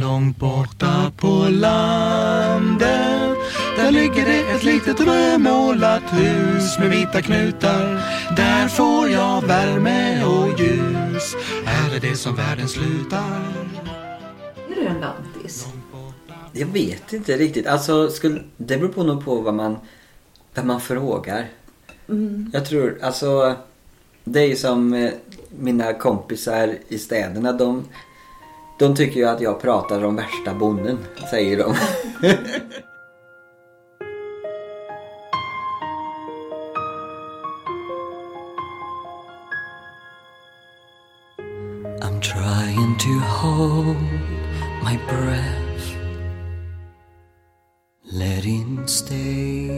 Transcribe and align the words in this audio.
Långt 0.00 0.36
borta 0.36 1.12
på 1.16 1.48
landet 1.50 3.38
Där 3.76 3.90
ligger 3.90 4.26
det 4.26 4.40
ett 4.50 4.64
litet 4.64 5.00
rödmålat 5.00 6.02
hus 6.02 6.78
med 6.78 6.90
vita 6.90 7.22
knutar 7.22 8.02
Där 8.36 8.68
får 8.68 9.10
jag 9.10 9.46
värme 9.46 10.24
och 10.24 10.60
ljus 10.60 11.34
Här 11.64 11.96
är 11.96 12.00
det 12.00 12.16
som 12.16 12.36
världen 12.36 12.68
slutar 12.68 13.42
Är 14.70 14.74
du 14.74 14.86
en 14.86 15.00
lantis? 15.00 15.66
Jag 16.52 16.66
vet 16.66 17.12
inte 17.12 17.36
riktigt. 17.36 17.66
Alltså, 17.66 18.10
skulle, 18.10 18.40
det 18.56 18.76
beror 18.76 18.88
på 18.88 19.02
nog 19.02 19.24
på 19.24 19.40
vad 19.40 19.54
man, 19.54 19.76
vem 20.54 20.66
man 20.66 20.80
frågar. 20.80 21.48
Jag 22.52 22.66
tror, 22.66 22.98
alltså... 23.02 23.54
Det 24.24 24.40
är 24.40 24.46
ju 24.46 24.56
som 24.56 24.94
eh, 24.94 25.12
mina 25.58 25.92
kompisar 25.92 26.74
i 26.88 26.98
städerna. 26.98 27.52
De, 27.52 27.84
de 28.78 28.94
tycker 28.96 29.20
ju 29.20 29.26
att 29.26 29.40
jag 29.40 29.60
pratar 29.60 30.04
om 30.04 30.16
värsta 30.16 30.54
bonden, 30.54 30.98
säger 31.30 31.56
de. 31.58 31.74
I'm 42.02 42.20
trying 42.20 42.98
to 42.98 43.10
hold 43.26 43.96
my 44.84 44.98
breath. 45.08 45.64
Let 48.12 48.44
it 48.44 48.90
stay. 48.90 49.68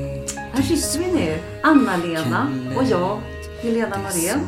Här 0.52 0.62
sitter 0.62 0.98
vi 0.98 1.12
nu, 1.12 1.38
Anna-Lena 1.62 2.48
och 2.76 2.84
jag, 2.84 3.20
Helena 3.62 3.96
Norén, 3.98 4.40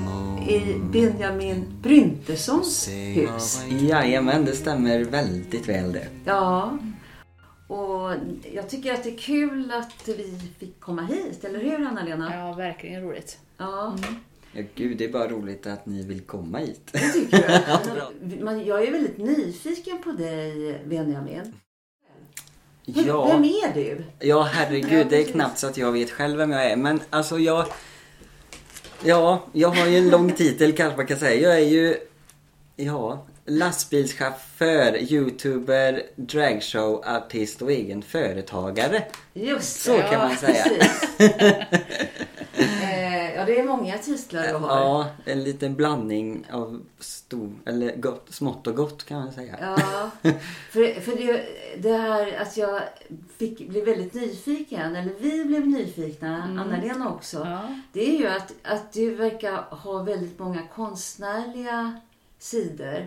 i 0.48 0.80
Benjamin 0.93 1.65
Bryntessons 1.83 2.89
hus. 2.89 3.62
Jajamän, 3.69 4.45
det 4.45 4.52
stämmer 4.52 5.05
väldigt 5.05 5.69
väl 5.69 5.93
det. 5.93 6.06
Ja, 6.25 6.79
och 7.69 8.12
jag 8.55 8.69
tycker 8.69 8.95
att 8.95 9.05
det 9.05 9.11
är 9.14 9.19
kul 9.19 9.73
att 9.73 10.08
vi 10.08 10.41
fick 10.58 10.81
komma 10.81 11.03
hit, 11.03 11.45
eller 11.45 11.58
hur 11.58 11.86
Anna-Lena? 11.86 12.33
Ja, 12.34 12.53
verkligen 12.53 13.03
roligt. 13.03 13.39
Ja, 13.56 13.97
Ja, 14.53 14.62
gud, 14.75 14.98
det 14.98 15.05
är 15.05 15.12
bara 15.12 15.28
roligt 15.28 15.67
att 15.67 15.86
ni 15.86 16.03
vill 16.03 16.20
komma 16.20 16.58
hit. 16.58 16.89
det 16.92 16.98
tycker 16.98 17.51
jag. 17.51 18.67
Jag 18.67 18.83
är 18.89 18.92
väldigt 18.92 19.19
nyfiken 19.19 19.98
på 20.03 20.12
dig, 20.12 20.83
Benjamin. 20.86 21.55
Ja, 22.84 23.27
Vem 23.27 23.45
är 23.45 23.75
du? 23.75 24.05
ja 24.19 24.42
herregud, 24.42 25.06
det 25.11 25.17
är 25.23 25.25
knappt 25.25 25.58
så 25.58 25.67
att 25.67 25.77
jag 25.77 25.92
vet 25.92 26.11
själv 26.11 26.36
vem 26.39 26.51
jag 26.51 26.70
är. 26.70 26.77
Men 26.77 27.01
alltså 27.11 27.39
jag... 27.39 27.67
Ja, 29.05 29.47
jag 29.53 29.69
har 29.69 29.87
ju 29.87 29.99
en 29.99 30.11
lång 30.11 30.33
titel 30.33 30.73
kanske 30.73 30.97
man 30.97 31.07
kan 31.07 31.19
säga. 31.19 31.41
Jag 31.41 31.61
är 31.61 31.67
ju... 31.67 31.97
Ja, 32.77 33.27
lastbilschaufför, 33.47 35.13
youtuber, 35.13 36.03
dragshowartist 36.17 37.63
och 37.63 37.73
egen 37.73 38.03
företagare. 38.03 39.03
Just 39.33 39.83
Så 39.83 39.99
kan 39.99 40.19
man 40.19 40.37
säga. 40.37 40.65
Det 43.49 43.59
är 43.59 43.65
många 43.65 43.99
titlar 43.99 44.43
du 44.43 44.55
har. 44.55 44.81
Ja, 44.81 45.07
en 45.25 45.45
liten 45.45 45.75
blandning 45.75 46.47
av 46.53 46.83
stor, 46.99 47.53
eller 47.67 47.97
gott, 47.97 48.35
smått 48.35 48.67
och 48.67 48.77
gott 48.77 49.05
kan 49.05 49.19
man 49.19 49.33
säga. 49.33 49.57
Ja, 49.61 50.11
för, 50.71 51.01
för 51.01 51.17
det, 51.17 51.47
det 51.79 51.93
här 51.93 52.43
att 52.43 52.57
jag 52.57 52.83
fick 53.39 53.69
bli 53.69 53.81
väldigt 53.81 54.15
nyfiken, 54.15 54.97
eller 54.97 55.13
vi 55.19 55.45
blev 55.45 55.67
nyfikna, 55.67 56.43
Anna-Lena 56.43 57.09
också. 57.11 57.39
Ja. 57.39 57.75
Det 57.93 58.15
är 58.15 58.19
ju 58.19 58.27
att, 58.27 58.53
att 58.63 58.93
du 58.93 59.15
verkar 59.15 59.53
ha 59.71 60.03
väldigt 60.03 60.39
många 60.39 60.63
konstnärliga 60.75 62.01
sidor. 62.41 63.06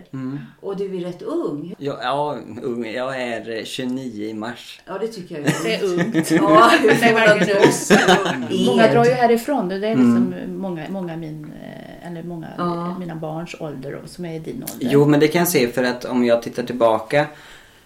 Och 0.60 0.76
du 0.76 0.96
är 0.96 1.00
rätt 1.00 1.22
ung. 1.22 1.74
Ja, 1.78 1.98
ja, 2.02 2.38
ung. 2.62 2.86
jag 2.86 3.22
är 3.22 3.58
eh, 3.58 3.64
29 3.64 4.28
i 4.28 4.34
mars. 4.34 4.80
Ja, 4.86 4.98
det 4.98 5.08
tycker 5.08 5.34
jag 5.34 5.46
är 5.46 5.54
Det 5.64 5.74
är 5.74 5.84
ungt. 5.84 6.30
Ja, 6.30 6.70
hur. 6.80 8.66
Många 8.66 8.92
drar 8.92 9.04
ju 9.04 9.10
härifrån. 9.10 9.68
Det 9.68 9.74
är 9.74 9.96
liksom 9.96 10.34
många, 10.48 10.88
många, 10.90 11.16
min, 11.16 11.52
eh, 11.62 12.06
eller 12.08 12.22
många 12.22 12.48
Ja. 12.58 12.98
mina 12.98 13.14
barns 13.14 13.56
ålder 13.60 13.94
och 13.94 14.08
som 14.08 14.24
är 14.24 14.40
din 14.40 14.64
ålder. 14.72 14.88
Jo, 14.92 15.06
men 15.06 15.20
det 15.20 15.28
kan 15.28 15.38
jag 15.38 15.48
se 15.48 15.68
för 15.68 15.84
att 15.84 16.04
om 16.04 16.24
jag 16.24 16.42
tittar 16.42 16.62
tillbaka 16.62 17.26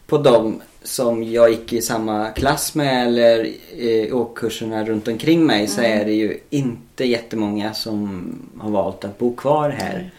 på 0.07 0.19
dem 0.19 0.63
som 0.83 1.25
jag 1.25 1.51
gick 1.51 1.73
i 1.73 1.83
samma 1.83 2.29
klass 2.31 2.75
med 2.75 3.07
eller 3.07 3.45
i 3.75 4.13
åkkurserna 4.13 4.85
runt 4.85 5.09
omkring 5.09 5.47
mig 5.47 5.67
så 5.67 5.81
är 5.81 6.05
det 6.05 6.13
ju 6.13 6.39
inte 6.51 7.05
jättemånga 7.05 7.75
som 7.75 8.33
har 8.59 8.71
valt 8.71 9.05
att 9.05 9.19
bo 9.19 9.37
kvar 9.37 9.71
här. 9.71 10.11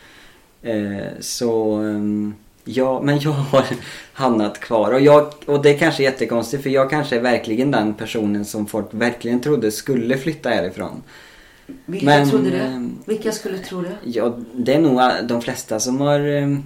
Eh, 0.68 1.08
så 1.20 1.72
ehm, 1.74 2.34
ja, 2.64 3.02
men 3.02 3.20
jag 3.20 3.32
har 3.32 3.66
hamnat 4.14 4.60
kvar 4.60 4.92
och, 4.92 5.02
jag, 5.02 5.34
och 5.46 5.62
det 5.64 5.70
är 5.70 5.78
kanske 5.78 6.04
jättekonstigt 6.04 6.64
för 6.64 6.70
jag 6.70 6.90
kanske 6.90 7.16
är 7.16 7.20
verkligen 7.22 7.72
den 7.72 7.94
personen 7.94 8.46
som 8.46 8.66
folk 8.68 8.88
verkligen 8.92 9.40
trodde 9.40 9.72
skulle 9.72 10.18
flytta 10.18 10.50
härifrån. 10.50 11.04
Vilka 11.86 12.06
Men, 12.06 12.30
trodde 12.30 12.50
det? 12.50 12.58
ehm, 12.58 12.98
Vilka 13.06 13.32
skulle 13.32 13.58
tro 13.58 13.82
det? 13.82 13.96
Ja, 14.04 14.38
det 14.54 14.74
är 14.74 14.80
nog 14.80 15.02
de 15.24 15.42
flesta 15.42 15.80
som 15.80 16.02
har, 16.02 16.20
eh, 16.20 16.58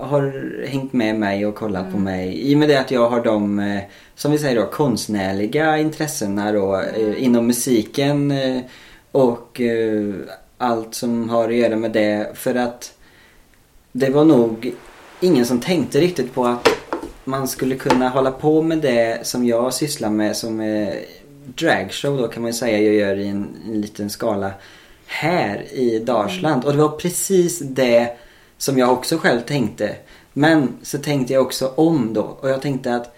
har 0.00 0.54
hängt 0.66 0.92
med 0.92 1.16
mig 1.16 1.46
och 1.46 1.54
kollat 1.54 1.92
på 1.92 1.98
mig. 1.98 2.50
I 2.50 2.54
och 2.54 2.58
med 2.58 2.68
det 2.68 2.80
att 2.80 2.90
jag 2.90 3.10
har 3.10 3.24
de, 3.24 3.58
eh, 3.58 3.82
som 4.14 4.32
vi 4.32 4.38
säger 4.38 4.56
då, 4.56 4.66
konstnärliga 4.66 5.78
intressena 5.78 6.52
då 6.52 6.80
eh, 6.96 7.24
inom 7.24 7.46
musiken 7.46 8.30
eh, 8.30 8.60
och 9.12 9.60
eh, 9.60 10.14
allt 10.58 10.94
som 10.94 11.28
har 11.28 11.48
att 11.48 11.54
göra 11.54 11.76
med 11.76 11.92
det. 11.92 12.30
För 12.34 12.54
att 12.54 12.92
det 13.92 14.10
var 14.10 14.24
nog 14.24 14.72
ingen 15.20 15.46
som 15.46 15.60
tänkte 15.60 16.00
riktigt 16.00 16.34
på 16.34 16.46
att 16.46 16.68
man 17.24 17.48
skulle 17.48 17.76
kunna 17.76 18.08
hålla 18.08 18.30
på 18.30 18.62
med 18.62 18.78
det 18.78 19.26
som 19.26 19.46
jag 19.46 19.74
sysslar 19.74 20.10
med 20.10 20.36
som 20.36 20.60
är 20.60 21.04
dragshow 21.54 22.16
då 22.16 22.28
kan 22.28 22.42
man 22.42 22.48
ju 22.48 22.58
säga 22.58 22.80
jag 22.80 22.94
gör 22.94 23.16
i 23.16 23.28
en, 23.28 23.56
en 23.66 23.80
liten 23.80 24.10
skala 24.10 24.50
här 25.06 25.72
i 25.72 25.98
Dalsland. 25.98 26.64
Och 26.64 26.72
det 26.72 26.78
var 26.78 26.88
precis 26.88 27.58
det 27.58 28.16
som 28.58 28.78
jag 28.78 28.92
också 28.92 29.18
själv 29.18 29.40
tänkte. 29.40 29.96
Men 30.32 30.72
så 30.82 30.98
tänkte 30.98 31.32
jag 31.32 31.42
också 31.42 31.72
om 31.76 32.14
då 32.14 32.22
och 32.22 32.50
jag 32.50 32.62
tänkte 32.62 32.94
att 32.94 33.16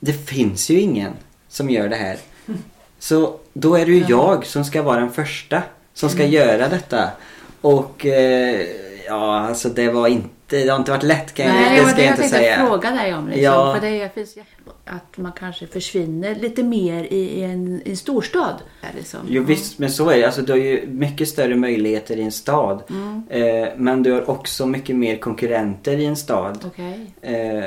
det 0.00 0.12
finns 0.12 0.70
ju 0.70 0.80
ingen 0.80 1.12
som 1.48 1.70
gör 1.70 1.88
det 1.88 1.96
här. 1.96 2.18
Så 2.98 3.38
då 3.52 3.74
är 3.74 3.86
det 3.86 3.92
ju 3.92 4.04
jag 4.08 4.46
som 4.46 4.64
ska 4.64 4.82
vara 4.82 5.00
den 5.00 5.12
första 5.12 5.62
som 5.94 6.08
ska 6.08 6.24
göra 6.24 6.68
detta. 6.68 7.08
Och 7.60 8.06
eh, 8.06 8.66
ja, 9.06 9.38
alltså 9.38 9.68
det 9.68 9.88
var 9.88 10.08
inte, 10.08 10.33
det 10.46 10.68
har 10.68 10.78
inte 10.78 10.90
varit 10.90 11.02
lätt 11.02 11.34
kan 11.34 11.46
jag, 11.46 11.54
Nej, 11.54 11.80
det 11.80 11.86
ska 11.86 11.96
det 11.96 12.02
jag 12.02 12.06
jag 12.06 12.12
inte 12.12 12.20
tänkte 12.22 12.38
säga. 12.38 12.66
fråga 12.66 12.90
dig 12.90 13.14
om. 13.14 13.26
Liksom, 13.28 13.42
Ja. 13.42 13.74
För 13.80 13.86
det 13.86 14.14
finns 14.14 14.36
att 14.86 15.16
man 15.18 15.32
kanske 15.32 15.66
försvinner 15.66 16.34
lite 16.34 16.62
mer 16.62 17.04
i, 17.04 17.42
en, 17.42 17.82
i 17.84 17.90
en 17.90 17.96
storstad. 17.96 18.54
Liksom. 18.96 19.20
Jo 19.28 19.42
visst, 19.42 19.78
men 19.78 19.90
så 19.90 20.10
är 20.10 20.18
det. 20.18 20.24
Alltså, 20.24 20.42
du 20.42 20.52
har 20.52 20.58
ju 20.58 20.86
mycket 20.86 21.28
större 21.28 21.54
möjligheter 21.56 22.16
i 22.16 22.22
en 22.22 22.32
stad. 22.32 22.82
Eh, 23.30 23.68
men 23.76 24.02
du 24.02 24.12
har 24.12 24.30
också 24.30 24.66
mycket 24.66 24.96
mer 24.96 25.16
konkurrenter 25.16 25.96
i 25.96 26.04
en 26.04 26.16
stad. 26.16 26.58
Okej. 26.66 27.14
Eh, 27.22 27.64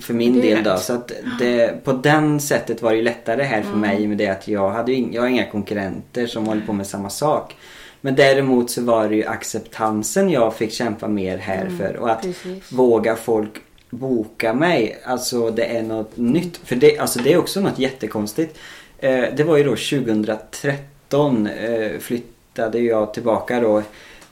för 0.00 0.14
min 0.14 0.40
del 0.40 0.64
då. 0.64 0.76
Så 0.76 0.92
att 0.92 1.12
det, 1.38 1.84
på 1.84 1.92
den 1.92 2.40
sättet 2.40 2.82
var 2.82 2.90
det 2.90 2.96
ju 2.96 3.02
lättare 3.02 3.42
här 3.42 3.62
för 3.62 3.76
mig 3.76 4.06
med 4.06 4.18
det 4.18 4.28
att 4.28 4.48
jag 4.48 4.70
hade 4.70 4.92
jag 4.92 5.22
har 5.22 5.28
inga 5.28 5.46
konkurrenter 5.50 6.26
som 6.26 6.46
håller 6.46 6.62
på 6.66 6.72
med 6.72 6.86
samma 6.86 7.10
sak. 7.10 7.56
Men 8.04 8.14
däremot 8.14 8.70
så 8.70 8.82
var 8.82 9.08
det 9.08 9.16
ju 9.16 9.24
acceptansen 9.24 10.30
jag 10.30 10.54
fick 10.54 10.72
kämpa 10.72 11.08
mer 11.08 11.38
här 11.38 11.68
för. 11.78 11.96
Och 11.96 12.10
att 12.10 12.22
precis. 12.22 12.72
våga 12.72 13.16
folk 13.16 13.60
boka 13.90 14.54
mig. 14.54 14.98
Alltså 15.04 15.50
det 15.50 15.64
är 15.64 15.82
något 15.82 16.16
nytt. 16.16 16.56
För 16.56 16.76
det, 16.76 16.98
alltså, 16.98 17.18
det 17.22 17.32
är 17.32 17.38
också 17.38 17.60
något 17.60 17.78
jättekonstigt. 17.78 18.58
Eh, 18.98 19.24
det 19.36 19.44
var 19.44 19.56
ju 19.56 19.64
då 19.64 19.70
2013 19.70 21.46
eh, 21.46 21.98
flyttade 21.98 22.78
jag 22.78 23.14
tillbaka 23.14 23.60
då 23.60 23.82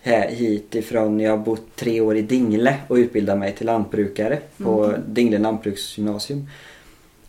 här, 0.02 0.28
hit 0.28 0.75
ifrån. 0.75 1.20
Jag 1.20 1.31
har 1.31 1.38
bott 1.38 1.76
tre 1.76 2.00
år 2.00 2.16
i 2.16 2.22
Dingle 2.22 2.76
och 2.88 2.97
utbildat 2.97 3.38
mig 3.38 3.54
till 3.54 3.66
lantbrukare 3.66 4.38
på 4.56 4.94
Dingle 5.06 5.38
lantbruksgymnasium. 5.38 6.49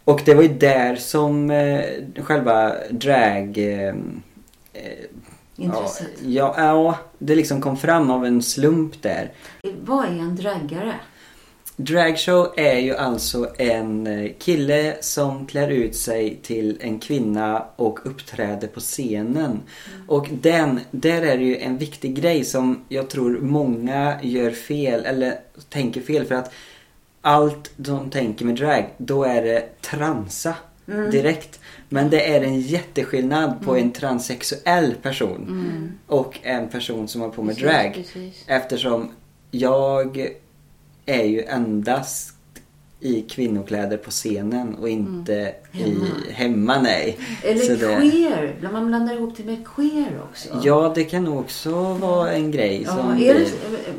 Och 0.03 0.21
det 0.25 0.33
var 0.33 0.44
ju 0.44 0.53
där 0.53 0.95
som 0.95 1.51
eh, 1.51 1.83
själva 2.23 2.73
drag... 2.89 3.59
Intresset. 5.61 6.07
Ja, 6.21 6.55
ja, 6.57 6.65
ja, 6.65 6.97
det 7.17 7.35
liksom 7.35 7.61
kom 7.61 7.77
fram 7.77 8.11
av 8.11 8.25
en 8.25 8.41
slump 8.41 9.01
där. 9.01 9.31
Vad 9.81 10.05
är 10.05 10.09
en 10.09 10.35
draggare? 10.35 10.93
Dragshow 11.75 12.53
är 12.57 12.79
ju 12.79 12.95
alltså 12.95 13.49
en 13.57 14.07
eh, 14.07 14.31
kille 14.39 14.97
som 15.01 15.45
klär 15.45 15.69
ut 15.69 15.95
sig 15.95 16.39
till 16.43 16.77
en 16.81 16.99
kvinna 16.99 17.65
och 17.75 17.99
uppträder 18.05 18.67
på 18.67 18.79
scenen. 18.79 19.61
Och 20.07 20.27
den, 20.31 20.79
där 20.91 21.21
är 21.21 21.37
det 21.37 21.43
ju 21.43 21.57
en 21.57 21.77
viktig 21.77 22.15
grej 22.15 22.43
som 22.43 22.85
jag 22.89 23.09
tror 23.09 23.39
många 23.39 24.19
gör 24.21 24.51
fel 24.51 25.05
eller 25.05 25.39
tänker 25.69 26.01
fel 26.01 26.25
för 26.25 26.35
att 26.35 26.53
allt 27.21 27.71
de 27.75 28.09
tänker 28.09 28.45
med 28.45 28.55
drag, 28.55 28.89
då 28.97 29.23
är 29.23 29.41
det 29.41 29.81
transa 29.81 30.55
direkt. 31.11 31.59
Men 31.89 32.09
det 32.09 32.33
är 32.35 32.41
en 32.41 32.61
jätteskillnad 32.61 33.61
på 33.65 33.77
en 33.77 33.91
transsexuell 33.91 34.95
person 35.01 35.97
och 36.07 36.39
en 36.43 36.69
person 36.69 37.07
som 37.07 37.21
har 37.21 37.29
på 37.29 37.43
med 37.43 37.55
Precis, 37.55 37.71
drag. 37.71 37.93
precis. 37.93 38.43
Eftersom 38.47 39.11
jag 39.51 40.27
är 41.05 41.23
ju 41.23 41.43
endast 41.43 42.31
i 43.03 43.21
kvinnokläder 43.21 43.98
på 43.98 44.12
scenen 44.12 44.75
och 44.75 44.89
inte 44.89 45.53
i 45.74 45.95
hemma 46.31 46.81
nej. 46.81 47.18
Eller 47.44 47.62
Så 47.62 47.71
det- 47.71 47.95
queer. 48.00 48.69
Man 48.74 48.88
blandar 48.88 49.13
ihop 49.13 49.33
det 49.38 49.44
med 49.44 49.68
queer 49.75 50.21
också. 50.30 50.50
Ja, 50.63 50.92
det 50.95 51.03
kan 51.03 51.27
också 51.27 51.69
vara 51.94 52.31
en 52.31 52.51
grej 52.51 52.81
Ja, 52.86 52.92
som... 52.92 53.09
är 53.24 53.33
det, 53.33 53.45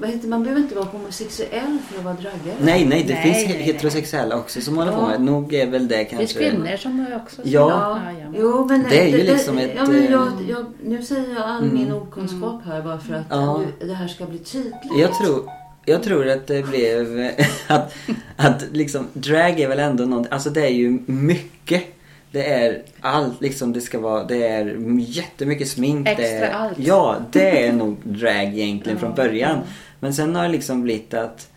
vad 0.01 0.11
heter, 0.11 0.29
man 0.29 0.43
behöver 0.43 0.61
inte 0.63 0.75
vara 0.75 0.85
homosexuell 0.85 1.79
för 1.89 1.99
att 1.99 2.05
vara 2.05 2.15
draggare. 2.15 2.57
Nej, 2.61 2.87
nej, 2.87 3.05
det 3.09 3.15
Nej, 3.15 3.23
finns 3.23 3.37
nej, 3.37 3.47
nej. 3.49 3.63
heterosexuella 3.63 4.37
också 4.37 4.61
som 4.61 4.77
håller 4.79 4.93
på 4.93 4.99
Ja. 5.01 5.09
med. 5.09 5.21
Nog 5.21 5.55
är 5.55 5.67
väl 5.67 5.89
det 5.89 5.97
Det 5.97 6.05
finns 6.05 6.19
kanske... 6.33 6.51
kvinnor 6.51 6.77
som 6.77 7.07
också 7.17 7.41
Ja. 7.45 8.01
ja, 8.05 8.13
ja. 8.21 8.27
Jo, 8.41 8.67
men 8.69 8.85
Det 8.91 9.01
är 9.01 9.19
ju 9.19 9.25
liksom 9.25 9.57
det, 9.57 9.63
ett, 9.63 9.73
Ja, 9.77 9.87
men 9.87 10.05
jag, 10.11 10.23
eh, 10.27 10.51
jag, 10.51 10.65
nu 10.85 11.03
säger 11.03 11.35
jag 11.35 11.43
all 11.43 11.65
min 11.73 11.93
okunskap 11.93 12.63
här 12.65 12.83
bara 12.83 12.99
för 12.99 13.15
att 13.15 13.27
Ja. 13.31 13.59
nu, 13.81 13.87
det 13.87 13.95
här 13.95 14.09
ska 14.09 14.27
bli 14.27 14.39
tydligt. 14.39 14.75
Jag 14.99 15.15
tror, 15.15 15.43
jag 15.85 16.03
tror 16.03 16.29
att 16.29 16.47
det 16.47 16.67
blev 16.67 17.31
att, 17.67 17.95
att 18.37 18.65
liksom 18.73 19.07
drag 19.13 19.61
är 19.61 19.69
väl 19.69 19.79
ändå 19.79 20.05
något, 20.05 20.27
alltså 20.31 20.51
det 20.51 20.61
är 20.61 20.73
ju 20.73 20.99
mycket. 21.07 21.83
Det 22.31 22.53
är 22.53 22.83
allt 23.01 23.41
liksom 23.41 23.73
det 23.73 23.81
ska 23.81 24.01
vara, 24.01 24.25
det 24.25 24.47
är 24.47 24.77
jättemycket 24.99 25.69
smink. 25.69 26.07
det 26.07 26.13
Extra 26.13 26.49
är, 26.49 26.51
allt. 26.51 26.79
Ja, 26.79 27.17
det 27.33 27.67
är 27.67 27.73
nog 27.73 27.97
drag 28.05 28.59
egentligen 28.59 28.99
från 28.99 29.15
början. 29.15 29.59
Men 30.01 30.15
sen 30.15 30.37
har 30.37 30.43
det 30.43 30.49
liksom 30.49 30.83
blivit 30.83 31.15
att 31.15 31.49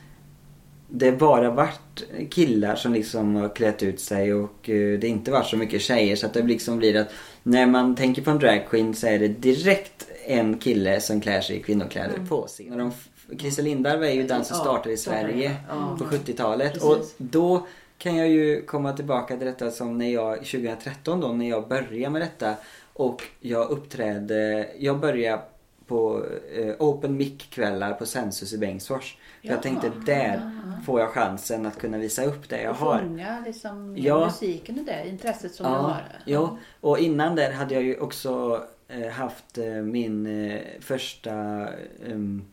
det 0.88 1.12
bara 1.12 1.50
varit 1.50 2.04
killar 2.30 2.76
som 2.76 2.94
liksom 2.94 3.36
har 3.36 3.56
klätt 3.56 3.84
ut 3.84 4.00
sig 4.00 4.34
och 4.34 4.70
eh, 4.70 5.00
det 5.00 5.08
inte 5.08 5.32
varit 5.32 5.48
så 5.48 5.58
mycket 5.58 5.82
tjejer 5.82 6.16
så 6.16 6.26
att 6.26 6.34
det 6.34 6.42
liksom 6.42 6.78
blir 6.78 6.96
att 6.96 7.10
när 7.44 7.66
man 7.66 7.96
tänker 7.96 8.22
på 8.22 8.32
en 8.32 8.40
dragqueen 8.40 8.94
så 8.94 9.08
är 9.08 9.20
det 9.20 9.28
direkt 9.28 10.08
en 10.28 10.58
kille 10.58 11.02
som 11.02 11.22
klär 11.22 11.42
sig 11.42 11.56
i 11.56 11.60
kvinnokläder 11.60 12.20
på 12.30 12.48
scen. 12.48 12.92
Christer 13.40 13.64
Lindarw 13.64 14.08
är 14.10 14.14
ju 14.14 14.24
den 14.28 14.46
som 14.46 14.58
Ja, 14.58 14.64
startade 14.64 14.94
i 14.94 14.98
Sverige 14.98 15.56
ja. 15.70 15.96
på 16.00 16.04
70-talet 16.06 16.74
Precis. 16.74 16.90
och 16.90 17.06
då 17.18 17.68
kan 17.98 18.16
jag 18.16 18.30
ju 18.30 18.62
komma 18.62 18.94
tillbaka 18.94 19.38
till 19.38 19.46
detta 19.48 19.72
som 19.72 19.98
när 19.98 20.10
jag 20.14 20.38
2013 20.38 21.20
då 21.22 21.28
när 21.28 21.50
jag 21.50 21.68
började 21.68 22.10
med 22.10 22.22
detta 22.22 22.56
och 22.94 23.24
jag 23.40 23.70
uppträdde, 23.70 24.68
jag 24.80 25.00
började 25.00 25.42
på 25.88 26.26
eh, 26.56 26.74
open 26.80 27.18
mic-kvällar 27.18 27.94
på 27.94 28.06
Sensus 28.06 28.54
i 28.54 28.58
Bengtsfors. 28.58 29.18
För 29.42 29.48
jag 29.48 29.58
Ja. 29.58 29.62
tänkte 29.62 29.92
där 30.06 30.52
får 30.86 31.00
jag 31.00 31.10
chansen 31.10 31.66
att 31.66 31.80
kunna 31.80 31.98
visa 31.98 32.26
upp 32.26 32.50
det 32.50 32.62
jag 32.62 32.72
Och 32.72 32.78
har. 32.78 33.00
fånga 33.00 33.44
liksom, 33.46 33.98
Ja. 33.98 34.26
musiken 34.26 34.80
och 34.80 34.86
det 34.86 35.10
intresset 35.10 35.56
som 35.56 35.66
Ja, 35.66 35.72
har. 35.72 36.02
ja, 36.26 36.58
och 36.82 37.00
innan 37.00 37.36
där 37.36 37.52
hade 37.52 37.74
jag 37.74 37.84
ju 37.84 38.00
också 38.00 38.64
eh, 38.88 39.08
haft 39.10 39.58
eh, 39.58 39.66
min 39.66 40.50
eh, 40.52 40.60
första 40.80 41.68
um, 42.08 42.46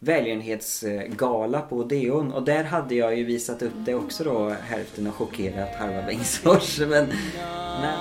välgörenhetsgala 0.00 1.60
på 1.60 1.76
Odeon. 1.76 2.32
Och 2.32 2.42
där 2.42 2.64
hade 2.64 2.94
jag 2.94 3.16
ju 3.16 3.24
visat 3.24 3.62
upp 3.62 3.72
det 3.84 3.94
också 3.94 4.24
då 4.24 4.48
hälften 4.48 5.06
och 5.06 5.14
chockerat 5.14 5.74
halva 5.74 6.02
Bengtsfors. 6.02 6.78
Men, 6.88 6.88
men, 6.88 7.98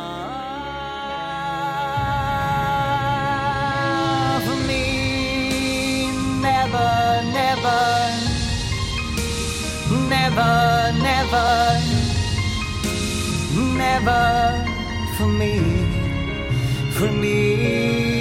For 4.45 4.67
me, 4.67 4.83
never, 6.41 7.23
never, 7.33 8.11
never, 10.09 10.93
never, 11.03 11.97
never 13.77 14.77
for 15.17 15.25
me, 15.25 15.59
for 16.91 17.11
me, 17.11 18.16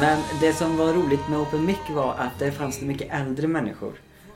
men 0.00 0.22
det 0.40 0.52
som 0.52 0.76
var 0.76 0.92
roligt 0.92 1.28
med 1.28 1.38
Open 1.38 1.64
Mic 1.64 1.78
var 1.90 2.14
att 2.14 2.38
det 2.38 2.52
fanns 2.52 2.78
det 2.78 2.86
mycket 2.86 3.12
äldre 3.12 3.46
människor. 3.46 3.92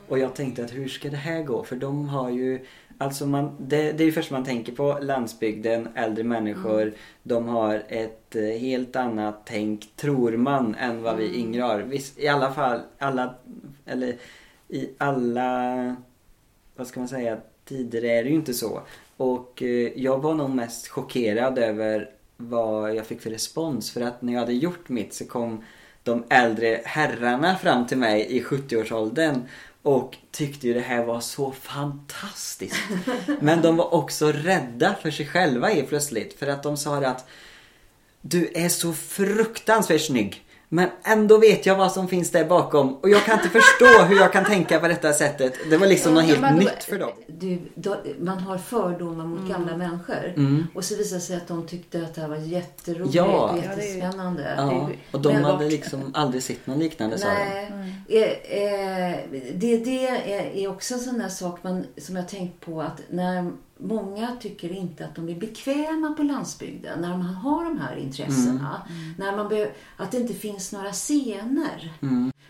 Och 0.07 0.19
jag 0.19 0.35
tänkte 0.35 0.65
att 0.65 0.73
hur 0.73 0.87
ska 0.87 1.09
det 1.09 1.17
här 1.17 1.43
gå? 1.43 1.63
För 1.63 1.75
de 1.75 2.09
har 2.09 2.29
ju 2.29 2.65
Alltså 3.01 3.25
man, 3.25 3.55
det, 3.59 3.91
det 3.91 4.03
är 4.03 4.05
ju 4.05 4.11
först 4.11 4.31
man 4.31 4.45
tänker 4.45 4.71
på 4.71 4.99
landsbygden, 5.01 5.89
äldre 5.95 6.23
människor. 6.23 6.93
De 7.23 7.47
har 7.47 7.83
ett 7.87 8.35
eh, 8.35 8.43
helt 8.43 8.95
annat 8.95 9.41
tänk, 9.45 9.95
tror 9.95 10.37
man, 10.37 10.75
än 10.75 11.01
vad 11.01 11.17
vi 11.17 11.39
yngre 11.39 11.61
har. 11.61 11.79
Visst, 11.79 12.19
I 12.19 12.27
alla 12.27 12.53
fall, 12.53 12.81
alla, 12.97 13.35
eller 13.85 14.15
i 14.67 14.89
alla, 14.97 15.95
vad 16.75 16.87
ska 16.87 16.99
man 16.99 17.09
säga, 17.09 17.37
tider 17.65 18.05
är 18.05 18.23
det 18.23 18.29
ju 18.29 18.35
inte 18.35 18.53
så. 18.53 18.81
Och 19.17 19.63
eh, 19.63 19.91
jag 19.95 20.21
var 20.21 20.33
nog 20.33 20.49
mest 20.49 20.87
chockerad 20.87 21.57
över 21.57 22.09
vad 22.41 22.95
jag 22.95 23.05
fick 23.05 23.21
för 23.21 23.29
respons. 23.29 23.91
För 23.91 24.01
att 24.01 24.21
när 24.21 24.33
jag 24.33 24.39
hade 24.39 24.53
gjort 24.53 24.89
mitt 24.89 25.13
så 25.13 25.25
kom 25.25 25.63
de 26.03 26.23
äldre 26.29 26.81
herrarna 26.85 27.57
fram 27.57 27.87
till 27.87 27.97
mig 27.97 28.37
i 28.37 28.43
70-årsåldern 28.43 29.41
och 29.81 30.17
tyckte 30.31 30.67
ju 30.67 30.73
det 30.73 30.79
här 30.79 31.05
var 31.05 31.19
så 31.19 31.51
fantastiskt. 31.51 32.75
Men 33.41 33.61
de 33.61 33.75
var 33.75 33.93
också 33.93 34.31
rädda 34.31 34.95
för 35.01 35.11
sig 35.11 35.25
själva 35.25 35.67
helt 35.67 35.89
plötsligt. 35.89 36.39
För 36.39 36.47
att 36.47 36.63
de 36.63 36.77
sa 36.77 36.97
att 36.97 37.27
du 38.21 38.51
är 38.53 38.69
så 38.69 38.93
fruktansvärt 38.93 40.01
snygg. 40.01 40.45
Men 40.71 40.89
ändå 41.03 41.37
vet 41.37 41.65
jag 41.65 41.75
vad 41.75 41.91
som 41.91 42.07
finns 42.07 42.31
där 42.31 42.45
bakom 42.45 42.95
och 42.95 43.09
jag 43.09 43.23
kan 43.25 43.37
inte 43.37 43.49
förstå 43.49 44.03
hur 44.07 44.15
jag 44.19 44.33
kan 44.33 44.45
tänka 44.45 44.79
på 44.79 44.87
detta 44.87 45.13
sättet. 45.13 45.53
Det 45.69 45.77
var 45.77 45.87
liksom 45.87 46.13
något 46.13 46.23
helt 46.23 46.41
då- 46.41 46.47
nytt 46.49 46.83
för 46.83 46.99
dem. 46.99 47.09
Du, 47.27 47.59
då, 47.75 47.95
man 48.19 48.39
har 48.39 48.57
fördomar 48.57 49.25
mot 49.25 49.39
Mm. 49.39 49.51
gamla 49.51 49.77
människor. 49.77 50.33
Och 50.75 50.83
så 50.85 50.95
visar 50.95 51.15
det 51.15 51.21
sig 51.21 51.35
att 51.37 51.47
de 51.47 51.67
tyckte 51.67 52.01
att 52.03 52.15
det 52.15 52.21
här 52.21 52.27
var 52.27 52.35
jätteroligt 52.37 53.13
Ja. 53.15 53.49
och 53.49 53.57
jättespännande. 53.57 54.53
Ja, 54.57 54.89
och 55.11 55.21
de 55.21 55.33
Men- 55.33 55.43
hade 55.43 55.65
liksom 55.69 56.11
aldrig 56.13 56.43
sett 56.43 56.67
något 56.67 56.77
liknande 56.77 57.17
sa 57.17 57.27
de. 57.27 58.15
Eh, 58.17 58.23
eh, 58.23 59.17
det, 59.53 59.77
det 59.77 60.07
är, 60.07 60.55
är 60.55 60.67
också 60.69 60.93
en 60.93 60.99
sån 60.99 61.19
där 61.19 61.29
sak 61.29 61.59
man, 61.63 61.85
som 61.97 62.15
jag 62.15 62.27
tänkt 62.27 62.59
på 62.65 62.81
att 62.81 63.01
när 63.09 63.51
många 63.79 64.35
tycker 64.41 64.71
inte 64.71 65.05
att 65.05 65.15
de 65.15 65.29
är 65.29 65.35
bekväma 65.35 66.13
på 66.17 66.23
landsbygden 66.23 67.01
när 67.01 67.09
man 67.09 67.21
har 67.21 67.65
de 67.65 67.77
här 67.77 67.95
intressena. 67.95 68.81
När 69.17 69.35
man 69.37 69.49
be, 69.49 69.69
att 69.97 70.11
det 70.11 70.17
inte 70.17 70.33
finns 70.33 70.71
några 70.71 70.91
scener. 70.91 71.93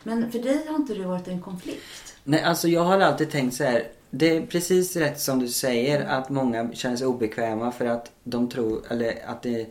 Men 0.03 0.31
för 0.31 0.39
dig 0.39 0.65
har 0.67 0.75
inte 0.75 0.93
det 0.93 1.05
varit 1.05 1.27
en 1.27 1.41
konflikt? 1.41 2.15
Nej, 2.23 2.43
alltså 2.43 2.67
jag 2.67 2.83
har 2.83 2.99
alltid 2.99 3.31
tänkt 3.31 3.55
så 3.55 3.63
här. 3.63 3.83
Det 4.11 4.37
är 4.37 4.41
precis 4.45 4.95
rätt 4.95 5.19
som 5.19 5.39
du 5.39 5.47
säger 5.47 6.05
att 6.05 6.29
många 6.29 6.73
känner 6.73 6.95
sig 6.97 7.07
obekväma 7.07 7.71
för 7.71 7.85
att 7.85 8.11
de 8.23 8.49
tror, 8.49 8.81
eller 8.89 9.13
att 9.25 9.41
det 9.43 9.67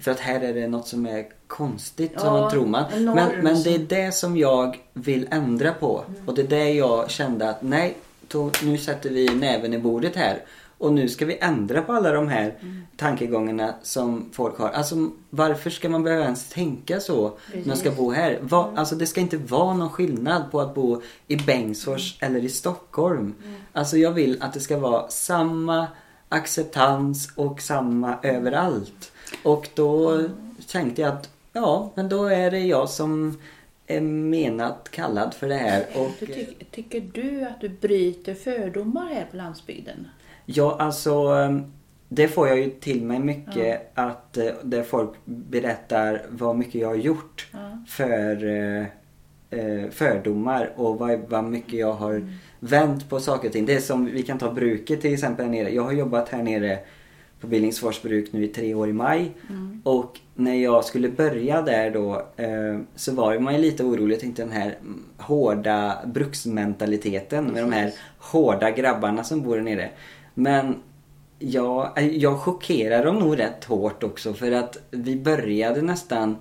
för 0.00 0.10
att 0.10 0.20
här 0.20 0.40
är 0.40 0.54
det 0.54 0.68
något 0.68 0.88
som 0.88 1.06
är 1.06 1.26
konstigt, 1.46 2.20
som 2.20 2.34
Ja, 2.34 2.40
man 2.40 2.50
tror 2.50 2.66
man. 2.66 2.84
Men, 3.04 3.14
men 3.42 3.62
det 3.62 3.70
är 3.74 3.78
som- 3.78 3.86
det 3.88 4.14
som 4.14 4.36
jag 4.36 4.78
vill 4.92 5.28
ändra 5.30 5.72
på. 5.72 6.04
Och 6.26 6.34
det 6.34 6.42
är 6.42 6.46
det 6.48 6.70
jag 6.70 7.10
kände 7.10 7.50
att 7.50 7.62
nej, 7.62 7.96
då, 8.28 8.50
nu 8.62 8.78
sätter 8.78 9.10
vi 9.10 9.28
näven 9.34 9.74
i 9.74 9.78
bordet 9.78 10.16
här. 10.16 10.42
Och 10.78 10.92
nu 10.92 11.08
ska 11.08 11.26
vi 11.26 11.38
ändra 11.40 11.82
på 11.82 11.92
alla 11.92 12.12
de 12.12 12.28
här 12.28 12.54
tankegångarna 12.96 13.74
som 13.82 14.30
folk 14.32 14.58
har. 14.58 14.68
Alltså 14.68 15.10
varför 15.30 15.70
ska 15.70 15.88
man 15.88 16.02
behöva 16.02 16.24
ens 16.24 16.48
tänka 16.48 17.00
så 17.00 17.38
när 17.54 17.66
man 17.66 17.76
ska 17.76 17.90
bo 17.90 18.10
här? 18.10 18.38
Va, 18.42 18.72
Alltså 18.76 18.94
det 18.94 19.06
ska 19.06 19.20
inte 19.20 19.36
vara 19.36 19.74
någon 19.74 19.90
skillnad 19.90 20.50
på 20.50 20.60
att 20.60 20.74
bo 20.74 21.02
i 21.26 21.36
Bengtsfors 21.36 22.16
eller 22.20 22.44
i 22.44 22.48
Stockholm. 22.48 23.34
Alltså 23.72 23.96
jag 23.96 24.12
vill 24.12 24.42
att 24.42 24.52
det 24.52 24.60
ska 24.60 24.78
vara 24.78 25.08
samma 25.08 25.86
acceptans 26.28 27.32
och 27.36 27.60
samma 27.60 28.18
överallt. 28.22 29.12
Och 29.42 29.68
då 29.74 30.22
tänkte 30.68 31.02
jag 31.02 31.12
att 31.12 31.30
ja, 31.52 31.92
men 31.94 32.08
då 32.08 32.24
är 32.24 32.50
det 32.50 32.60
jag 32.60 32.88
som 32.88 33.38
är 33.86 34.00
menat 34.00 34.88
kallad 34.90 35.34
för 35.34 35.48
det 35.48 35.54
här. 35.54 35.86
Och, 35.94 36.10
ty 36.18 36.46
tycker 36.70 37.00
du 37.00 37.44
att 37.44 37.60
du 37.60 37.68
bryter 37.68 38.34
fördomar 38.34 39.06
här 39.06 39.26
på 39.30 39.36
landsbygden? 39.36 40.08
Ja, 40.46 40.76
alltså 40.78 41.10
eh, 41.10 41.60
det 42.08 42.28
får 42.28 42.48
jag 42.48 42.58
ju 42.58 42.70
till 42.70 43.02
mig 43.02 43.18
mycket 43.18 43.90
att 43.94 44.36
eh, 44.36 44.46
där 44.62 44.82
folk 44.82 45.10
berättar 45.24 46.22
vad 46.30 46.56
mycket 46.56 46.74
jag 46.74 46.88
har 46.88 46.94
gjort 46.94 47.46
för 47.88 48.44
eh, 48.44 48.86
eh, 49.50 49.90
fördomar 49.90 50.72
och 50.76 50.98
vad, 50.98 51.20
vad 51.28 51.44
mycket 51.44 51.72
jag 51.72 51.92
har 51.92 52.32
vänt 52.60 53.08
på 53.08 53.20
saker 53.20 53.48
och 53.48 53.52
ting. 53.52 53.66
Det 53.66 53.74
är 53.74 53.80
som, 53.80 54.06
vi 54.06 54.22
kan 54.22 54.38
ta 54.38 54.52
bruket 54.52 55.00
till 55.00 55.12
exempel 55.12 55.44
här 55.44 55.52
nere. 55.52 55.70
Jag 55.70 55.82
har 55.82 55.92
jobbat 55.92 56.28
här 56.28 56.42
nere 56.42 56.78
på 57.40 57.46
Billingsfors 57.46 58.02
bruk 58.02 58.32
nu 58.32 58.44
i 58.44 58.48
tre 58.48 58.74
år 58.74 58.88
i 58.88 58.92
maj. 58.92 59.32
Och 59.84 60.20
när 60.34 60.54
jag 60.54 60.84
skulle 60.84 61.08
börja 61.08 61.62
där 61.62 61.90
då 61.90 62.26
eh, 62.36 62.78
så 62.94 63.12
var 63.12 63.38
man 63.38 63.54
ju 63.54 63.60
lite 63.60 63.84
orolig. 63.84 64.14
Jag 64.14 64.20
tänkte 64.20 64.42
den 64.42 64.52
här 64.52 64.76
mm, 64.80 65.04
hårda 65.16 65.98
bruksmentaliteten 66.06 67.44
med 67.44 67.62
de 67.62 67.72
här 67.72 67.92
hårda 68.18 68.70
grabbarna 68.70 69.24
som 69.24 69.42
bor 69.42 69.56
där 69.56 69.62
nere. 69.62 69.90
Men 70.38 70.74
jag, 71.38 71.90
jag 72.12 72.38
chockerar 72.38 73.04
dem 73.04 73.18
nog 73.18 73.38
rätt 73.38 73.64
hårt 73.64 74.02
också 74.02 74.34
för 74.34 74.52
att 74.52 74.76
vi 74.90 75.16
började 75.16 75.82
nästan 75.82 76.36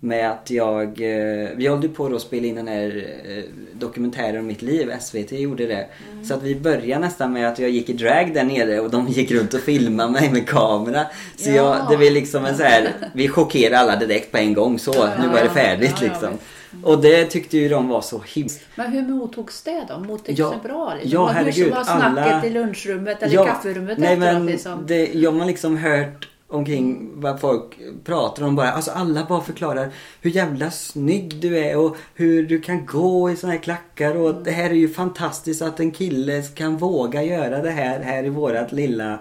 med 0.00 0.30
att 0.30 0.50
jag, 0.50 0.86
eh, 0.88 1.48
vi 1.56 1.66
håller 1.66 1.88
på 1.88 2.06
att 2.06 2.22
spela 2.22 2.46
in 2.46 2.54
den 2.54 2.68
här 2.68 3.06
eh, 3.24 3.44
dokumentären 3.72 4.38
om 4.38 4.46
mitt 4.46 4.62
liv, 4.62 4.92
SVT 5.00 5.32
gjorde 5.32 5.66
det. 5.66 5.86
Mm. 6.12 6.24
Så 6.24 6.34
att 6.34 6.42
vi 6.42 6.54
började 6.54 7.00
nästan 7.00 7.32
med 7.32 7.48
att 7.48 7.58
jag 7.58 7.70
gick 7.70 7.88
i 7.88 7.92
drag 7.92 8.34
där 8.34 8.44
nere 8.44 8.80
och 8.80 8.90
de 8.90 9.08
gick 9.08 9.30
runt 9.30 9.54
och 9.54 9.60
filmade 9.60 10.12
mig 10.12 10.30
med 10.32 10.48
kamera. 10.48 11.06
Så 11.36 11.50
Ja. 11.50 11.54
jag, 11.56 11.86
det 11.90 11.96
var 11.96 12.10
liksom 12.10 12.44
en 12.44 12.56
så 12.56 12.62
här, 12.62 12.92
vi 13.14 13.28
chockerade 13.28 13.78
alla 13.78 13.96
direkt 13.96 14.32
på 14.32 14.38
en 14.38 14.54
gång 14.54 14.78
så, 14.78 14.92
nu 14.92 15.28
var 15.28 15.42
det 15.42 15.50
färdigt 15.50 15.94
Ja, 16.00 16.06
ja, 16.06 16.12
liksom. 16.12 16.38
Och 16.84 17.00
det 17.02 17.24
tyckte 17.24 17.58
ju 17.58 17.68
de 17.68 17.88
var 17.88 18.00
så 18.00 18.22
himla 18.26 18.52
Men 18.74 18.92
hur 18.92 19.02
mottogs 19.02 19.62
det 19.62 19.84
då? 19.88 19.98
Mottogs 19.98 20.38
Ja, 20.38 20.54
det 20.62 20.68
bra? 20.68 20.92
Liksom? 20.94 21.12
ja, 21.12 21.20
Vad- 21.22 21.30
herregud, 21.34 21.64
Hur 21.66 21.70
var 21.74 21.84
snacket 21.84 22.26
alla- 22.34 22.46
i 22.46 22.50
lunchrummet 22.50 23.22
eller 23.22 23.34
Ja, 23.34 23.46
kafferummet 23.46 23.98
nej, 23.98 24.12
efteråt? 24.12 24.32
men 24.34 24.46
liksom? 24.46 24.84
det, 24.86 25.06
Jag 25.14 25.32
har 25.32 25.46
liksom 25.46 25.76
hört 25.76 26.28
omkring 26.50 27.10
vad 27.20 27.40
folk 27.40 27.78
pratar 28.04 28.42
om 28.42 28.56
bara. 28.56 28.72
Alltså 28.72 28.90
alla 28.90 29.24
bara 29.28 29.40
förklarar 29.40 29.90
hur 30.20 30.30
jävla 30.30 30.70
snygg 30.70 31.36
du 31.40 31.58
är 31.58 31.76
och 31.76 31.96
hur 32.14 32.42
du 32.46 32.60
kan 32.60 32.86
gå 32.86 33.30
i 33.30 33.36
såna 33.36 33.52
här 33.52 33.60
klackar 33.60 34.16
och 34.16 34.34
det 34.34 34.50
här 34.50 34.70
är 34.70 34.74
ju 34.74 34.88
fantastiskt 34.88 35.62
att 35.62 35.80
en 35.80 35.90
kille 35.90 36.42
kan 36.42 36.76
våga 36.76 37.22
göra 37.22 37.62
det 37.62 37.70
här 37.70 38.00
här 38.00 38.24
i 38.24 38.28
vårat 38.28 38.72
lilla 38.72 39.18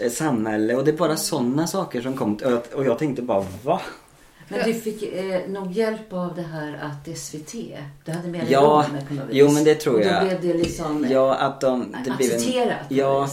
eh, 0.00 0.10
samhälle 0.10 0.74
och 0.74 0.84
det 0.84 0.90
är 0.90 0.96
bara 0.96 1.16
sådana 1.16 1.66
saker 1.66 2.00
som 2.00 2.14
kom 2.14 2.38
och 2.74 2.84
jag 2.86 2.98
tänkte 2.98 3.22
bara 3.22 3.44
va? 3.64 3.80
Men 4.48 4.60
du 4.66 4.74
fick 4.74 5.02
eh, 5.02 5.48
nog 5.48 5.72
hjälp 5.72 6.12
av 6.12 6.34
det 6.34 6.42
här 6.42 6.78
att 6.82 7.18
SVT, 7.18 7.52
du 8.04 8.12
hade 8.12 8.28
med 8.28 8.40
dig 8.40 8.52
Ja, 8.52 8.86
dem 8.92 9.06
på 9.08 9.14
något 9.14 9.24
vis. 9.24 9.36
jo, 9.36 9.50
men 9.50 9.64
det 9.64 9.74
tror 9.74 10.00
jag. 10.02 10.22
Då 10.22 10.26
blev 10.28 10.40
det 10.40 10.54
liksom 10.58 11.06
Ja 11.10 11.34
att 11.34 11.60
de... 11.60 11.92
Det 12.04 12.10
en- 12.10 12.12
accepterat 12.12 12.88
på 12.88 12.94
Ja. 12.94 13.28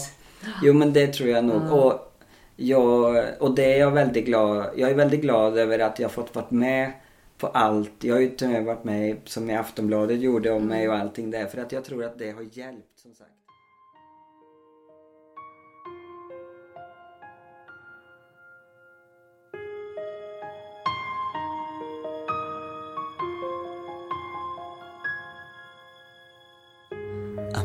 Jo 0.62 0.72
men 0.72 0.92
det 0.92 1.06
tror 1.06 1.28
jag 1.28 1.44
nog. 1.44 1.62
Ja. 1.70 1.72
Och, 1.84 2.14
jag, 2.56 3.24
och 3.40 3.54
det 3.54 3.74
är 3.74 3.78
jag 3.80 3.90
väldigt 3.90 4.26
glad 4.26 4.66
Jag 4.76 4.90
är 4.90 4.94
väldigt 4.94 5.20
glad 5.20 5.58
över 5.58 5.78
att 5.78 5.98
jag 5.98 6.10
fått 6.10 6.34
varit 6.34 6.50
med 6.50 6.92
på 7.38 7.46
allt. 7.46 7.92
Jag 8.00 8.14
har 8.14 8.20
ju 8.20 8.64
varit 8.64 8.84
med 8.84 9.16
som 9.24 9.50
i 9.50 9.56
Aftonbladet 9.56 10.20
gjorde 10.20 10.50
om 10.50 10.64
mig 10.66 10.88
och 10.88 10.94
allting 10.94 11.30
där. 11.30 11.46
För 11.46 11.58
att 11.58 11.72
jag 11.72 11.84
tror 11.84 12.04
att 12.04 12.18
det 12.18 12.30
har 12.30 12.42
hjälpt 12.52 12.98
som 13.02 13.14
sagt. 13.14 13.30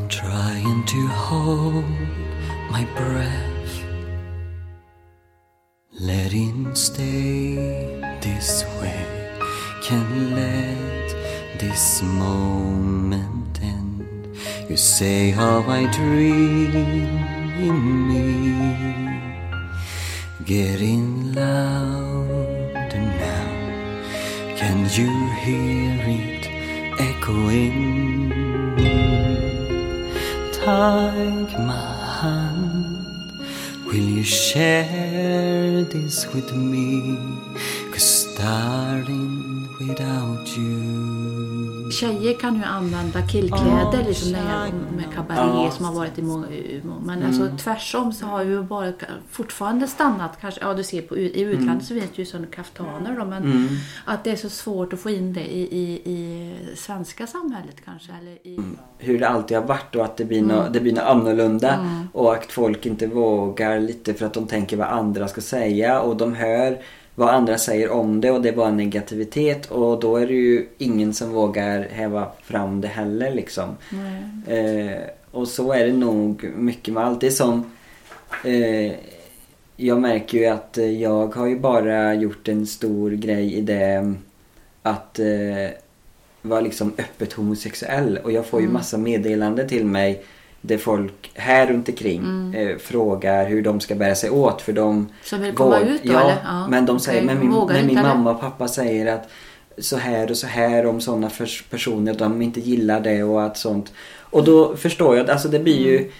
Trying 0.09 0.85
to 0.85 1.07
hold 1.07 1.85
my 2.71 2.83
breath. 2.95 3.49
letting 5.99 6.73
stay 6.75 7.55
this 8.21 8.63
way. 8.79 9.05
Can't 9.81 10.31
let 10.31 11.07
this 11.59 12.01
moment 12.01 13.59
end. 13.61 14.35
You 14.69 14.77
say 14.77 15.31
how 15.31 15.61
I 15.67 15.91
dream 15.91 17.05
in 17.67 18.07
me. 18.07 18.29
Getting 20.45 21.33
louder 21.33 23.03
now. 23.27 23.49
Can 24.55 24.77
you 24.97 25.11
hear 25.43 25.99
it 26.07 26.47
echoing? 26.99 28.48
Take 30.69 31.57
my 31.57 32.21
hand. 32.21 33.41
Will 33.85 34.07
you 34.17 34.23
share 34.23 35.83
this 35.83 36.31
with 36.31 36.53
me? 36.53 37.17
Cause 37.91 38.35
darling, 38.37 39.67
without 39.79 40.45
you. 40.55 41.18
Tjejer 41.99 42.39
kan 42.39 42.55
ju 42.55 42.63
använda 42.63 43.21
killkläder 43.27 44.03
liksom 44.07 44.31
när 44.31 44.65
jag, 44.65 44.73
med 44.73 45.13
kabaré 45.15 45.71
som 45.71 45.85
har 45.85 45.93
varit 45.93 46.19
i 46.19 46.21
många... 46.21 46.47
Men 47.03 47.25
alltså 47.25 47.49
tvärsom 47.57 48.13
så 48.13 48.25
har 48.25 48.43
ju 48.43 48.63
bara 48.63 48.93
fortfarande 49.31 49.87
stannat 49.87 50.37
kanske... 50.41 50.61
Ja 50.61 50.73
du 50.73 50.83
ser 50.83 51.01
på, 51.01 51.17
i 51.17 51.41
utlandet 51.41 51.87
så 51.87 51.93
finns 51.93 52.09
det 52.15 52.21
ju 52.21 52.25
sådana 52.25 52.47
kaftaner 52.47 53.15
då 53.19 53.25
men 53.25 53.69
att 54.05 54.23
det 54.23 54.31
är 54.31 54.35
så 54.35 54.49
svårt 54.49 54.93
att 54.93 54.99
få 54.99 55.09
in 55.09 55.33
det 55.33 55.53
i, 55.53 55.61
i, 55.61 56.11
i 56.11 56.53
svenska 56.75 57.27
samhället 57.27 57.75
kanske 57.85 58.11
eller 58.21 58.31
i... 58.31 58.59
hur 58.97 59.19
det 59.19 59.29
alltid 59.29 59.57
har 59.57 59.65
varit 59.65 59.95
och 59.95 60.05
att 60.05 60.17
det 60.17 60.25
blir, 60.25 60.41
nå, 60.41 60.67
det 60.69 60.79
blir 60.79 60.93
något 60.93 61.03
annorlunda. 61.03 61.85
Och 62.13 62.33
att 62.33 62.51
folk 62.51 62.85
inte 62.85 63.07
vågar 63.07 63.79
lite 63.79 64.13
för 64.13 64.25
att 64.25 64.33
de 64.33 64.47
tänker 64.47 64.77
vad 64.77 64.87
andra 64.87 65.27
ska 65.27 65.41
säga 65.41 66.01
och 66.01 66.17
de 66.17 66.35
hör 66.35 66.77
vad 67.19 67.29
andra 67.29 67.57
säger 67.57 67.89
om 67.89 68.21
det 68.21 68.31
och 68.31 68.41
det 68.41 68.49
är 68.49 68.55
bara 68.55 68.71
negativitet 68.71 69.71
och 69.71 69.99
då 69.99 70.17
är 70.17 70.27
det 70.27 70.33
ju 70.33 70.67
ingen 70.77 71.13
som 71.13 71.31
vågar 71.31 71.81
häva 71.81 72.27
fram 72.43 72.81
det 72.81 72.87
heller 72.87 73.31
liksom. 73.31 73.77
Eh, 74.47 75.01
och 75.31 75.47
så 75.47 75.73
är 75.73 75.85
det 75.85 75.93
nog 75.93 76.51
mycket 76.55 76.93
med 76.93 77.03
allt. 77.03 77.21
Det 77.21 77.27
är 77.27 77.31
som 77.31 77.71
eh, 78.45 78.93
jag 79.75 80.01
märker 80.01 80.37
ju 80.37 80.45
att 80.45 80.77
eh, 80.77 81.01
jag 81.01 81.35
har 81.35 81.47
ju 81.47 81.59
bara 81.59 82.13
gjort 82.13 82.47
en 82.47 82.67
stor 82.67 83.11
grej 83.11 83.53
i 83.53 83.61
det 83.61 84.13
att 84.81 85.19
eh, 85.19 85.75
vara 86.41 86.61
liksom 86.61 86.93
öppet 86.97 87.33
homosexuell 87.33 88.19
och 88.23 88.31
jag 88.31 88.45
får 88.45 88.61
ju 88.61 88.67
massa 88.67 88.97
meddelanden 88.97 89.67
till 89.67 89.85
mig 89.85 90.23
där 90.61 90.77
folk 90.77 91.31
här 91.33 91.67
runt 91.67 91.89
omkring 91.89 92.53
eh, 92.55 92.77
frågar 92.77 93.45
hur 93.45 93.61
de 93.61 93.79
ska 93.79 93.95
bära 93.95 94.15
sig 94.15 94.29
åt 94.29 94.61
för 94.61 94.73
de 94.73 95.09
Som 95.23 95.41
vill 95.41 95.53
komma 95.53 95.79
ut 95.79 96.03
då, 96.03 96.13
ja, 96.13 96.21
eller? 96.21 96.37
Ja, 96.43 96.67
men 96.67 96.85
de 96.85 96.99
säger, 96.99 97.23
okej. 97.23 97.35
men 97.35 97.49
min, 97.49 97.67
men 97.67 97.85
min 97.85 97.95
mamma 97.95 98.31
och 98.31 98.41
pappa 98.41 98.67
säger 98.67 99.15
att 99.15 99.29
så 99.77 99.97
här 99.97 100.31
och 100.31 100.37
så 100.37 100.47
här 100.47 100.85
om 100.85 101.01
sådana 101.01 101.29
personer, 101.69 102.13
de 102.13 102.41
inte 102.41 102.59
gillar 102.59 102.99
det 102.99 103.23
och 103.23 103.43
att 103.43 103.57
sånt. 103.57 103.93
Och 104.19 104.43
då 104.43 104.75
förstår 104.75 105.15
jag 105.15 105.23
att 105.23 105.29
alltså 105.29 105.47
det 105.47 105.59
blir 105.59 105.79
ju, 105.79 106.11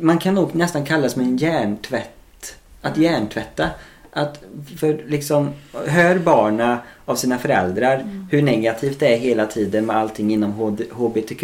man 0.00 0.18
kan 0.18 0.34
nog 0.34 0.54
nästan 0.54 0.84
kalla 0.84 1.02
det 1.02 1.10
som 1.10 1.22
en 1.22 1.36
hjärntvätt. 1.36 2.56
Att 2.82 2.96
hjärntvätta. 2.96 3.70
Att 4.16 4.44
för 4.76 5.04
liksom, 5.06 5.50
hör 5.86 6.18
barna 6.18 6.78
av 7.04 7.16
sina 7.16 7.38
föräldrar 7.38 8.26
hur 8.30 8.42
negativt 8.42 9.00
det 9.00 9.14
är 9.14 9.18
hela 9.18 9.46
tiden 9.46 9.86
med 9.86 9.96
allting 9.96 10.32
inom 10.32 10.52
HBTQ. 10.92 11.42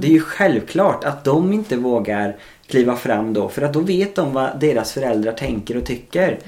Det 0.00 0.06
är 0.06 0.12
ju 0.12 0.20
självklart 0.20 1.04
att 1.04 1.24
de 1.24 1.52
inte 1.52 1.76
vågar 1.76 2.36
kliva 2.66 2.96
fram 2.96 3.32
då 3.32 3.48
för 3.48 3.62
att 3.62 3.72
då 3.72 3.80
vet 3.80 4.14
de 4.14 4.32
vad 4.32 4.60
deras 4.60 4.92
föräldrar 4.92 5.32
tänker 5.32 5.76
och 5.76 5.84
tycker. 5.84 6.38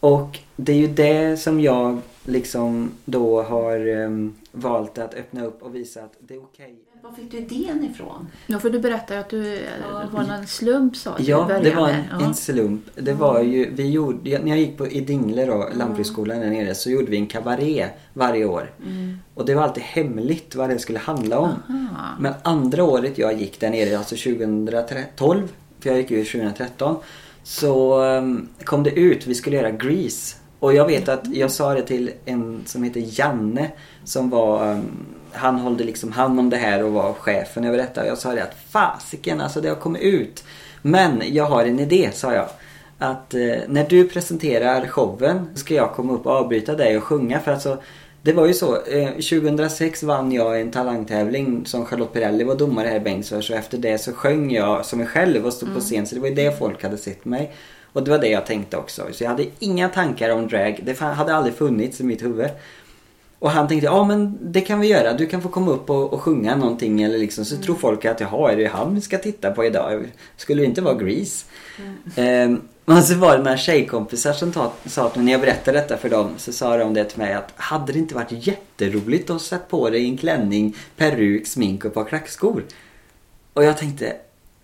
Och 0.00 0.38
det 0.56 0.72
är 0.72 0.76
ju 0.76 0.86
det 0.86 1.40
som 1.40 1.60
jag 1.60 2.00
liksom 2.24 2.90
då 3.04 3.42
har 3.42 3.86
ehm, 3.86 4.34
valt 4.52 4.98
att 4.98 5.14
öppna 5.14 5.44
upp 5.44 5.62
och 5.62 5.74
visa 5.74 6.02
att 6.02 6.12
det 6.18 6.34
är 6.34 6.42
okej. 6.42 6.87
Var 7.02 7.12
fick 7.12 7.30
du 7.30 7.36
idén 7.36 7.84
ifrån? 7.84 8.28
Ja, 8.46 8.58
för 8.58 8.70
du 8.70 8.78
berättade 8.78 9.20
att 9.20 9.30
du, 9.30 9.42
det 9.42 10.08
var 10.12 10.22
någon 10.22 10.46
slump 10.46 10.96
sa 10.96 11.16
du 11.16 11.24
Ja, 11.24 11.60
det 11.62 11.74
var 11.74 11.88
en. 11.88 12.02
Ja. 12.10 12.26
en 12.26 12.34
slump. 12.34 12.82
Det 12.94 13.12
var 13.12 13.42
ju, 13.42 13.70
vi 13.74 13.90
gjorde, 13.90 14.38
när 14.38 14.48
jag 14.48 14.58
gick 14.58 14.78
på, 14.78 14.86
i 14.86 15.00
Dingle 15.00 15.46
då, 15.46 15.68
lantbruksskolan 15.74 16.40
där 16.40 16.50
nere, 16.50 16.74
så 16.74 16.90
gjorde 16.90 17.10
vi 17.10 17.16
en 17.16 17.26
kabaré 17.26 17.88
varje 18.12 18.44
år. 18.44 18.70
Och 19.34 19.46
det 19.46 19.54
var 19.54 19.62
alltid 19.62 19.82
hemligt 19.82 20.54
vad 20.54 20.70
det 20.70 20.78
skulle 20.78 20.98
handla 20.98 21.38
om. 21.38 21.50
Aha. 21.68 22.16
Men 22.20 22.34
andra 22.42 22.84
året 22.84 23.18
jag 23.18 23.40
gick 23.40 23.60
där 23.60 23.70
nere, 23.70 23.98
alltså 23.98 24.16
2012, 24.16 25.48
för 25.80 25.90
jag 25.90 25.98
gick 25.98 26.10
ut 26.10 26.32
2013, 26.32 26.96
så 27.42 28.02
um, 28.04 28.48
kom 28.64 28.82
det 28.82 28.90
ut, 28.90 29.26
vi 29.26 29.34
skulle 29.34 29.56
göra 29.56 29.70
Grease. 29.70 30.36
Och 30.58 30.74
jag 30.74 30.86
vet 30.86 31.08
att 31.08 31.34
jag 31.34 31.50
sa 31.50 31.74
det 31.74 31.82
till 31.82 32.10
en 32.24 32.62
som 32.66 32.82
heter 32.82 33.20
Janne 33.20 33.70
som 34.04 34.30
var 34.30 34.72
um, 34.72 34.84
han 35.38 35.56
hållde 35.56 35.84
liksom 35.84 36.12
hand 36.12 36.40
om 36.40 36.50
det 36.50 36.56
här 36.56 36.84
och 36.84 36.92
var 36.92 37.12
chefen 37.12 37.64
över 37.64 37.78
detta. 37.78 38.00
Och 38.00 38.06
jag 38.06 38.18
sa 38.18 38.34
det 38.34 38.42
att 38.42 38.56
fasiken 38.68 39.40
alltså 39.40 39.60
det 39.60 39.68
har 39.68 39.76
kommit 39.76 40.02
ut. 40.02 40.44
Men 40.82 41.22
jag 41.26 41.44
har 41.44 41.64
en 41.64 41.80
idé 41.80 42.10
sa 42.12 42.34
jag. 42.34 42.48
Att 42.98 43.34
eh, 43.34 43.56
när 43.68 43.86
du 43.88 44.08
presenterar 44.08 44.86
showen 44.86 45.48
ska 45.54 45.74
jag 45.74 45.92
komma 45.92 46.12
upp 46.12 46.26
och 46.26 46.32
avbryta 46.32 46.74
dig 46.74 46.96
och 46.96 47.04
sjunga 47.04 47.40
för 47.40 47.52
alltså 47.52 47.78
det 48.22 48.32
var 48.32 48.46
ju 48.46 48.54
så, 48.54 48.82
eh, 48.82 49.10
2006 49.10 50.02
vann 50.02 50.32
jag 50.32 50.60
en 50.60 50.70
talangtävling 50.70 51.66
som 51.66 51.86
Charlotte 51.86 52.12
Perrelli 52.12 52.44
var 52.44 52.54
domare 52.54 52.88
här 52.88 52.96
i 52.96 53.00
Bengtsfors 53.00 53.50
och 53.50 53.56
efter 53.56 53.78
det 53.78 53.98
så 53.98 54.12
sjöng 54.12 54.50
jag 54.52 54.84
som 54.84 54.98
mig 54.98 55.08
själv 55.08 55.46
och 55.46 55.52
stod 55.52 55.74
på 55.74 55.80
scen 55.80 56.06
så 56.06 56.14
det 56.14 56.20
var 56.20 56.28
ju 56.28 56.34
det 56.34 56.58
folk 56.58 56.82
hade 56.82 56.96
sett 56.96 57.24
mig. 57.24 57.52
Och 57.92 58.02
det 58.04 58.10
var 58.10 58.18
det 58.18 58.28
jag 58.28 58.46
tänkte 58.46 58.76
också. 58.76 59.02
Så 59.12 59.24
jag 59.24 59.30
hade 59.30 59.46
inga 59.58 59.88
tankar 59.88 60.30
om 60.30 60.48
drag. 60.48 60.80
Det 60.84 61.00
hade 61.00 61.34
aldrig 61.34 61.54
funnits 61.54 62.00
i 62.00 62.04
mitt 62.04 62.22
huvud. 62.22 62.50
Och 63.38 63.50
han 63.50 63.68
tänkte, 63.68 63.86
ja 63.86 64.04
men 64.04 64.38
det 64.40 64.60
kan 64.60 64.80
vi 64.80 64.86
göra. 64.86 65.12
Du 65.12 65.26
kan 65.26 65.42
få 65.42 65.48
komma 65.48 65.70
upp 65.70 65.90
och, 65.90 66.12
och 66.12 66.20
sjunga 66.20 66.56
någonting 66.56 67.02
eller 67.02 67.18
liksom. 67.18 67.44
Så 67.44 67.56
tror 67.56 67.76
folk 67.76 68.04
att, 68.04 68.20
jaha 68.20 68.52
är 68.52 68.56
det 68.56 68.66
han 68.66 68.94
vi 68.94 69.00
ska 69.00 69.18
titta 69.18 69.50
på 69.50 69.64
idag? 69.64 70.12
Skulle 70.36 70.62
det 70.62 70.66
inte 70.66 70.80
vara 70.80 70.94
Grease? 70.94 71.46
Ehm, 72.16 72.60
och 72.84 73.04
så 73.04 73.14
var 73.14 73.36
det 73.36 73.42
några 73.42 73.56
tjejkompisar 73.56 74.32
som 74.32 74.52
ta, 74.52 74.72
sa 74.86 75.06
att 75.06 75.16
när 75.16 75.32
jag 75.32 75.40
berättade 75.40 75.78
detta 75.78 75.96
för 75.96 76.08
dem 76.08 76.30
så 76.36 76.52
sa 76.52 76.76
de 76.76 76.94
det 76.94 77.04
till 77.04 77.18
mig 77.18 77.34
att 77.34 77.52
hade 77.56 77.92
det 77.92 77.98
inte 77.98 78.14
varit 78.14 78.46
jätteroligt 78.46 79.30
att 79.30 79.42
sätta 79.42 79.64
på 79.64 79.90
dig 79.90 80.04
en 80.04 80.16
klänning, 80.16 80.76
peruk, 80.96 81.46
smink 81.46 81.84
och 81.84 81.88
ett 81.88 81.94
par 81.94 82.04
klackskor? 82.04 82.64
Och 83.52 83.64
jag 83.64 83.78
tänkte, 83.78 84.16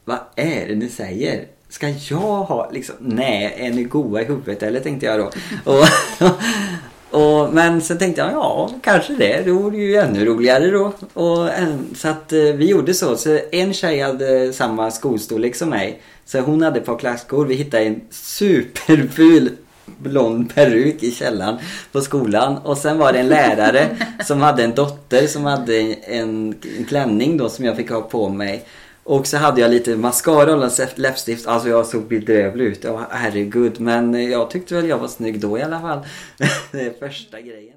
vad 0.04 0.19
är 0.37 0.69
det 0.69 0.75
ni 0.75 0.88
säger? 0.88 1.47
Ska 1.69 1.88
jag 1.88 2.45
ha 2.45 2.71
liksom, 2.71 2.95
nej, 2.99 3.54
är 3.59 3.71
ni 3.71 3.85
goa 3.85 4.23
i 4.23 4.25
huvudet 4.25 4.62
eller 4.62 4.81
tänkte 4.81 5.07
jag 5.07 5.19
då. 5.19 5.31
och, 5.73 5.85
och, 7.14 7.54
men 7.54 7.80
så 7.80 7.94
tänkte 7.94 8.21
jag, 8.21 8.33
ja 8.33 8.71
kanske 8.83 9.14
det. 9.14 9.42
Det 9.44 9.50
vore 9.50 9.76
ju 9.76 9.97
ännu 9.97 10.25
roligare 10.25 10.71
då. 10.71 10.92
Och, 11.12 11.49
eh, 11.49 11.75
så 11.94 12.09
att 12.09 12.33
eh, 12.33 12.38
vi 12.38 12.66
gjorde 12.66 12.94
så. 12.94 13.16
Så 13.16 13.38
en 13.52 13.75
tjej 13.75 14.00
hade 14.00 14.52
samma 14.52 14.90
skostorlek 14.90 15.56
som 15.56 15.68
mig. 15.68 16.02
Så 16.25 16.40
hon 16.40 16.62
hade 16.62 16.78
ett 16.80 16.87
par 16.87 16.99
klackskor. 16.99 17.47
Vi 17.47 17.54
hittade 17.54 17.85
en 17.85 18.00
superful 18.11 19.50
blond 19.99 20.54
peruk 20.54 21.02
i 21.02 21.11
källaren 21.11 21.56
på 21.92 22.00
skolan. 22.00 22.59
Och 22.59 22.78
sen 22.78 22.99
var 22.99 23.12
det 23.12 23.18
en 23.18 23.28
lärare 23.28 23.97
som 24.25 24.40
hade 24.40 24.64
en 24.64 24.75
dotter 24.75 25.26
som 25.26 25.44
hade 25.44 25.78
en, 25.78 25.94
en 26.04 26.54
klänning 26.88 27.37
då 27.37 27.49
som 27.49 27.64
jag 27.64 27.76
fick 27.76 27.90
ha 27.90 28.00
på 28.00 28.28
mig. 28.28 28.64
Och 29.04 29.26
så 29.26 29.37
hade 29.37 29.61
jag 29.61 29.70
lite 29.70 29.96
mascara 29.96 30.54
och 30.54 30.70
läppstift. 30.94 31.46
Alltså 31.46 31.68
jag 31.68 31.87
såg 31.87 32.08
bedrövlig 32.08 32.64
ut. 32.64 32.84
Oh, 32.84 33.02
herregud. 33.11 33.80
Men 33.80 34.30
jag 34.30 34.50
tyckte 34.50 34.75
väl 34.75 34.88
jag 34.88 34.99
var 34.99 35.08
snygg 35.08 35.40
då 35.40 35.58
i 35.58 35.62
alla 35.62 35.80
fall. 35.80 35.99
det 36.73 36.80
är 36.80 37.08
första 37.08 37.40
grejen. 37.40 37.75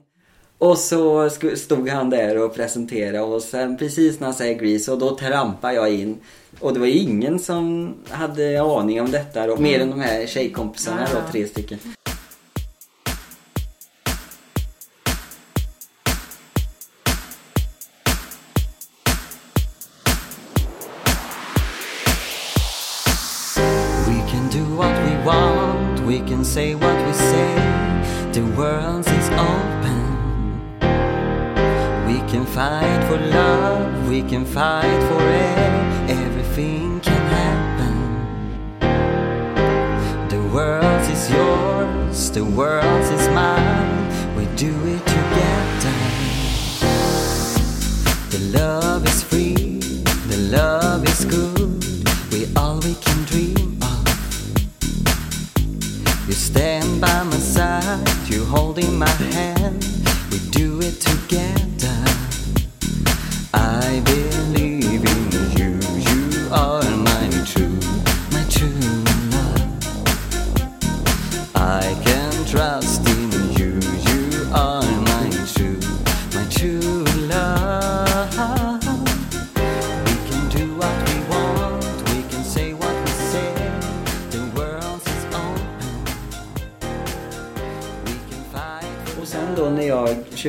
Och 0.58 0.78
så 0.78 1.30
stod 1.56 1.90
han 1.90 2.10
där 2.10 2.44
och 2.44 2.56
presenterade 2.56 3.22
och 3.22 3.42
sen 3.42 3.78
precis 3.78 4.20
när 4.20 4.28
han 4.28 4.34
säger 4.34 4.60
Grease 4.60 4.92
och 4.92 5.00
då 5.00 5.16
trampade 5.16 5.74
jag 5.74 5.94
in. 5.94 6.18
Och 6.60 6.74
det 6.74 6.80
var 6.80 6.88
ingen 6.88 7.40
som 7.40 7.94
hade 8.10 8.62
aning 8.62 9.02
om 9.02 9.12
detta 9.12 9.48
då, 9.48 9.58
mer 9.58 9.80
än 9.80 9.90
de 9.90 10.02
här 10.02 10.28
tjejkompisarna 10.28 11.08
då, 11.14 11.32
tre 11.32 11.48
stycken. 11.48 11.80
Can 26.28 26.44
say 26.44 26.76
what 26.76 27.08
we 27.08 27.14
say, 27.14 27.56
the 28.34 28.44
world 28.58 29.08
is 29.08 29.30
open. 29.30 30.02
We 32.06 32.20
can 32.30 32.46
fight 32.46 33.02
for 33.08 33.18
love, 33.18 34.10
we 34.10 34.22
can 34.24 34.46
fight 34.46 35.02
for 35.08 35.22
air, 35.22 36.06
everything 36.10 37.00
can 37.00 37.22
happen. 37.40 37.96
The 40.28 40.42
world 40.54 41.10
is 41.10 41.32
yours, 41.32 42.30
the 42.32 42.44
world 42.44 43.06
is 43.18 43.30
mine, 43.30 44.36
we 44.36 44.44
do 44.58 44.74
it 44.94 45.04
together. 45.16 45.96
The 48.34 48.40
love 48.60 49.08
is 49.08 49.24
free, 49.24 49.80
the 50.28 50.40
love 50.58 51.08
is 51.08 51.24
good, 51.24 52.04
we 52.34 52.48
all 52.58 52.82
we 52.82 52.96
can 52.96 53.24
dream 53.24 53.47
stand 56.48 57.02
by 57.02 57.24
my 57.24 57.38
side, 57.38 58.08
you 58.30 58.46
holding 58.46 58.98
my 58.98 59.16
hand, 59.36 59.86
we 60.32 60.40
do 60.50 60.80
it 60.82 61.02
together. 61.02 61.98
I 63.54 64.02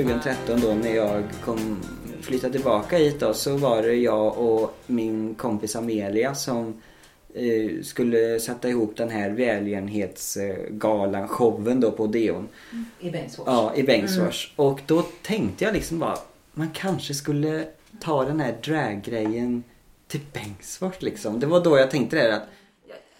2013 0.02 0.60
då 0.60 0.74
när 0.74 0.94
jag 0.94 1.24
kom, 1.44 1.82
flyttade 2.20 2.52
tillbaka 2.52 2.96
hit 2.96 3.20
då 3.20 3.34
så 3.34 3.56
var 3.56 3.82
det 3.82 3.94
jag 3.94 4.38
och 4.38 4.74
min 4.86 5.34
kompis 5.34 5.76
Amelia 5.76 6.34
som 6.34 6.82
eh, 7.34 7.82
skulle 7.82 8.40
sätta 8.40 8.68
ihop 8.68 8.96
den 8.96 9.10
här 9.10 9.30
välgörenhetsgalan, 9.30 11.28
showen 11.28 11.80
då 11.80 11.90
på 11.90 12.02
Odeon. 12.02 12.48
I 13.00 13.10
Bengtsfors. 13.10 13.46
Ja, 13.46 13.72
i 13.76 13.82
Bengtsfors. 13.82 14.52
Och 14.56 14.80
då 14.86 15.02
tänkte 15.22 15.64
jag 15.64 15.74
liksom 15.74 15.98
bara, 15.98 16.18
man 16.54 16.70
kanske 16.74 17.14
skulle 17.14 17.66
ta 18.00 18.24
den 18.24 18.40
här 18.40 18.56
draggrejen 18.64 19.62
till 20.06 20.20
Bengtsfors 20.32 21.02
liksom. 21.02 21.40
Det 21.40 21.46
var 21.46 21.64
då 21.64 21.78
jag 21.78 21.90
tänkte 21.90 22.16
det 22.16 22.22
här 22.22 22.30
att 22.30 22.48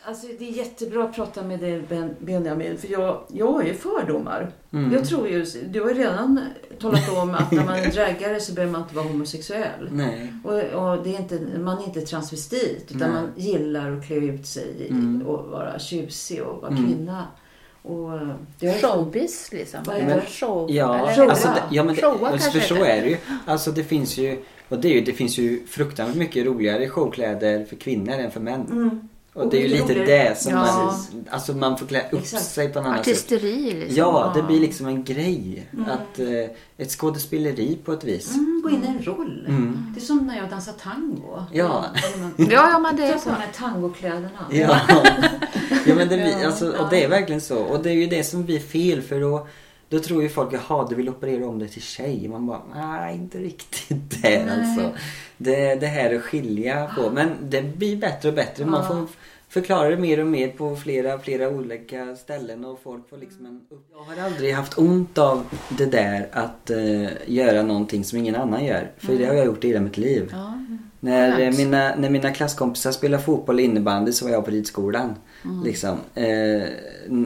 Alltså, 0.09 0.27
det 0.39 0.49
är 0.49 0.53
jättebra 0.53 1.05
att 1.05 1.15
prata 1.15 1.43
med 1.43 1.61
dig 1.61 1.83
Ben- 1.89 2.15
Benjamin 2.19 2.79
för 2.79 2.89
jag, 2.89 3.21
jag 3.33 3.53
har 3.53 3.63
ju 3.63 3.75
fördomar. 3.75 4.51
Mm. 4.73 4.93
Jag 4.93 5.05
tror 5.09 5.29
ju, 5.29 5.45
du 5.71 5.81
har 5.81 5.89
ju 5.89 5.95
redan 5.95 6.41
talat 6.81 7.09
om 7.23 7.31
att 7.35 7.53
när 7.53 7.65
man 7.65 7.75
är 7.79 7.91
draggare 7.91 8.41
så 8.41 8.53
behöver 8.53 8.73
man 8.73 8.83
inte 8.83 8.95
vara 8.97 9.07
homosexuell. 9.07 9.89
nej. 9.93 10.33
Och, 10.45 10.53
och 10.55 11.05
det 11.05 11.15
är 11.15 11.19
inte, 11.21 11.41
man 11.59 11.79
är 11.79 11.85
inte 11.85 12.01
transvestit 12.01 12.85
utan 12.89 12.99
Nej. 13.11 13.23
man 13.23 13.29
gillar 13.37 13.91
att 13.93 14.07
klä 14.07 14.17
ut 14.17 14.47
sig 14.47 14.87
Mm. 14.91 15.27
och 15.27 15.45
vara 15.51 15.79
tjusig 15.79 16.43
och 16.43 16.63
vara 16.63 16.71
Mm. 16.73 16.87
kvinna. 16.87 17.25
Och 17.83 18.19
det 18.61 18.83
Showbiz 18.83 19.49
liksom. 19.53 19.81
Vad 19.87 19.97
är 19.97 20.07
det? 20.07 20.23
Show. 20.31 20.71
Ja, 20.71 20.99
eller, 20.99 21.15
Showa. 21.15 21.31
alltså, 21.31 21.49
det, 21.49 21.63
ja 21.77 21.85
men 21.85 21.95
det, 21.95 22.01
Showa 22.03 22.29
alltså, 22.29 22.51
för 22.51 22.61
så 22.61 22.75
är 22.85 23.03
det 23.03 23.09
ju. 23.09 23.17
Alltså 23.47 23.71
det 23.73 23.85
finns 23.85 24.19
ju, 24.19 24.39
och 24.69 24.79
det, 24.79 24.89
är 24.89 24.93
ju, 24.95 25.01
det 25.01 25.13
finns 25.13 25.39
ju 25.39 25.67
fruktansvärt 25.67 26.17
mycket 26.19 26.47
roligare 26.47 26.89
showkläder 26.89 27.65
för 27.65 27.77
kvinnor 27.77 28.13
än 28.15 28.31
för 28.31 28.41
män. 28.41 29.09
Mm. 29.39 29.47
Och, 29.47 29.53
det 29.53 29.59
är 29.59 29.63
ju 29.63 29.69
lite 29.69 29.95
det 29.95 30.39
som 30.39 30.53
Ja. 30.53 30.59
man, 30.59 31.25
alltså 31.31 31.53
man 31.53 31.79
får 31.79 31.87
klä 31.87 32.03
upp 32.13 32.21
Exakt. 32.21 32.45
sig 32.45 32.69
på 32.73 32.79
en 32.79 32.85
annan 32.87 32.99
sätt. 33.05 33.09
Artisteri 33.09 33.73
liksom. 33.75 33.97
Ja, 33.97 34.33
det 34.37 34.43
blir 34.43 34.61
liksom 34.61 34.87
en 34.87 35.05
grej. 35.05 35.67
Mm. 35.73 35.85
Att, 35.91 36.19
eh, 36.19 36.51
ett 36.79 36.91
skådespeleri 36.91 37.79
på 37.85 37.93
ett 37.93 38.05
vis. 38.05 38.35
Mm, 38.35 38.61
gå 38.65 38.71
in 38.71 38.85
i 38.85 38.87
en 38.87 39.03
roll. 39.03 39.45
Mm. 39.49 39.93
Det 39.95 40.01
är 40.01 40.05
som 40.05 40.27
när 40.27 40.37
jag 40.37 40.51
dansar 40.51 40.73
tango. 40.73 41.43
Ja. 41.53 41.85
Man- 42.21 42.35
Ja, 42.51 42.71
ja 42.73 42.79
men 42.79 42.97
det 42.97 43.05
är 43.05 43.19
så. 43.19 43.25
på 43.31 43.31
de 43.37 43.41
här 43.43 43.53
tangokläderna. 43.53 44.47
Ja. 44.51 44.81
ja 45.87 45.95
men 45.95 46.09
det 46.09 46.45
alltså, 46.47 46.71
och 46.73 46.91
det 46.91 47.05
är 47.05 47.09
verkligen 47.09 47.41
så. 47.41 47.59
Och 47.59 47.83
det 47.83 47.91
är 47.91 47.95
ju 47.95 48.07
det 48.07 48.25
som 48.25 48.45
blir 48.45 48.59
fel 48.61 49.03
för 49.03 49.21
då, 49.21 49.47
då 49.89 49.99
tror 49.99 50.23
ju 50.23 50.29
folk, 50.29 50.53
jaha 50.53 50.87
du 50.89 50.95
vill 50.95 51.09
operera 51.09 51.47
om 51.49 51.59
det 51.59 51.69
till 51.69 51.83
tjej. 51.83 52.29
Man 52.29 52.47
bara, 52.47 52.63
nej 52.75 53.15
inte 53.15 53.39
riktigt 53.39 54.23
det 54.23 54.45
Nej. 54.45 54.51
alltså. 54.51 54.91
Det, 55.37 55.75
det 55.75 55.87
här 55.87 56.15
att 56.17 56.23
skilja 56.23 56.91
på. 56.97 57.11
Men 57.11 57.31
det 57.43 57.63
blir 57.63 57.97
bättre 57.97 58.29
och 58.29 58.35
bättre. 58.35 58.65
Man 58.67 58.87
får 58.87 59.07
förklara 59.49 59.91
det 59.91 59.97
mer 59.97 60.21
och 60.21 60.27
mer 60.27 60.49
på 60.49 60.77
flera, 60.77 61.19
flera 61.19 61.49
olika 61.49 62.17
ställen 62.17 62.65
och 62.65 62.81
folk 62.83 63.09
får 63.09 63.17
liksom 63.17 63.47
en. 63.47 63.61
Jag 63.93 63.99
har 63.99 64.25
aldrig 64.25 64.55
haft 64.55 64.79
ont 64.79 65.19
av 65.19 65.47
det 65.79 65.87
där 65.87 66.29
att 66.33 66.71
eh, 66.71 67.09
göra 67.27 67.63
någonting 67.63 68.05
som 68.05 68.19
ingen 68.19 68.35
annan 68.35 68.65
gör. 68.65 68.91
För 68.99 69.15
det 69.15 69.25
har 69.25 69.35
jag 69.35 69.47
gjort 69.47 69.65
i 69.65 69.69
hela 69.69 69.81
mitt 69.81 69.97
liv. 69.97 70.29
Ja. 70.33 70.59
När, 71.01 71.41
eh, 71.41 71.57
mina, 71.57 71.95
när 71.97 72.11
mina 72.11 72.33
klasskompisar 72.33 72.93
spelade 72.93 73.23
fotboll 73.23 73.55
och 73.55 73.61
innebandy 73.61 74.13
så 74.13 74.25
var 74.25 74.33
jag 74.33 74.45
på 74.45 74.51
ridskolan. 74.51 75.15
Liksom. 75.65 75.99
Eh, 76.15 76.63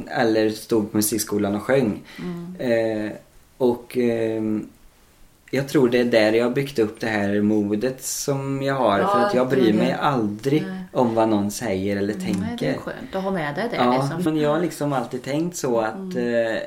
eller 0.08 0.50
stod 0.50 0.90
på 0.90 0.96
musikskolan 0.96 1.54
och 1.54 1.62
sjöng. 1.62 2.02
Eh, 2.58 3.10
och 3.58 3.96
ehm, 3.98 4.68
jag 5.54 5.68
tror 5.68 5.88
det 5.88 5.98
är 5.98 6.04
där 6.04 6.32
jag 6.32 6.44
har 6.44 6.50
byggt 6.50 6.78
upp 6.78 7.00
det 7.00 7.06
här 7.06 7.40
modet 7.40 8.02
som 8.04 8.62
jag 8.62 8.74
har. 8.74 8.98
Ja, 8.98 9.08
för 9.08 9.20
att 9.20 9.34
jag 9.34 9.50
det 9.50 9.56
bryr 9.56 9.72
det. 9.72 9.78
mig 9.78 9.92
aldrig 9.92 10.62
Nej. 10.62 10.80
om 10.92 11.14
vad 11.14 11.28
någon 11.28 11.50
säger 11.50 11.96
eller 11.96 12.14
Nej, 12.14 12.26
det 12.28 12.32
tänker. 12.48 12.72
är 12.74 12.78
skönt 12.78 13.14
att 13.14 13.22
ha 13.22 13.30
med 13.30 13.54
dig 13.54 13.68
det 13.70 13.76
Ja, 13.76 13.92
liksom. 14.12 14.22
men 14.32 14.42
jag 14.42 14.50
har 14.50 14.60
liksom 14.60 14.92
alltid 14.92 15.22
tänkt 15.22 15.56
så 15.56 15.80
att 15.80 15.94
eh, 15.94 16.62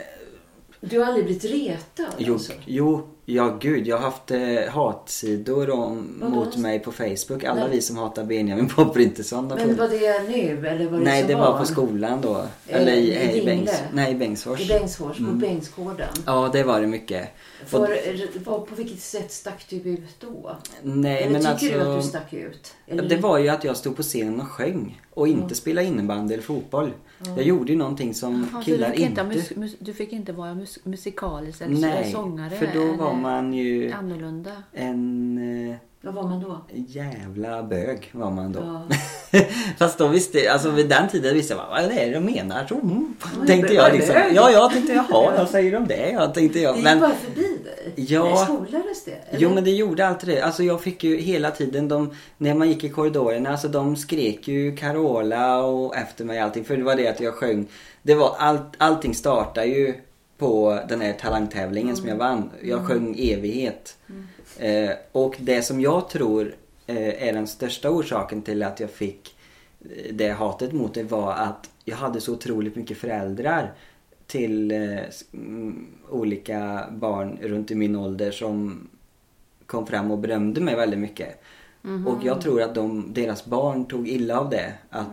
Du 0.79 0.99
har 0.99 1.05
aldrig 1.05 1.25
blivit 1.25 1.45
retad 1.45 2.05
Jo, 2.17 2.33
alltså? 2.33 2.53
jo, 2.65 3.07
ja 3.25 3.57
gud. 3.59 3.87
Jag 3.87 3.97
har 3.97 4.03
haft 4.03 4.31
eh, 4.31 4.39
hatsidor 4.71 5.69
om, 5.69 6.17
Vadå? 6.21 6.35
mot 6.35 6.57
mig 6.57 6.79
på 6.79 6.91
Facebook. 6.91 7.43
Alla 7.43 7.61
Nej. 7.61 7.69
vi 7.71 7.81
som 7.81 7.97
hatar 7.97 8.23
Benjamin 8.23 8.67
Popprinteson. 8.75 9.51
har 9.51 9.57
Men 9.57 9.75
var 9.77 9.87
det 9.87 10.29
nu 10.29 10.67
eller 10.67 10.89
var 10.89 10.97
det 10.97 11.03
Nej, 11.03 11.23
det 11.27 11.35
var 11.35 11.59
på 11.59 11.65
skolan 11.65 12.21
då. 12.21 12.35
Eh, 12.67 12.81
Eller 12.81 12.93
i, 12.93 13.13
i 13.13 13.41
i? 13.41 13.45
Bengs, 13.45 13.81
nej, 13.93 14.11
i 14.11 14.15
Bengtsfors. 14.15 14.61
I 14.61 14.67
Bengtsfors, 14.67 15.17
på 15.17 15.23
Mm. 15.23 15.39
Bengtsgården. 15.39 16.07
Ja, 16.25 16.49
det 16.53 16.63
var 16.63 16.81
det 16.81 16.87
mycket. 16.87 17.27
För, 17.65 17.79
Och- 17.81 17.89
var, 18.45 18.59
på 18.59 18.75
vilket 18.75 18.99
sätt 18.99 19.31
stack 19.31 19.65
du 19.69 19.75
ut 19.75 20.01
då? 20.19 20.55
Nej, 20.83 21.23
Eller 21.23 21.31
men 21.31 21.41
tycker 21.41 21.51
alltså... 21.51 21.89
du 21.91 21.95
att 21.95 22.01
du 22.01 22.07
stack 22.07 22.33
ut? 22.33 22.73
Eller? 22.87 23.03
Det 23.09 23.17
var 23.17 23.37
ju 23.37 23.49
att 23.49 23.63
jag 23.63 23.77
stod 23.77 23.95
på 23.95 24.03
scenen 24.03 24.41
och 24.41 24.47
sjöng 24.47 25.01
och 25.13 25.27
inte 25.27 25.41
Mm. 25.41 25.55
spelade 25.55 25.87
innebandy 25.87 26.33
eller 26.33 26.43
fotboll. 26.43 26.91
Jag 27.23 27.43
gjorde 27.43 27.71
ju 27.71 27.77
någonting 27.77 28.13
som 28.13 28.47
så 28.51 28.61
killar 28.61 28.89
du, 28.89 28.95
inte, 28.95 29.23
mus, 29.23 29.55
mus, 29.55 29.75
du 29.79 29.93
fick 29.93 30.13
inte 30.13 30.33
vara 30.33 30.55
mus, 30.55 30.79
musikalisk 30.83 31.61
eller 31.61 31.77
Nej, 31.79 32.11
sångare? 32.11 32.49
för 32.49 32.69
då 32.73 32.93
var 33.03 33.13
man 33.13 33.53
ju 33.53 33.91
Annorlunda? 33.91 34.51
en 34.73 35.37
eh, 35.69 35.75
Vad 36.05 36.13
var 36.13 36.23
man 36.23 36.41
då? 36.41 36.61
jävla 36.87 37.63
bög 37.63 38.09
var 38.11 38.31
man 38.31 38.51
då. 38.51 38.59
Ja. 38.59 38.95
Fast 39.77 39.97
då 39.97 40.07
visste 40.07 40.51
alltså 40.51 40.69
vid 40.69 40.89
den 40.89 41.09
tiden 41.09 41.33
visste 41.33 41.53
jag 41.53 41.69
vad 41.69 41.79
är 41.79 42.05
det 42.05 42.13
de 42.13 42.19
menar? 42.19 42.65
Så, 42.67 42.75
mm, 42.75 43.15
är 43.41 43.47
tänkte 43.47 43.73
jag 43.73 43.89
är 43.89 43.93
liksom. 43.93 44.15
Ja, 44.33 44.51
jag 44.51 44.71
tänkte 44.71 44.93
jaha, 44.93 45.33
vad 45.37 45.49
säger 45.49 45.71
de 45.71 45.87
det? 45.87 46.09
Jag 46.11 46.33
tänkte 46.33 46.59
jag. 46.59 46.73
Det 46.73 46.77
gick 46.77 46.83
Men, 46.83 46.99
bara 46.99 47.11
förbi 47.11 47.41
dig? 47.41 47.93
Ja. 47.95 48.37
Skolades 48.37 49.05
det? 49.05 49.11
eller? 49.11 49.39
jo 49.39 49.49
men 49.49 49.63
det 49.63 49.71
gjorde 49.71 50.07
alltid 50.07 50.29
det. 50.29 50.41
Alltså 50.41 50.63
jag 50.63 50.81
fick 50.81 51.03
ju 51.03 51.17
hela 51.17 51.51
tiden, 51.51 51.87
de, 51.87 52.13
när 52.37 52.53
man 52.53 52.69
gick 52.69 52.83
i 52.83 52.89
korridorerna, 52.89 53.49
alltså 53.49 53.67
de 53.67 53.95
skrek 53.95 54.47
ju 54.47 54.75
Carola 54.75 55.63
och 55.63 55.95
efter 55.95 56.25
mig 56.25 56.39
allting. 56.39 56.65
För 56.65 56.77
det 56.77 56.83
var 56.83 56.95
det 56.95 57.07
att 57.07 57.19
jag 57.19 57.33
sjöng. 57.33 57.67
Det 58.01 58.15
var 58.15 58.35
allt, 58.37 58.73
allting 58.77 59.15
startade 59.15 59.67
ju 59.67 59.93
på 60.37 60.79
den 60.89 61.01
här 61.01 61.13
talangtävlingen 61.13 61.95
som 61.95 62.07
jag 62.07 62.15
vann. 62.15 62.49
Jag 62.63 62.85
sjöng 62.85 63.15
evighet. 63.19 63.97
Eh, 64.59 64.91
och 65.11 65.35
det 65.39 65.61
som 65.61 65.81
jag 65.81 66.09
tror 66.09 66.55
eh, 66.87 67.27
är 67.27 67.33
den 67.33 67.47
största 67.47 67.89
orsaken 67.89 68.41
till 68.41 68.63
att 68.63 68.79
jag 68.79 68.89
fick 68.91 69.35
eh, 69.81 70.13
det 70.13 70.29
hatet 70.29 70.73
mot 70.73 70.93
det 70.93 71.03
var 71.03 71.33
att 71.33 71.69
jag 71.85 71.95
hade 71.95 72.21
så 72.21 72.33
otroligt 72.33 72.75
mycket 72.75 72.97
föräldrar 72.97 73.73
till 74.27 74.71
eh, 74.71 74.99
mm, 75.33 75.87
olika 76.09 76.85
barn 76.91 77.37
runt 77.41 77.71
i 77.71 77.75
min 77.75 77.95
ålder 77.95 78.31
som 78.31 78.87
kom 79.65 79.87
fram 79.87 80.11
och 80.11 80.17
berömde 80.17 80.61
mig 80.61 80.75
väldigt 80.75 80.99
mycket. 80.99 81.41
Och 82.07 82.23
jag 82.23 82.41
tror 82.41 82.61
att 82.61 82.75
de, 82.75 83.13
deras 83.13 83.45
barn 83.45 83.85
tog 83.85 84.07
illa 84.07 84.39
av 84.39 84.49
det. 84.49 84.73
Att 84.89 85.07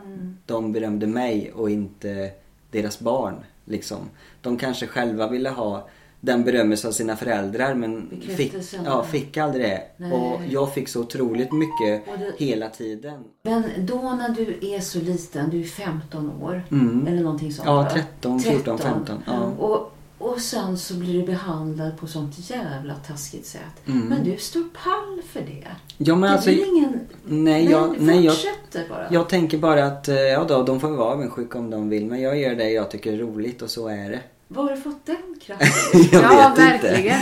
de 0.46 0.72
berömde 0.72 1.06
mig 1.06 1.52
och 1.52 1.70
inte 1.70 2.30
deras 2.70 3.00
barn. 3.00 3.34
Liksom. 3.64 3.98
De 4.40 4.56
kanske 4.58 4.86
själva 4.86 5.28
ville 5.28 5.50
ha 5.50 5.88
den 6.20 6.44
berömmelse 6.44 6.88
av 6.88 6.92
sina 6.92 7.16
föräldrar 7.16 7.74
men 7.74 8.22
fick, 8.36 8.54
ja, 8.84 9.04
fick 9.04 9.36
aldrig 9.36 9.64
det. 9.64 9.82
Nej. 9.96 10.12
Och 10.12 10.40
jag 10.48 10.74
fick 10.74 10.88
så 10.88 11.00
otroligt 11.00 11.52
mycket 11.52 12.06
det- 12.06 12.44
hela 12.44 12.68
tiden. 12.68 13.24
Men 13.42 13.62
då 13.78 13.96
när 13.96 14.28
du 14.28 14.74
är 14.74 14.80
så 14.80 14.98
liten, 15.00 15.50
du 15.50 15.60
är 15.60 15.64
15 15.64 16.42
år 16.42 16.62
Mm. 16.70 17.06
eller 17.06 17.22
någonting 17.22 17.52
sånt 17.52 17.66
Ja, 17.66 17.74
va? 17.74 17.88
13, 17.90 18.40
14, 18.40 18.78
15, 18.78 19.22
ja. 19.26 19.40
Och, 19.58 19.92
och 20.22 20.40
sen 20.40 20.78
så 20.78 20.94
blir 20.94 21.12
du 21.12 21.26
behandlad 21.26 21.98
på 21.98 22.06
sånt 22.06 22.50
jävla 22.50 22.94
taskigt 22.94 23.46
sätt. 23.46 23.86
Mm. 23.86 24.06
Men 24.06 24.24
du 24.24 24.36
står 24.36 24.62
pall 24.62 25.22
för 25.28 25.40
det. 25.40 25.68
Ja, 25.96 26.14
men 26.14 26.20
det 26.20 26.30
alltså, 26.30 26.50
blir 26.50 26.68
ingen... 26.68 27.00
nej, 27.24 27.70
jag, 27.70 28.00
nej, 28.00 28.24
jag, 28.24 28.34
fortsätter 28.34 28.88
bara. 28.88 29.06
jag 29.10 29.28
tänker 29.28 29.58
bara 29.58 29.84
att 29.84 30.08
eh, 30.08 30.16
ja, 30.16 30.44
då, 30.44 30.62
de 30.62 30.80
får 30.80 30.90
vara 30.90 31.12
avundsjuka 31.12 31.58
om 31.58 31.70
de 31.70 31.88
vill. 31.88 32.06
Men 32.06 32.20
jag 32.20 32.40
gör 32.40 32.54
det 32.54 32.70
jag 32.70 32.90
tycker 32.90 33.12
är 33.12 33.18
roligt 33.18 33.62
och 33.62 33.70
så 33.70 33.88
är 33.88 34.10
det. 34.10 34.20
Var 34.48 34.62
har 34.62 34.70
du 34.70 34.80
fått 34.80 35.06
den 35.06 35.38
kraften? 35.40 36.00
Jag 36.12 36.22
ja, 36.22 36.54
vet 36.56 36.74
inte. 36.74 36.88
verkligen. 36.88 37.20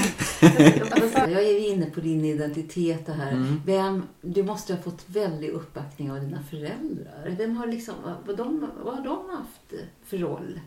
Jag 1.32 1.42
är 1.42 1.72
inne 1.72 1.86
på 1.86 2.00
din 2.00 2.24
identitet 2.24 3.06
det 3.06 3.12
här. 3.12 3.32
Mm. 3.32 3.62
Vem, 3.66 4.02
du 4.20 4.42
måste 4.42 4.74
ha 4.74 4.82
fått 4.82 5.04
väldig 5.06 5.50
uppbackning 5.50 6.12
av 6.12 6.20
dina 6.20 6.42
föräldrar. 6.50 7.36
Vem 7.38 7.56
har 7.56 7.66
liksom, 7.66 7.94
vad, 8.26 8.36
de, 8.36 8.70
vad 8.84 8.94
har 8.94 9.04
de 9.04 9.30
haft 9.36 9.86
för 10.04 10.18
roll? 10.18 10.60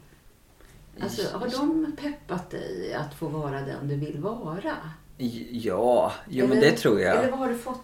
Alltså, 1.02 1.38
har 1.38 1.48
de 1.48 1.92
peppat 2.02 2.52
dig 2.52 2.94
att 2.94 3.14
få 3.20 3.28
vara 3.28 3.62
den 3.62 3.88
du 3.88 3.96
vill 3.96 4.18
vara? 4.20 4.74
Ja, 5.52 6.14
jo 6.30 6.48
men 6.48 6.58
Eller- 6.58 6.72
det 6.72 6.78
tror 6.78 7.02
jag. 7.02 7.18
Eller 7.18 7.30
vad 7.32 7.40
har 7.40 7.48
du 7.50 7.58
fått? 7.58 7.76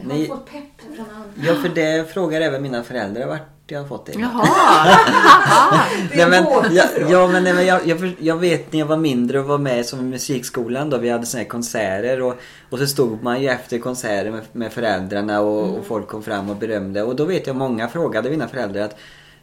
Har 0.00 0.08
Nej. 0.08 0.20
du 0.20 0.26
fått 0.26 0.46
pepp 0.50 0.80
från 0.96 1.06
andra? 1.16 1.30
Ja, 1.46 1.54
för 1.54 1.68
det 1.68 2.12
frågar 2.12 2.40
även 2.40 2.62
mina 2.62 2.82
föräldrar 2.82 3.26
vart 3.26 3.40
jag 3.66 3.80
har 3.80 3.88
fått 3.88 4.06
det. 4.06 4.12
Jaha. 4.12 4.46
Nej, 6.14 6.28
men, 6.30 6.44
båt 6.44 6.66
ja, 6.72 6.84
ifrån. 6.84 7.10
ja 7.10 7.26
men, 7.28 7.44
nej, 7.44 7.54
men 7.54 7.66
jag, 7.66 7.86
jag, 7.86 7.98
för- 7.98 8.14
jag 8.18 8.36
vet 8.36 8.72
när 8.72 8.78
jag 8.80 8.86
var 8.86 8.96
mindre 8.96 9.40
och 9.40 9.44
var 9.46 9.58
med 9.58 9.86
som 9.86 10.00
i 10.00 10.02
musikskolan 10.02 10.90
då 10.90 10.98
vi 10.98 11.10
hade 11.10 11.26
såna 11.26 11.42
här 11.42 11.48
konserter 11.48 12.22
och, 12.22 12.34
och 12.70 12.78
så 12.78 12.86
stod 12.86 13.22
man 13.22 13.42
ju 13.42 13.48
efter 13.48 13.78
konserter 13.78 14.30
med, 14.30 14.42
med 14.52 14.72
föräldrarna 14.72 15.40
och, 15.40 15.64
Mm. 15.68 15.74
och 15.80 15.86
folk 15.86 16.08
kom 16.08 16.22
fram 16.22 16.50
och 16.50 16.56
berömde 16.56 17.02
och 17.02 17.16
då 17.16 17.24
vet 17.24 17.46
jag 17.46 17.56
många 17.56 17.88
frågade 17.88 18.30
mina 18.30 18.48
föräldrar 18.48 18.82
att 18.82 18.96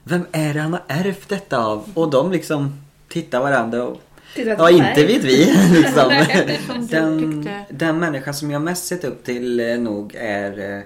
Vem 0.08 0.26
är 0.32 0.54
det 0.54 0.60
han 0.60 0.74
har 0.74 0.82
ärvt 0.88 1.30
detta 1.30 1.65
av? 1.65 1.89
Och 1.94 2.10
de 2.10 2.32
liksom 2.32 2.74
tittade 3.08 3.44
varandra 3.44 3.84
och 3.84 4.02
Tittade 4.36 4.56
Ja, 4.60 4.70
inte 4.70 5.06
vet 5.06 5.24
vi. 5.24 5.46
Liksom. 5.74 6.08
Nej, 6.08 6.60
den, 6.89 7.50
den 7.70 8.00
människa 8.00 8.34
som 8.34 8.52
jag 8.52 8.62
mest 8.62 8.86
sett 8.86 9.04
upp 9.04 9.24
till 9.24 9.60
eh, 9.60 9.78
nog 9.78 10.15
är 10.15 10.84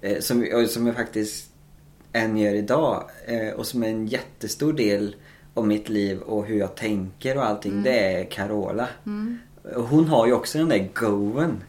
eh, 0.00 0.10
eh, 0.10 0.20
som, 0.20 0.66
som 0.68 0.86
jag 0.86 0.96
faktiskt 0.96 1.50
än 2.12 2.36
gör 2.36 2.54
idag 2.54 3.04
eh, 3.26 3.54
och 3.54 3.66
som 3.66 3.82
är 3.82 3.88
en 3.88 4.06
jättestor 4.06 4.72
del 4.72 5.16
av 5.54 5.66
mitt 5.66 5.88
liv 5.88 6.20
och 6.20 6.46
hur 6.46 6.58
jag 6.58 6.74
tänker 6.74 7.36
och 7.36 7.46
allting. 7.46 7.82
Det 7.82 7.98
är 7.98 8.24
Carola. 8.24 8.88
Och 9.74 9.82
Hon 9.82 10.08
har 10.08 10.26
ju 10.26 10.32
också 10.32 10.58
den 10.58 10.68
där 10.68 10.88
goen. 10.94 11.62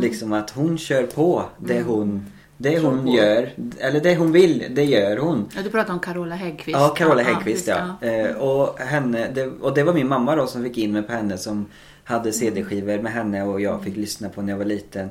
Liksom 0.00 0.32
att 0.32 0.50
hon 0.50 0.78
kör 0.78 1.06
på 1.06 1.44
det 1.58 1.82
hon, 1.82 2.26
det 2.60 2.78
hon 2.78 3.04
på. 3.04 3.10
gör. 3.10 3.50
Eller 3.78 4.00
det 4.00 4.16
hon 4.16 4.32
vill, 4.32 4.64
det 4.70 4.84
gör 4.84 5.16
hon. 5.16 5.48
Ja, 5.56 5.62
du 5.62 5.70
pratar 5.70 5.92
om 5.92 6.00
Carola 6.00 6.34
Häggkvist. 6.34 6.78
Ja, 6.78 6.88
Carola 6.88 7.22
Häggkvist 7.22 7.66
just 7.66 7.80
ja. 8.00 8.08
Eh, 8.08 8.36
och, 8.36 8.78
henne, 8.78 9.28
det, 9.34 9.46
och 9.46 9.74
det 9.74 9.82
var 9.82 9.94
min 9.94 10.08
mamma 10.08 10.36
då 10.36 10.46
som 10.46 10.62
fick 10.64 10.78
in 10.78 10.92
mig 10.92 11.02
på 11.02 11.12
henne 11.12 11.38
som 11.38 11.66
hade 12.04 12.32
CD-skivor 12.32 12.98
med 12.98 13.12
henne 13.12 13.42
och 13.42 13.60
jag 13.60 13.82
fick 13.82 13.96
lyssna 13.96 14.28
på 14.28 14.42
när 14.42 14.52
jag 14.52 14.58
var 14.58 14.64
liten. 14.64 15.10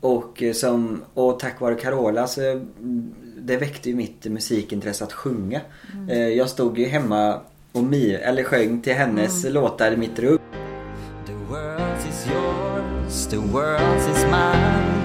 Och, 0.00 0.42
eh, 0.42 0.52
som, 0.52 1.02
och 1.14 1.40
tack 1.40 1.60
vare 1.60 1.74
Carola 1.74 2.26
så 2.26 2.40
mm, 2.50 3.14
det 3.38 3.56
väckte 3.56 3.90
ju 3.90 3.96
mitt 3.96 4.24
musikintresse 4.24 5.04
att 5.04 5.12
sjunga. 5.12 5.60
Eh, 6.10 6.28
jag 6.28 6.48
stod 6.48 6.78
ju 6.78 6.86
hemma 6.86 7.40
och 7.72 7.82
mi, 7.82 8.14
eller 8.14 8.44
sjöng 8.44 8.80
till 8.80 8.94
hennes 8.94 9.44
låtar 9.44 9.92
i 9.92 9.96
mitt 9.96 10.18
rum. 10.18 10.38
The 11.26 11.32
world 11.32 11.98
is 12.08 12.26
yours, 12.26 13.26
the 13.26 13.36
world 13.36 14.16
is 14.16 14.24
mine. 14.24 14.97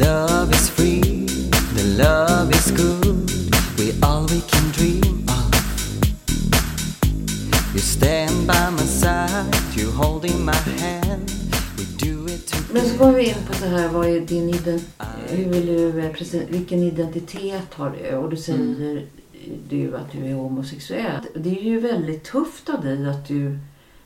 Love 0.00 0.52
is 0.54 0.70
free, 0.70 1.26
the 1.76 1.84
love 2.02 2.50
is 2.54 2.70
good. 2.70 3.30
We 3.78 3.92
all 4.02 4.22
we 4.26 4.40
can 4.52 4.70
dream 4.72 5.24
of. 5.28 5.54
You 7.74 7.80
stand 7.80 8.46
by 8.46 8.70
my 8.70 8.86
side, 8.86 9.54
you 9.76 9.90
holding 9.90 10.44
my 10.44 10.54
hand. 10.80 11.30
We 11.76 11.84
do 12.06 12.26
it 12.26 12.46
together. 12.46 12.72
Men 12.72 12.82
så 12.82 12.88
together. 12.88 12.98
går 13.04 13.12
vi 13.12 13.24
in 13.28 13.34
på 13.48 13.54
så 13.54 13.64
här, 13.66 13.88
vad 13.88 14.06
är 14.08 14.20
din 14.20 14.48
ident- 14.54 14.84
hur 15.28 15.44
vill 15.48 15.66
du, 15.66 16.00
eh, 16.00 16.46
vilken 16.48 16.82
identitet 16.82 17.74
har 17.74 17.90
du? 17.90 18.16
Och 18.16 18.30
du 18.30 18.36
säger 18.36 18.58
Mm. 18.60 18.98
du 19.68 19.96
att 19.96 20.12
du 20.12 20.26
är 20.26 20.34
homosexuell. 20.34 21.20
Det 21.36 21.50
är 21.58 21.62
ju 21.64 21.80
väldigt 21.80 22.24
tufft 22.24 22.68
av 22.68 22.80
dig 22.84 23.06
att 23.08 23.28
du, 23.28 23.58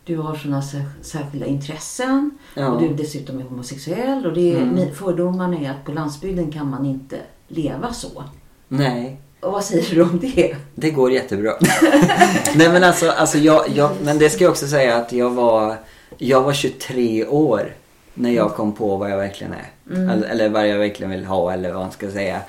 du 0.04 0.16
har 0.16 0.34
sådana 0.34 0.62
särskilda 1.02 1.46
intressen. 1.46 2.30
Ja. 2.54 2.68
Och 2.68 2.82
du 2.82 2.88
dessutom 2.94 3.38
är 3.38 3.42
homosexuell. 3.42 4.26
Och 4.26 4.32
det 4.32 4.52
är, 4.52 4.56
Mm. 4.62 4.94
fördomarna 4.94 5.56
är 5.58 5.70
att 5.70 5.84
på 5.84 5.92
landsbygden 5.92 6.52
kan 6.52 6.70
man 6.70 6.86
inte 6.86 7.16
leva 7.48 7.92
så. 7.92 8.24
Nej, 8.68 9.20
Och 9.40 9.52
vad 9.52 9.64
säger 9.64 9.94
du 9.94 10.02
om 10.02 10.18
det? 10.20 10.56
Det 10.74 10.90
går 10.90 11.12
jättebra. 11.12 11.52
Nej 12.54 12.68
men 12.72 12.84
alltså, 12.84 13.10
alltså 13.10 13.38
jag, 13.38 13.64
jag, 13.74 13.90
men 14.04 14.18
det 14.18 14.30
ska 14.30 14.44
jag 14.44 14.50
också 14.50 14.66
säga 14.66 14.96
att 14.96 15.12
jag 15.12 15.30
var, 15.30 15.76
jag 16.18 16.42
var 16.42 16.52
23 16.52 17.26
år 17.26 17.74
när 18.14 18.30
jag 18.30 18.54
kom 18.54 18.72
på 18.72 18.96
vad 18.96 19.10
jag 19.10 19.16
verkligen 19.16 19.52
är. 19.52 19.70
Eller, 20.12 20.28
eller 20.28 20.48
vad 20.48 20.68
jag 20.68 20.78
verkligen 20.78 21.10
vill 21.10 21.24
ha 21.24 21.52
eller 21.52 21.72
vad 21.72 21.82
man 21.82 21.90
ska 21.92 22.10
säga. 22.10 22.40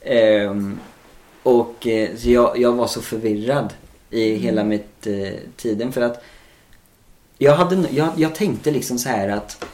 Ehm, 0.00 0.78
och 1.42 1.86
eh, 1.86 2.08
så 2.16 2.30
jag, 2.30 2.58
jag 2.58 2.72
var 2.72 2.86
så 2.86 3.00
förvirrad 3.02 3.72
i 4.10 4.34
hela 4.34 4.64
mitt 4.64 5.06
eh, 5.06 5.32
tiden 5.56 5.92
för 5.92 6.00
att 6.02 6.22
jag, 7.42 7.56
hade, 7.56 7.84
jag, 7.90 8.08
jag 8.16 8.34
tänkte 8.34 8.70
liksom 8.70 8.98
så 8.98 9.08
här 9.08 9.28
att, 9.28 9.64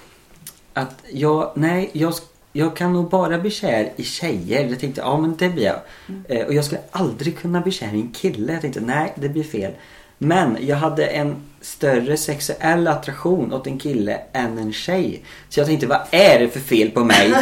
att 0.73 0.95
jag, 1.13 1.53
nej, 1.55 1.91
jag, 1.93 2.15
jag 2.53 2.77
kan 2.77 2.93
nog 2.93 3.11
bara 3.11 3.39
bli 3.39 3.51
kär 3.51 3.93
i 3.97 4.05
tjejer. 4.05 4.69
Jag 4.69 4.81
tänkte, 4.81 5.01
ja 5.01 5.21
men 5.21 5.37
det 5.37 5.49
blir 5.49 5.65
jag. 5.65 5.81
Eh, 6.29 6.47
och 6.47 6.55
jag 6.55 6.65
skulle 6.65 6.81
aldrig 6.91 7.39
kunna 7.39 7.61
bli 7.61 7.73
kär 7.73 7.95
i 7.95 8.01
en 8.01 8.13
kille. 8.13 8.53
Jag 8.53 8.63
tänkte, 8.63 8.81
nej 8.81 9.13
det 9.15 9.29
blir 9.29 9.45
fel. 9.45 9.73
Men 10.19 10.57
jag 10.61 10.77
hade 10.77 11.07
en 11.07 11.37
större 11.61 12.17
sexuell 12.17 12.89
attraktion 12.89 13.53
åt 13.53 13.67
en 13.67 13.79
kille 13.79 14.21
än 14.33 14.59
en 14.59 14.73
tjej. 14.73 15.23
Så 15.49 15.61
jag 15.61 15.67
tänkte, 15.67 15.87
vad 15.87 16.01
är 16.11 16.39
det 16.39 16.49
för 16.49 16.61
fel 16.61 16.91
på 16.91 17.05
mig? 17.05 17.35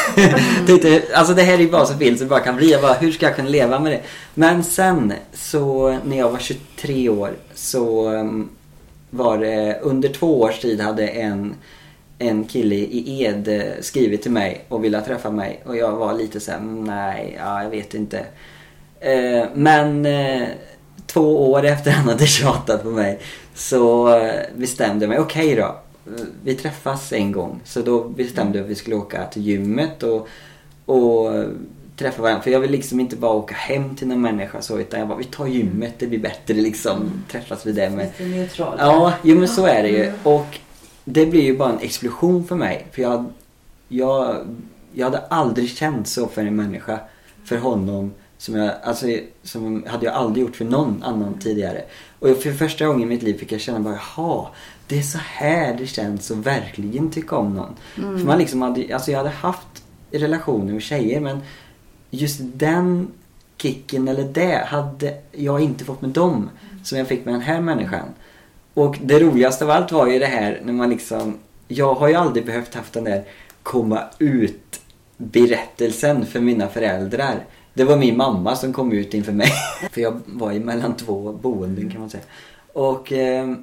tänkte, 0.66 1.02
alltså 1.14 1.34
det 1.34 1.42
här 1.42 1.54
är 1.54 1.58
ju 1.58 1.70
bara 1.70 1.86
så 1.86 1.98
fel 1.98 2.18
som 2.18 2.26
det 2.26 2.30
bara 2.30 2.40
kan 2.40 2.56
bli. 2.56 2.72
Jag 2.72 2.82
bara, 2.82 2.94
hur 2.94 3.12
ska 3.12 3.26
jag 3.26 3.36
kunna 3.36 3.48
leva 3.48 3.78
med 3.78 3.92
det? 3.92 4.00
Men 4.34 4.64
sen 4.64 5.12
så 5.32 5.98
när 6.04 6.18
jag 6.18 6.30
var 6.30 6.38
23 6.38 7.08
år 7.08 7.32
så 7.54 8.10
um, 8.10 8.50
var 9.14 9.38
det 9.38 9.78
under 9.82 10.08
två 10.08 10.40
års 10.40 10.58
tid 10.58 10.80
hade 10.80 11.06
en 11.08 11.54
en 12.18 12.44
kille 12.44 12.74
i 12.74 13.22
Ed 13.22 13.48
eh, 13.48 13.62
skrivit 13.80 14.22
till 14.22 14.30
mig 14.30 14.64
och 14.68 14.84
ville 14.84 15.00
träffa 15.00 15.30
mig 15.30 15.62
och 15.66 15.76
jag 15.76 15.92
var 15.92 16.14
lite 16.14 16.40
så 16.40 16.50
här: 16.50 16.60
nej, 16.60 17.36
ja, 17.38 17.62
jag 17.62 17.70
vet 17.70 17.94
inte. 17.94 18.18
Eh, 19.00 19.44
men 19.54 20.06
eh, 20.06 20.48
två 21.06 21.52
år 21.52 21.64
efter 21.64 21.90
han 21.90 22.08
hade 22.08 22.26
tjatat 22.26 22.82
på 22.82 22.88
mig 22.88 23.18
så 23.54 24.16
eh, 24.16 24.40
bestämde 24.56 25.04
jag 25.04 25.10
mig, 25.10 25.18
okej 25.18 25.54
då. 25.54 25.76
Vi 26.42 26.54
träffas 26.54 27.12
en 27.12 27.32
gång. 27.32 27.60
Så 27.64 27.82
då 27.82 28.04
bestämde 28.04 28.58
jag 28.58 28.64
att 28.64 28.70
vi 28.70 28.74
skulle 28.74 28.96
åka 28.96 29.26
till 29.26 29.42
gymmet 29.42 30.02
och, 30.02 30.28
och 30.84 31.44
träffa 31.96 32.22
varandra. 32.22 32.42
För 32.42 32.50
jag 32.50 32.60
vill 32.60 32.70
liksom 32.70 33.00
inte 33.00 33.16
bara 33.16 33.32
åka 33.32 33.54
hem 33.54 33.96
till 33.96 34.08
någon 34.08 34.20
människa 34.20 34.62
så 34.62 34.78
utan 34.78 35.00
jag 35.00 35.08
bara, 35.08 35.18
vi 35.18 35.24
tar 35.24 35.46
gymmet, 35.46 35.94
det 35.98 36.06
blir 36.06 36.18
bättre 36.18 36.54
liksom. 36.54 37.24
Träffas 37.30 37.66
vi 37.66 37.72
där 37.72 37.90
med. 37.90 38.06
Lite 38.06 38.24
neutralt. 38.24 38.80
Ja, 38.80 39.12
jo 39.22 39.38
men 39.38 39.48
så 39.48 39.66
är 39.66 39.82
det 39.82 39.88
ju. 39.88 40.12
Och 40.22 40.58
det 41.04 41.26
blir 41.26 41.42
ju 41.42 41.56
bara 41.56 41.72
en 41.72 41.80
explosion 41.80 42.44
för 42.44 42.56
mig. 42.56 42.86
För 42.92 43.02
jag, 43.02 43.24
jag, 43.88 44.36
jag 44.92 45.06
hade 45.06 45.18
aldrig 45.18 45.70
känt 45.70 46.08
så 46.08 46.26
för 46.26 46.44
en 46.44 46.56
människa. 46.56 47.00
För 47.44 47.56
honom. 47.56 48.14
Som 48.38 48.54
jag, 48.54 48.74
alltså, 48.82 49.06
som 49.42 49.84
hade 49.86 50.06
jag 50.06 50.14
aldrig 50.14 50.46
gjort 50.46 50.56
för 50.56 50.64
någon 50.64 51.02
annan 51.02 51.38
tidigare. 51.38 51.84
Och 52.18 52.28
för 52.28 52.52
första 52.52 52.86
gången 52.86 53.02
i 53.02 53.06
mitt 53.06 53.22
liv 53.22 53.38
fick 53.38 53.52
jag 53.52 53.60
känna 53.60 53.80
bara, 53.80 53.98
jaha, 54.16 54.46
det 54.88 54.98
är 54.98 55.02
så 55.02 55.18
här 55.18 55.74
det 55.78 55.86
känns 55.86 56.30
att 56.30 56.36
verkligen 56.36 57.10
tycka 57.10 57.36
om 57.36 57.54
någon. 57.54 57.76
För 57.94 58.26
man 58.26 58.38
liksom 58.38 58.62
hade, 58.62 58.94
alltså 58.94 59.10
jag 59.10 59.18
hade 59.18 59.30
haft 59.30 59.84
relationer 60.10 60.72
med 60.72 60.82
tjejer 60.82 61.20
men 61.20 61.40
just 62.14 62.40
den 62.42 63.08
kicken 63.56 64.08
eller 64.08 64.24
det 64.24 64.64
hade 64.66 65.14
jag 65.32 65.60
inte 65.60 65.84
fått 65.84 66.00
med 66.00 66.10
dem 66.10 66.50
som 66.84 66.98
jag 66.98 67.08
fick 67.08 67.24
med 67.24 67.34
den 67.34 67.40
här 67.40 67.60
människan. 67.60 68.08
Och 68.74 68.98
det 69.02 69.18
roligaste 69.18 69.64
av 69.64 69.70
allt 69.70 69.92
var 69.92 70.06
ju 70.06 70.18
det 70.18 70.26
här 70.26 70.60
när 70.64 70.72
man 70.72 70.90
liksom... 70.90 71.38
Jag 71.68 71.94
har 71.94 72.08
ju 72.08 72.14
aldrig 72.14 72.46
behövt 72.46 72.74
haft 72.74 72.92
den 72.92 73.04
där 73.04 73.24
komma 73.62 74.00
ut 74.18 74.80
berättelsen 75.16 76.26
för 76.26 76.40
mina 76.40 76.68
föräldrar. 76.68 77.44
Det 77.74 77.84
var 77.84 77.96
min 77.96 78.16
mamma 78.16 78.56
som 78.56 78.72
kom 78.72 78.92
ut 78.92 79.14
inför 79.14 79.32
mig. 79.32 79.52
för 79.90 80.00
jag 80.00 80.20
var 80.26 80.52
ju 80.52 80.60
mellan 80.60 80.96
två 80.96 81.32
boenden 81.32 81.90
kan 81.90 82.00
man 82.00 82.10
säga. 82.10 82.22
Och 82.72 83.12
eh, 83.12 83.54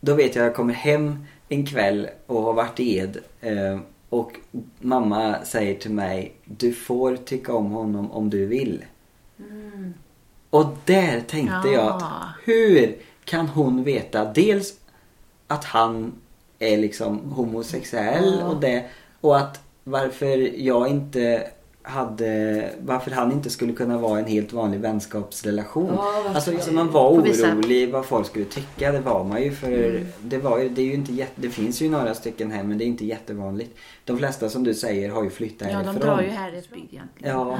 då 0.00 0.14
vet 0.14 0.34
jag 0.34 0.42
att 0.42 0.46
jag 0.46 0.54
kommer 0.54 0.74
hem 0.74 1.26
en 1.48 1.66
kväll 1.66 2.08
och 2.26 2.42
har 2.42 2.52
varit 2.52 2.80
i 2.80 2.98
Ed. 2.98 3.18
Eh, 3.40 3.78
och 4.10 4.32
mamma 4.78 5.44
säger 5.44 5.74
till 5.74 5.90
mig, 5.90 6.32
du 6.44 6.72
får 6.72 7.16
tycka 7.16 7.54
om 7.54 7.70
honom 7.70 8.10
om 8.12 8.30
du 8.30 8.46
vill. 8.46 8.84
Och 10.50 10.66
där 10.84 11.20
tänkte 11.20 11.68
jag 11.68 11.86
att 11.86 12.00
Ja. 12.00 12.28
hur 12.44 12.96
kan 13.24 13.46
hon 13.46 13.84
veta 13.84 14.24
dels 14.24 14.74
att 15.46 15.64
han 15.64 16.12
är 16.58 16.76
liksom 16.78 17.18
homosexuell 17.32 18.42
och 18.42 18.60
det 18.60 18.84
och 19.20 19.36
att 19.38 19.60
varför 19.84 20.60
jag 20.60 20.88
inte 20.88 21.50
hade 21.82 22.70
varför 22.80 23.10
han 23.10 23.32
inte 23.32 23.50
skulle 23.50 23.72
kunna 23.72 23.98
vara 23.98 24.18
en 24.18 24.26
helt 24.26 24.52
vanlig 24.52 24.80
vänskapsrelation. 24.80 25.86
Ja, 25.96 26.12
varför- 26.16 26.34
alltså, 26.34 26.50
alltså 26.54 26.72
man 26.72 26.90
var 26.90 27.10
orolig 27.10 27.90
vad 27.92 28.04
folk 28.06 28.26
skulle 28.26 28.44
tycka. 28.44 28.92
Det 28.92 29.00
var 29.00 29.24
man 29.24 29.42
ju 29.42 29.50
för 29.52 30.00
det, 30.22 30.38
var 30.38 30.58
ju, 30.58 30.68
det 30.68 30.82
är 30.82 30.86
ju 30.86 30.94
inte 30.94 31.12
jätte, 31.12 31.32
det 31.40 31.50
finns 31.50 31.82
ju 31.82 31.88
några 31.90 32.14
stycken 32.14 32.50
här 32.50 32.62
men 32.62 32.78
det 32.78 32.84
är 32.84 32.86
inte 32.86 33.06
jättevanligt. 33.06 33.76
De 34.04 34.18
flesta 34.18 34.48
som 34.48 34.64
du 34.64 34.74
säger 34.74 35.10
har 35.10 35.24
ju 35.24 35.30
flyttat 35.30 35.68
Ja, 35.70 35.74
härifrån. 35.76 35.94
de 35.94 36.00
drar 36.00 36.22
ju 36.22 36.28
Häradsbygd 36.28 36.92
egentligen. 36.94 37.36
Ja, 37.36 37.58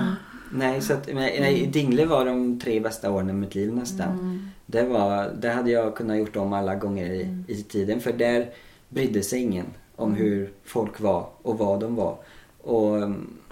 nej, 0.52 0.80
så 0.82 0.92
att, 0.92 1.06
men, 1.06 1.16
nej, 1.16 1.66
Dingle 1.72 2.06
var 2.06 2.24
de 2.24 2.60
tre 2.60 2.80
bästa 2.80 3.10
åren 3.10 3.30
i 3.30 3.32
mitt 3.32 3.54
liv 3.54 3.74
nästan. 3.74 4.50
Det, 4.66 4.82
var, 4.82 5.30
det 5.40 5.50
hade 5.50 5.70
jag 5.70 5.96
kunnat 5.96 6.18
gjort 6.18 6.36
om 6.36 6.52
alla 6.52 6.74
gånger 6.74 7.06
i, 7.12 7.44
i 7.48 7.62
tiden 7.62 8.00
för 8.00 8.12
där 8.12 8.50
brydde 8.88 9.22
sig 9.22 9.40
ingen 9.42 9.66
om 9.96 10.14
hur 10.14 10.50
folk 10.64 11.00
var 11.00 11.26
och 11.42 11.58
vad 11.58 11.80
de 11.80 11.96
var. 11.96 12.16
Och 12.62 12.96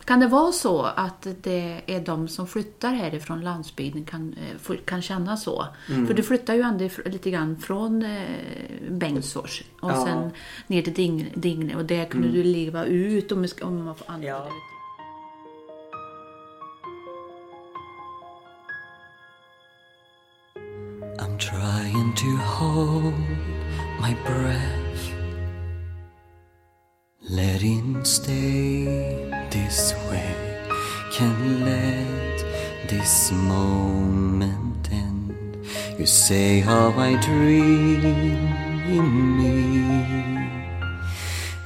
Kan 0.09 0.21
det 0.21 0.27
vara 0.27 0.53
så 0.53 0.83
att 0.83 1.27
det 1.43 1.81
är 1.87 2.01
de 2.01 2.29
som 2.29 2.47
flyttar 2.47 2.91
härifrån 2.93 3.41
landsbygden 3.41 4.05
kan, 4.05 4.35
eh, 4.69 4.77
kan 4.85 5.03
känna 5.03 5.37
så? 5.37 5.67
Mm. 5.89 6.07
För 6.07 6.15
du 6.15 6.23
flyttar 6.23 6.55
ju 6.55 6.61
ändå 6.63 6.89
lite 7.05 7.31
grann 7.31 7.57
från 7.59 8.03
eh, 8.03 8.23
Bengtsfors 8.91 9.63
och 9.81 9.91
Ja. 9.91 9.95
Mm. 9.95 10.07
sen 10.07 10.31
ner 10.67 10.83
till 10.83 11.27
Dingle, 11.35 11.77
och 11.77 11.85
där 11.85 12.05
kunde 12.05 12.29
du 12.29 12.43
leva 12.43 12.85
ut 12.85 13.33
om, 13.33 13.39
man 13.39 13.49
ska- 13.49 13.67
om 13.67 13.85
man 13.85 13.95
får 13.95 14.07
använda 14.11 14.29
Ja. 14.29 14.45
det. 14.45 14.51
I'm 21.23 21.39
trying 21.39 22.13
to 22.15 22.37
hold 22.45 23.15
my 24.01 24.15
breath. 24.27 24.88
Let 27.31 27.63
it 27.63 28.07
stay 28.07 28.85
this 29.51 29.93
way. 30.09 30.35
Can 31.13 31.63
let 31.63 32.89
this 32.89 33.31
moment 33.33 34.89
end. 34.91 35.59
You 35.99 36.07
say 36.07 36.61
how 36.61 36.91
I 36.97 37.21
dream 37.21 38.03
in 38.89 39.37
me. 39.37 39.53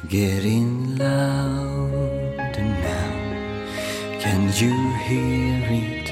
Getting 0.08 0.96
louder 0.96 2.66
now. 2.90 3.12
Can 4.18 4.50
you 4.56 4.74
hear 5.06 5.62
it 5.70 6.10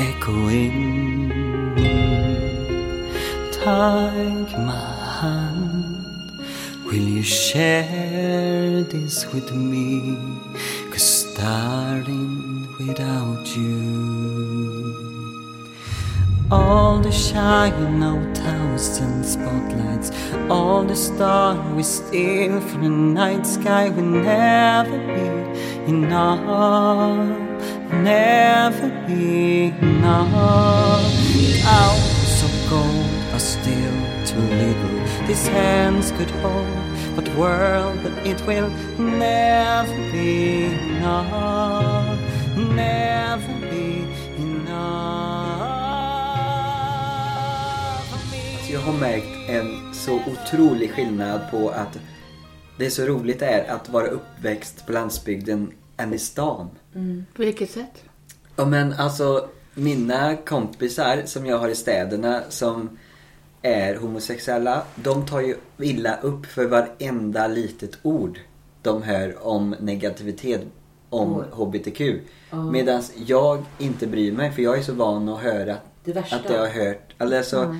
echoing? 0.00 0.90
Take 3.52 4.58
my 4.58 4.97
you 7.18 7.24
share 7.24 8.84
this 8.84 9.26
with 9.32 9.52
me? 9.52 10.16
Cause 10.92 11.34
darling, 11.34 12.68
without 12.78 13.44
you 13.56 15.08
all 16.50 17.00
the 17.00 17.10
shine 17.10 18.02
of 18.02 18.36
thousand 18.36 19.24
spotlights, 19.24 20.12
all 20.48 20.84
the 20.84 20.94
stars 20.94 21.58
we 21.74 21.82
steal 21.82 22.60
from 22.60 22.82
the 22.84 22.88
night 22.88 23.44
sky 23.44 23.90
will 23.90 24.04
never 24.04 24.98
be 25.14 25.28
enough, 25.90 27.52
never 27.92 28.88
be 29.06 29.74
enough. 29.82 31.12
Hours 31.66 32.42
of 32.48 32.70
gold 32.70 33.34
are 33.34 33.40
still 33.40 33.98
too 34.24 34.40
little. 34.62 35.26
These 35.26 35.48
hands 35.48 36.12
could 36.12 36.30
hold, 36.42 36.77
but 37.18 37.34
world, 37.34 37.98
but 38.02 38.12
it 38.26 38.46
will 38.46 38.70
never 38.98 39.96
be 40.12 40.66
enough, 40.66 42.18
never 42.56 43.54
be 43.70 44.04
enough 44.38 45.64
for 48.10 48.18
me. 48.30 48.54
Alltså, 48.56 48.72
jag 48.72 48.80
har 48.80 48.92
märkt 48.92 49.48
en 49.48 49.94
så 49.94 50.14
otrolig 50.14 50.90
skillnad 50.90 51.40
på 51.50 51.68
att 51.70 51.98
det 52.78 52.86
är 52.86 52.90
så 52.90 53.04
roligt 53.04 53.38
det 53.38 53.46
är 53.46 53.70
att 53.74 53.88
vara 53.88 54.06
uppväxt 54.06 54.86
på 54.86 54.92
landsbygden 54.92 55.72
än 55.96 56.14
i 56.14 56.18
stan. 56.18 56.70
På 57.34 57.42
vilket 57.42 57.70
sätt? 57.70 58.04
Ja 58.56 58.64
men 58.64 58.92
alltså 58.92 59.48
mina 59.74 60.36
kompisar 60.36 61.22
som 61.24 61.46
jag 61.46 61.58
har 61.58 61.68
i 61.68 61.74
städerna 61.74 62.42
som 62.48 62.98
är 63.62 63.96
homosexuella, 63.96 64.82
de 64.94 65.26
tar 65.26 65.40
ju 65.40 65.56
illa 65.78 66.16
upp 66.20 66.46
för 66.46 66.66
varenda 66.66 67.46
litet 67.46 67.98
ord 68.02 68.38
de 68.82 69.02
hör 69.02 69.46
om 69.46 69.74
negativitet 69.80 70.60
om 71.10 71.44
HBTQ. 71.52 72.00
Medan 72.72 73.02
jag 73.26 73.64
inte 73.78 74.06
bryr 74.06 74.32
mig 74.32 74.52
för 74.52 74.62
jag 74.62 74.78
är 74.78 74.82
så 74.82 74.92
van 74.92 75.28
att 75.28 75.40
höra 75.40 75.76
Det 76.04 76.18
att 76.18 76.50
jag 76.50 76.58
har 76.58 76.68
hört. 76.68 77.14
Alltså, 77.18 77.76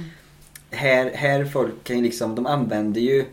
här, 0.71 1.11
här 1.15 1.45
folk 1.45 1.85
kan 1.85 1.97
ju 1.97 2.03
liksom, 2.03 2.35
de 2.35 2.47
använder 2.47 3.01
ju 3.01 3.25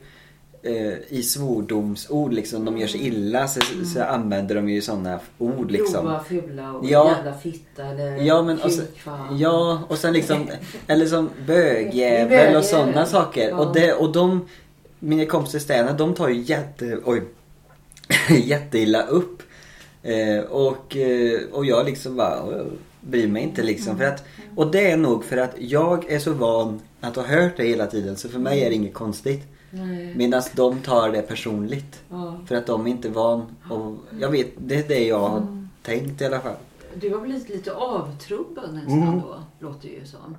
eh, 0.66 0.94
i 1.10 1.24
svordomsord 1.24 2.34
liksom, 2.34 2.66
de 2.66 2.78
gör 2.78 2.88
sig 2.88 3.08
illa 3.08 3.48
så, 3.48 3.62
så 3.94 4.04
använder 4.04 4.56
de 4.56 4.70
ju 4.70 4.82
sådana 4.82 5.20
ord 5.38 5.72
liksom. 5.72 6.06
Grova, 6.06 6.24
fula 6.24 6.72
och 6.74 6.86
Ja. 6.86 7.16
jävla 7.18 7.34
fitta 7.38 7.86
eller 7.86 8.16
Ja 8.18 8.42
men 8.42 8.58
och 8.62 8.72
kukfan. 8.72 9.38
ja 9.40 9.84
och 9.88 9.98
sen 9.98 10.14
liksom 10.14 10.50
Eller 10.88 11.06
som 11.06 11.30
bögjävel 11.48 12.56
och 12.56 12.64
sådana 12.64 13.06
saker 13.06 13.50
Ja. 13.50 13.56
och, 13.58 13.74
det, 13.74 13.94
och 13.94 14.12
de 14.12 14.46
Mina 15.00 15.26
kompisar 15.26 15.58
i 15.58 15.62
städerna 15.62 15.94
de 15.94 16.14
tar 16.14 16.30
ju 16.30 16.42
jätte 16.42 17.00
Oj 17.06 17.24
Jätteilla 18.44 19.04
upp 19.08 19.42
eh, 20.04 20.40
och, 20.50 20.96
eh, 20.98 21.40
och 21.52 21.66
jag 21.66 21.86
liksom 21.86 22.16
bara 22.16 22.44
Bryr 23.02 23.28
mig 23.28 23.44
inte 23.44 23.64
liksom 23.64 23.98
för 23.98 24.06
att 24.06 24.24
Och 24.56 24.72
det 24.72 24.92
är 24.92 24.98
nog 24.98 25.26
för 25.26 25.38
att 25.38 25.56
jag 25.58 26.12
är 26.12 26.20
så 26.20 26.32
van 26.34 26.82
Att 27.02 27.16
ha 27.16 27.24
hört 27.24 27.58
det 27.58 27.64
hela 27.64 27.88
tiden 27.88 28.16
så 28.18 28.30
för 28.30 28.40
mig 28.40 28.62
är 28.64 28.70
det 28.70 28.76
inget 28.76 28.94
konstigt. 28.94 29.44
Medan 30.16 30.42
de 30.56 30.82
tar 30.82 31.12
det 31.12 31.22
personligt 31.22 32.04
Ja. 32.10 32.40
För 32.48 32.56
att 32.56 32.66
de 32.68 32.88
är 32.88 32.92
inte 32.92 33.10
van 33.10 33.56
och 33.70 33.98
Jag 34.20 34.30
vet, 34.32 34.48
det 34.58 34.76
är 34.76 34.88
det 34.88 35.08
jag 35.08 35.20
har 35.20 35.68
tänkt 35.82 36.22
i 36.22 36.26
alla 36.26 36.40
fall 36.40 36.56
Du 36.96 37.14
har 37.14 37.22
blivit 37.22 37.50
lite 37.50 37.74
avtrubbad 37.74 38.74
nästan 38.74 39.02
Mm. 39.04 39.20
då, 39.22 39.44
låter 39.60 39.88
det 39.90 39.96
ju 39.96 40.06
som. 40.06 40.38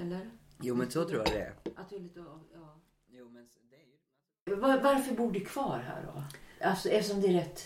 Eller? 0.00 0.30
Jo 0.60 0.74
men 0.74 0.90
så 0.90 1.04
tror 1.04 1.18
jag 1.18 1.26
det 1.26 1.40
är 1.40 1.52
Att 1.76 1.90
du 1.90 1.96
är 1.96 2.00
lite 2.00 2.20
av, 2.20 2.40
ja. 2.54 2.76
Jo, 3.10 3.24
men 3.28 3.42
det 3.70 3.76
är 3.76 4.54
ju... 4.56 4.60
Var, 4.60 4.80
varför 4.82 5.14
bor 5.14 5.32
du 5.32 5.40
kvar 5.40 5.84
här 5.86 6.06
då? 6.14 6.22
Alltså 6.68 6.88
eftersom 6.88 7.20
det 7.20 7.28
är 7.28 7.32
rätt... 7.32 7.60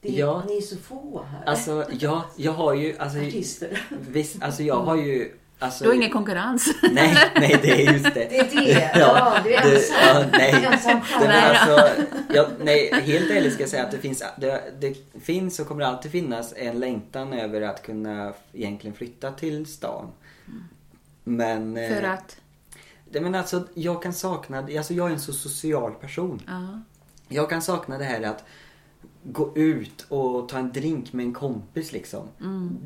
Det 0.00 0.08
är, 0.08 0.20
Ja. 0.20 0.42
Ni 0.46 0.56
är 0.56 0.60
så 0.60 0.76
få 0.76 1.22
här. 1.22 1.44
Alltså, 1.44 1.84
jag, 1.92 2.22
jag 2.36 2.52
har 2.52 2.74
ju... 2.74 2.96
Alltså, 2.98 3.18
Artister. 3.18 3.86
visst, 4.08 4.42
alltså 4.42 4.62
jag 4.62 4.80
har 4.80 4.96
ju... 4.96 5.32
Alltså, 5.64 5.84
Du 5.84 5.90
har 5.90 5.96
ingen 5.96 6.10
konkurrens. 6.10 6.74
Nej, 6.92 7.16
nej 7.36 7.58
det 7.62 7.70
är 7.86 7.92
just 7.92 8.04
det. 8.04 8.10
Det 8.30 8.38
är 8.38 8.50
det. 8.64 8.90
Ja, 9.00 9.36
du 9.44 9.54
är 9.54 9.74
ensam. 9.74 9.96
ja, 10.02 10.24
nej. 10.32 10.50
Ensam 10.72 10.90
Det, 10.92 10.94
men 10.94 11.02
stjärna. 11.02 11.34
alltså, 11.42 12.02
jag, 12.34 12.46
nej, 12.60 12.90
helt 13.04 13.30
ärligt 13.30 13.52
ska 13.52 13.62
jag 13.62 13.70
säga 13.70 13.84
att 13.84 13.90
det 13.90 13.98
finns, 13.98 14.22
det, 14.40 14.62
det 14.80 14.96
finns 15.20 15.60
och 15.60 15.68
kommer 15.68 15.84
alltid 15.84 16.10
finnas 16.12 16.54
en 16.56 16.80
längtan 16.80 17.32
över 17.32 17.60
att 17.60 17.82
kunna 17.82 18.32
egentligen 18.52 18.96
flytta 18.96 19.32
till 19.32 19.66
stan. 19.66 20.10
Men... 21.24 21.76
eh, 21.76 21.88
För 21.88 22.02
att? 22.02 22.36
Det, 23.10 23.20
men 23.20 23.34
alltså, 23.34 23.64
jag 23.74 24.02
kan 24.02 24.12
sakna... 24.12 24.58
Alltså 24.58 24.94
jag 24.94 25.08
är 25.08 25.12
en 25.12 25.20
så 25.20 25.32
social 25.32 25.92
person. 25.94 26.42
Ja. 26.46 26.80
Jag 27.28 27.50
kan 27.50 27.62
sakna 27.62 27.98
det 27.98 28.04
här 28.04 28.22
att 28.22 28.44
gå 29.22 29.52
ut 29.56 30.06
och 30.08 30.48
ta 30.48 30.58
en 30.58 30.72
drink 30.72 31.12
med 31.12 31.26
en 31.26 31.32
kompis 31.34 31.92
liksom. 31.92 32.28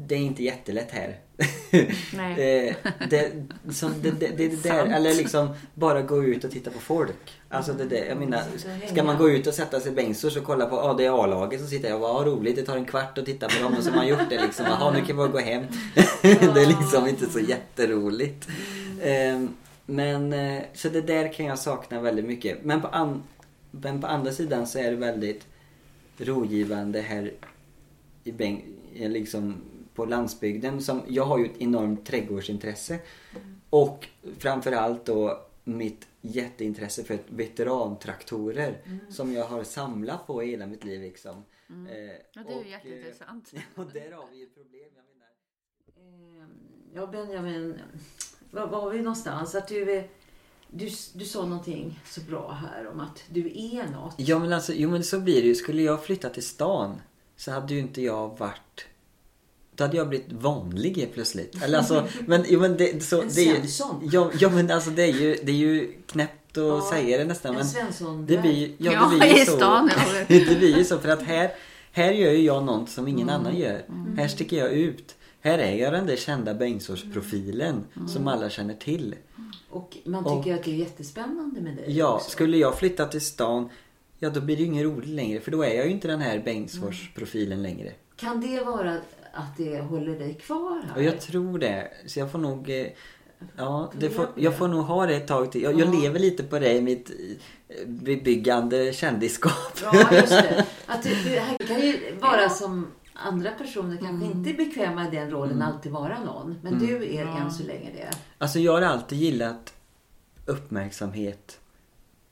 Det 0.06 0.14
är 0.14 0.18
inte 0.18 0.44
jättelätt 0.44 0.90
här. 0.90 1.16
Nej. 2.12 2.66
Eh, 2.68 2.74
det, 3.10 3.32
som 3.70 3.92
det, 4.02 4.10
det, 4.10 4.28
det, 4.28 4.48
det 4.48 4.62
där, 4.62 4.86
eller 4.86 5.14
liksom 5.14 5.48
bara 5.74 6.02
gå 6.02 6.24
ut 6.24 6.44
och 6.44 6.50
titta 6.50 6.70
på 6.70 6.78
folk. 6.78 7.40
Alltså 7.48 7.72
det 7.72 7.84
där, 7.84 8.04
jag 8.04 8.18
menar, 8.18 8.42
ska 8.86 9.02
man 9.02 9.18
gå 9.18 9.30
ut 9.30 9.46
och 9.46 9.54
sätta 9.54 9.80
sig 9.80 9.92
i 9.92 9.94
bänkstors 9.94 10.36
och 10.36 10.44
kolla 10.44 10.66
på, 10.66 10.76
ja 10.76 10.94
det 10.98 11.04
är 11.04 11.24
A-laget 11.24 11.60
så 11.60 11.66
sitter 11.66 11.88
jag 11.88 12.02
och 12.02 12.14
vad 12.14 12.26
roligt, 12.26 12.56
det 12.56 12.62
tar 12.62 12.76
en 12.76 12.84
kvart 12.84 13.18
att 13.18 13.26
titta 13.26 13.48
på 13.48 13.62
dem 13.62 13.74
och 13.74 13.84
så 13.84 13.90
har 13.90 13.96
man 13.96 14.08
gjort 14.08 14.30
det 14.30 14.42
liksom. 14.42 14.66
Jaha 14.66 14.92
nu 14.92 15.04
kan 15.04 15.16
vi 15.16 15.28
gå 15.28 15.38
hem. 15.38 15.64
det 16.22 16.62
är 16.62 16.66
liksom 16.66 17.06
inte 17.06 17.26
så 17.26 17.40
jätteroligt. 17.40 18.48
Eh, 19.00 19.42
men, 19.86 20.32
eh, 20.32 20.62
så 20.74 20.88
det 20.88 21.00
där 21.00 21.32
kan 21.32 21.46
jag 21.46 21.58
sakna 21.58 22.00
väldigt 22.00 22.24
mycket. 22.24 22.64
Men 22.64 22.80
på, 22.80 22.88
an, 22.88 23.22
men 23.70 24.00
på 24.00 24.06
andra 24.06 24.32
sidan 24.32 24.66
så 24.66 24.78
är 24.78 24.90
det 24.90 24.96
väldigt 24.96 25.46
rogivande 26.18 27.00
här 27.00 27.32
i 28.24 28.62
eh, 28.94 29.10
liksom 29.10 29.54
på 29.98 30.04
landsbygden. 30.04 30.80
Som, 30.82 31.02
jag 31.08 31.24
har 31.24 31.38
ju 31.38 31.44
ett 31.44 31.58
enormt 31.58 32.06
trädgårdsintresse. 32.06 32.98
Och 33.70 34.08
framförallt 34.38 35.04
då 35.04 35.46
mitt 35.64 36.08
jätteintresse 36.20 37.04
för 37.04 37.18
veterantraktorer. 37.28 38.82
Som 39.10 39.32
jag 39.32 39.44
har 39.44 39.64
samlat 39.64 40.26
på 40.26 40.42
i 40.42 40.50
hela 40.50 40.66
mitt 40.66 40.84
liv 40.84 41.00
liksom. 41.00 41.44
Eh, 41.68 41.74
Ja, 42.32 42.42
det 42.46 42.52
är 42.52 42.54
ju 42.54 42.54
och, 42.58 42.64
eh, 42.64 42.70
jätteintressant. 42.70 43.52
Och 43.74 43.86
där 43.92 44.12
har 44.12 44.26
vi 44.32 44.42
ett 44.42 44.54
problem. 44.54 44.88
Jag 44.96 45.04
menar. 45.04 46.42
Eh, 46.42 46.48
Ja, 46.94 47.06
Benjamin. 47.06 47.78
Var 48.50 48.66
var 48.66 48.90
vi 48.90 48.98
någonstans? 48.98 49.54
Att 49.54 49.68
du, 49.68 49.84
du, 50.70 50.88
du 51.14 51.24
sa 51.24 51.46
någonting 51.46 52.00
så 52.04 52.20
bra 52.20 52.50
här 52.52 52.86
om 52.86 53.00
att 53.00 53.24
du 53.30 53.46
är 53.46 53.86
något. 53.92 54.14
Ja 54.16 54.38
men 54.38 54.52
alltså, 54.52 54.72
jo 54.72 54.90
men 54.90 55.04
så 55.04 55.20
blir 55.20 55.42
det 55.42 55.48
ju. 55.48 55.54
Skulle 55.54 55.82
jag 55.82 56.04
flytta 56.04 56.28
till 56.30 56.46
stan 56.46 57.00
så 57.36 57.50
hade 57.50 57.74
ju 57.74 57.80
inte 57.80 58.02
jag 58.02 58.38
varit... 58.38 58.86
Då 59.78 59.84
hade 59.84 59.96
jag 59.96 60.08
blivit 60.08 60.32
vanlig 60.32 61.10
plötsligt. 61.14 61.62
Eller 61.62 61.78
alltså, 61.78 62.04
men, 62.26 62.44
jo, 62.48 62.60
men 62.60 62.76
det, 62.76 63.02
så, 63.02 63.22
En 63.22 63.28
det 63.34 63.40
är 63.48 63.54
ju, 63.54 63.60
ja, 64.12 64.30
ja 64.40 64.50
men 64.50 64.70
alltså 64.70 64.90
det 64.90 65.02
är 65.02 65.12
ju, 65.12 65.36
det 65.42 65.52
är 65.52 65.56
ju 65.56 65.92
knäppt 66.06 66.58
att 66.58 66.64
Ja, 66.64 66.88
säga 66.92 67.18
det 67.18 67.24
nästan. 67.24 67.50
En 67.50 67.56
Men 67.56 67.66
Svensson. 67.66 68.26
det 68.26 68.38
blir, 68.38 68.70
ja, 68.78 68.92
Ja, 68.92 69.10
det 69.12 69.18
blir 69.18 69.38
ju 69.38 69.44
så. 69.44 69.56
stan, 69.56 69.90
det 70.28 70.58
blir 70.58 70.76
ju 70.78 70.84
så 70.84 70.98
för 70.98 71.08
att 71.08 71.22
här, 71.22 71.50
här 71.92 72.12
gör 72.12 72.30
ju 72.32 72.42
jag 72.44 72.64
något 72.64 72.90
som 72.90 73.08
ingen 73.08 73.28
Mm. 73.28 73.40
annan 73.40 73.56
gör. 73.58 73.82
Här 74.16 74.28
sticker 74.28 74.56
jag 74.58 74.72
ut. 74.72 75.14
Här 75.40 75.58
är 75.58 75.76
jag 75.76 75.92
den 75.92 76.06
där 76.06 76.16
kända 76.16 76.54
Bengtsfors-profilen 76.54 77.84
Mm. 77.96 78.08
som 78.08 78.28
alla 78.28 78.50
känner 78.50 78.74
till. 78.74 79.14
Och 79.70 79.96
man 80.04 80.24
Och- 80.26 80.44
tycker 80.44 80.56
att 80.58 80.64
det 80.64 80.70
är 80.70 80.74
jättespännande 80.74 81.60
med 81.60 81.76
dig 81.76 81.84
Ja, 81.98 82.14
också. 82.14 82.30
skulle 82.30 82.56
jag 82.56 82.78
flytta 82.78 83.04
till 83.06 83.20
stan, 83.20 83.68
ja 84.18 84.30
då 84.30 84.40
blir 84.40 84.56
det 84.56 84.62
ju 84.62 84.68
inget 84.68 84.84
roligt 84.84 85.08
längre 85.08 85.40
för 85.40 85.50
då 85.50 85.62
är 85.62 85.74
jag 85.74 85.86
ju 85.86 85.92
inte 85.92 86.08
den 86.08 86.20
här 86.20 86.38
Bengtsfors-profilen 86.38 87.62
längre. 87.62 87.92
Kan 88.16 88.40
det 88.40 88.64
vara 88.64 88.92
att 89.32 89.56
det 89.56 89.80
håller 89.80 90.18
dig 90.18 90.34
kvar 90.34 90.82
här? 90.88 90.96
Och 90.96 91.02
jag 91.02 91.20
tror 91.20 91.58
det. 91.58 91.90
Så 92.06 92.18
jag 92.18 92.32
får 92.32 92.38
nog... 92.38 92.70
eh, 92.70 92.86
Ja, 93.56 93.92
får, 94.14 94.26
jag 94.34 94.58
får 94.58 94.68
nog 94.68 94.84
ha 94.84 95.06
det 95.06 95.16
ett 95.16 95.26
tag 95.26 95.52
till. 95.52 95.62
Jag, 95.62 95.80
jag 95.80 95.94
Ja. 95.94 96.00
lever 96.00 96.18
lite 96.18 96.42
på 96.44 96.58
det 96.58 96.72
i 96.76 96.80
mitt 96.82 97.10
eh, 97.68 97.86
bebyggande 97.86 98.92
kändisskap. 98.92 99.80
Ja, 99.82 100.08
just 100.12 100.28
det. 100.28 100.66
Att 100.86 101.02
det, 101.02 101.08
det 101.24 101.40
här 101.40 101.58
kan 101.58 101.80
ju 101.80 102.14
vara 102.20 102.48
som 102.48 102.86
andra 103.12 103.50
personer 103.50 103.96
kanske 103.96 104.26
inte 104.26 104.50
är 104.50 104.54
bekväma 104.54 105.08
i 105.08 105.10
den 105.10 105.30
rollen 105.30 105.62
alltid 105.62 105.92
vara 105.92 106.24
någon. 106.24 106.56
Men 106.62 106.78
du 106.78 107.14
är 107.16 107.26
än 107.26 107.50
så 107.50 107.62
länge 107.62 107.90
det. 107.92 108.10
Alltså 108.38 108.58
jag 108.58 108.72
har 108.72 108.82
alltid 108.82 109.18
gillat 109.18 109.74
uppmärksamhet 110.46 111.58
mm. 111.58 111.67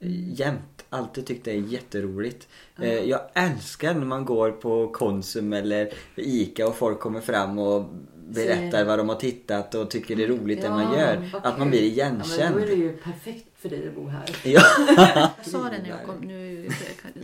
Jämt. 0.01 0.85
Alltid 0.91 1.27
tyckt 1.27 1.45
det 1.45 1.51
är 1.51 1.55
jätteroligt. 1.61 2.49
Eh, 2.83 2.95
Jag 2.95 3.21
älskar 3.35 3.95
när 3.95 4.07
man 4.07 4.25
går 4.25 4.51
på 4.51 4.89
Konsum 4.89 5.53
eller 5.53 5.93
Ica 6.17 6.67
och 6.69 6.77
folk 6.77 7.01
kommer 7.01 7.21
fram 7.21 7.59
och 7.59 7.85
berättar 8.29 8.85
vad 8.85 8.99
de 8.99 9.09
har 9.09 9.17
tittat 9.17 9.75
och 9.75 9.91
tycker 9.91 10.17
det 10.17 10.25
är 10.25 10.29
roligt 10.29 10.63
det 10.63 10.69
man 10.71 10.93
Ja, 10.95 11.01
gör. 11.01 11.31
Att 11.43 11.59
man 11.59 11.71
blir 11.71 11.99
Ja, 11.99 12.05
men 12.11 12.19
då 12.19 12.25
igenkänd. 12.25 12.57
är 12.63 12.67
det 12.67 12.73
ju 12.75 12.97
perfekt 12.97 13.46
för 13.59 13.69
dig 13.69 13.89
att 13.89 13.95
bo 13.95 14.07
här. 14.09 14.25
Ja. 14.45 14.63
Jag 15.37 15.47
sa 15.47 15.71
det 15.71 15.79
när 15.83 15.89
jag 15.89 16.05
kom, 16.05 16.17
nu, 16.21 16.69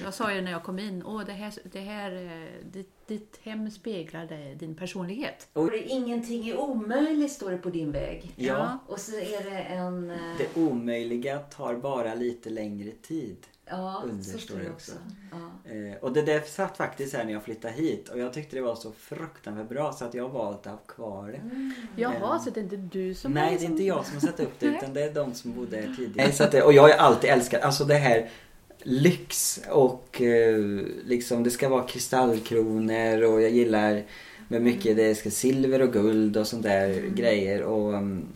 jag 0.05 0.15
sa 0.15 0.29
det 0.29 0.41
när 0.41 0.53
jag 0.53 0.63
kom 0.63 0.79
in. 0.79 1.03
Åh, 1.07 1.23
det 1.27 1.33
här, 1.33 1.53
det 1.73 1.81
här 1.81 2.13
eh, 2.13 2.67
ditt, 2.73 3.07
ditt 3.09 3.39
hem 3.43 3.71
speglar 3.71 4.55
din 4.55 4.75
personlighet. 4.75 5.49
Och 5.53 5.71
det 5.71 5.79
är 5.79 5.91
ingenting 5.91 6.49
är 6.49 6.61
omöjligt 6.61 7.33
står 7.33 7.51
det 7.51 7.57
på 7.59 7.71
din 7.71 7.93
vägg. 7.93 8.33
Ja. 8.37 8.79
Och 8.87 8.99
så 9.01 9.13
är 9.17 9.51
det 9.51 9.59
en... 9.61 10.11
eh, 10.11 10.17
Det 10.39 10.61
omöjliga 10.61 11.39
tar 11.39 11.75
bara 11.75 12.15
lite 12.15 12.51
längre 12.51 12.91
tid. 13.03 13.37
Ja, 13.73 14.03
under 14.05 14.25
så 14.25 14.31
står 14.31 14.39
står 14.39 14.57
det 14.57 14.71
också. 14.71 14.93
också. 14.93 14.93
Ja. 15.65 15.73
Eh, 15.73 15.97
och 16.01 16.13
det 16.13 16.23
där 16.23 16.41
satt 16.41 16.77
faktiskt 16.77 17.15
här 17.15 17.25
när 17.25 17.33
jag 17.33 17.43
flyttade 17.43 17.75
hit 17.75 18.09
och 18.09 18.19
jag 18.19 18.33
tyckte 18.33 18.57
det 18.57 18.63
var 18.63 18.75
så 18.75 18.93
fruktansvärt 18.99 19.69
bra 19.69 19.93
så 19.93 20.05
att 20.05 20.15
jag 20.15 20.23
har 20.23 20.31
valt 20.31 20.67
att 20.67 20.73
ha 20.73 20.79
kvar 20.79 21.29
det. 21.29 21.71
Jaha, 22.03 22.39
så 22.39 22.51
det 22.51 22.61
är 22.61 22.63
inte 22.63 22.77
du 22.77 23.15
som 23.15 23.33
Nej, 23.33 23.57
det 23.59 23.65
är 23.65 23.71
inte 23.71 23.83
jag 23.85 24.07
som 24.07 24.15
har 24.15 24.21
satt 24.21 24.41
upp 24.41 24.53
det 24.59 24.67
utan 24.67 24.95
det 24.95 25.03
är 25.03 25.15
de 25.15 25.35
som 25.35 25.53
bodde 25.53 25.77
här 25.77 25.95
tidigare. 25.97 26.27
Nej, 26.27 26.33
så 26.33 26.45
att 26.45 26.55
och 26.55 26.73
jag 26.73 26.83
har 26.83 26.89
ju 26.89 26.95
alltid 26.95 27.31
älskat, 27.31 27.63
alltså 27.63 27.85
det 27.85 27.95
här 27.95 28.31
lyx 28.83 29.61
och 29.71 30.23
eh, 30.23 30.59
liksom 31.05 31.45
det 31.45 31.51
ska 31.51 31.69
vara 31.69 31.83
kristallkronor 31.83 33.23
och 33.23 33.43
jag 33.43 33.51
gillar 33.51 34.03
med 34.49 34.63
mycket 34.63 34.97
det 34.97 35.15
ska 35.15 35.31
silver 35.31 35.83
och 35.83 35.93
guld 35.93 36.37
och 36.37 36.47
sånt 36.47 36.63
där 36.63 37.01
grejer 37.15 37.63
och 37.63 37.95
mm, 37.95 38.27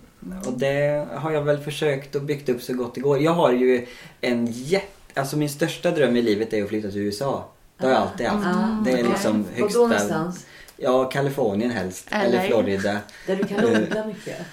och 0.46 0.58
det 0.58 1.06
har 1.14 1.32
jag 1.32 1.42
väl 1.42 1.58
försökt 1.58 2.14
och 2.14 2.22
byggt 2.22 2.48
upp 2.48 2.62
så 2.62 2.74
gott 2.74 2.94
det 2.94 3.00
går. 3.00 3.18
Jag 3.18 3.32
har 3.32 3.52
ju 3.52 3.86
en 4.20 4.46
jätte, 4.46 4.95
alltså 5.16 5.36
min 5.36 5.48
största 5.50 5.90
dröm 5.90 6.16
i 6.16 6.22
livet 6.22 6.52
är 6.52 6.62
att 6.62 6.68
flytta 6.68 6.90
till 6.90 7.00
USA. 7.00 7.48
Det 7.78 7.86
har 7.86 7.92
jag 7.92 8.02
alltid 8.02 8.26
haft. 8.26 8.46
Ah, 8.46 8.82
det 8.84 8.90
är 8.90 8.94
okej. 8.94 9.08
liksom 9.08 9.40
Och 9.40 9.46
då 9.56 9.62
högsta... 9.62 9.78
någonstans? 9.80 10.46
Ja, 10.78 11.04
Kalifornien 11.04 11.70
helst. 11.70 12.08
LA. 12.10 12.16
Eller 12.22 12.40
Florida. 12.46 12.98
Där 13.26 13.36
du 13.36 13.44
kan 13.44 13.64
odla 13.64 14.06
mycket? 14.06 14.38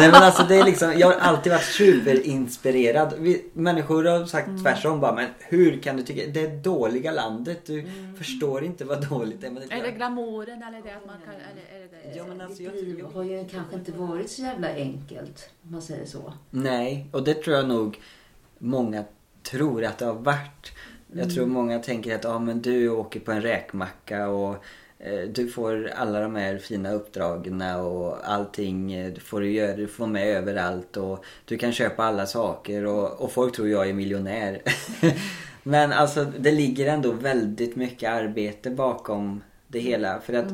Nej 0.00 0.10
men 0.10 0.14
alltså 0.22 0.42
det 0.48 0.54
är 0.56 0.64
liksom, 0.64 0.98
jag 0.98 1.06
har 1.06 1.14
alltid 1.14 1.52
varit 1.52 1.64
superinspirerad. 1.64 3.14
Vi, 3.18 3.44
människor 3.52 4.04
har 4.04 4.26
sagt 4.26 4.48
Mm. 4.48 4.62
tvärtom 4.62 5.00
bara, 5.00 5.14
men 5.14 5.28
hur 5.38 5.78
kan 5.82 5.96
du 5.96 6.02
tycka, 6.02 6.22
det 6.32 6.40
är 6.40 6.56
dåliga 6.56 7.12
landet, 7.12 7.66
du 7.66 7.80
Mm. 7.80 8.16
förstår 8.16 8.64
inte 8.64 8.84
vad 8.84 9.08
dåligt 9.08 9.40
det 9.40 9.46
är. 9.46 9.50
Men 9.50 9.62
det 9.68 9.74
Är 9.74 9.82
det 9.82 9.90
glamouren 9.90 10.62
eller 10.62 10.82
det 10.82 10.92
att 10.96 11.06
man 11.06 11.16
kan... 11.24 11.34
Eller, 11.34 11.84
är 11.84 11.88
det? 12.12 12.18
Ja 12.18 12.24
men 12.28 12.40
alltså 12.40 12.62
jag, 12.62 12.74
liv 12.74 13.04
har 13.14 13.22
ju 13.22 13.48
kanske 13.48 13.74
inte 13.76 13.92
varit 13.92 14.30
så 14.30 14.42
jävla 14.42 14.68
enkelt, 14.74 15.50
om 15.64 15.72
man 15.72 15.82
säger 15.82 16.06
så. 16.06 16.32
Nej, 16.50 17.06
och 17.12 17.22
det 17.22 17.34
tror 17.34 17.56
jag 17.56 17.68
nog 17.68 18.00
många 18.62 19.04
tror 19.42 19.84
att 19.84 19.98
det 19.98 20.04
har 20.04 20.14
varit. 20.14 20.72
Jag 21.12 21.34
tror 21.34 21.46
många 21.46 21.78
tänker 21.78 22.14
att 22.14 22.24
ja, 22.24 22.38
men 22.38 22.62
du 22.62 22.88
åker 22.88 23.20
på 23.20 23.32
en 23.32 23.42
räkmacka 23.42 24.28
och 24.28 24.56
eh, 24.98 25.20
du 25.34 25.48
får 25.48 25.90
alla 25.96 26.20
de 26.20 26.36
här 26.36 26.58
fina 26.58 26.92
uppdragen 26.92 27.62
och 27.62 28.30
allting 28.30 28.92
eh, 28.92 29.12
du 29.12 29.20
får 29.20 29.40
du 29.40 29.52
göra, 29.52 29.76
du 29.76 29.86
får 29.86 30.06
med 30.06 30.28
överallt 30.28 30.96
och 30.96 31.24
du 31.44 31.58
kan 31.58 31.72
köpa 31.72 32.04
alla 32.04 32.26
saker 32.26 32.86
och, 32.86 33.20
och 33.20 33.32
folk 33.32 33.56
tror 33.56 33.68
jag 33.68 33.88
är 33.88 33.92
miljonär. 33.92 34.62
men 35.62 35.92
alltså 35.92 36.24
det 36.24 36.52
ligger 36.52 36.86
ändå 36.86 37.12
väldigt 37.12 37.76
mycket 37.76 38.10
arbete 38.10 38.70
bakom 38.70 39.42
det 39.66 39.78
hela. 39.78 40.20
För 40.20 40.34
att 40.34 40.52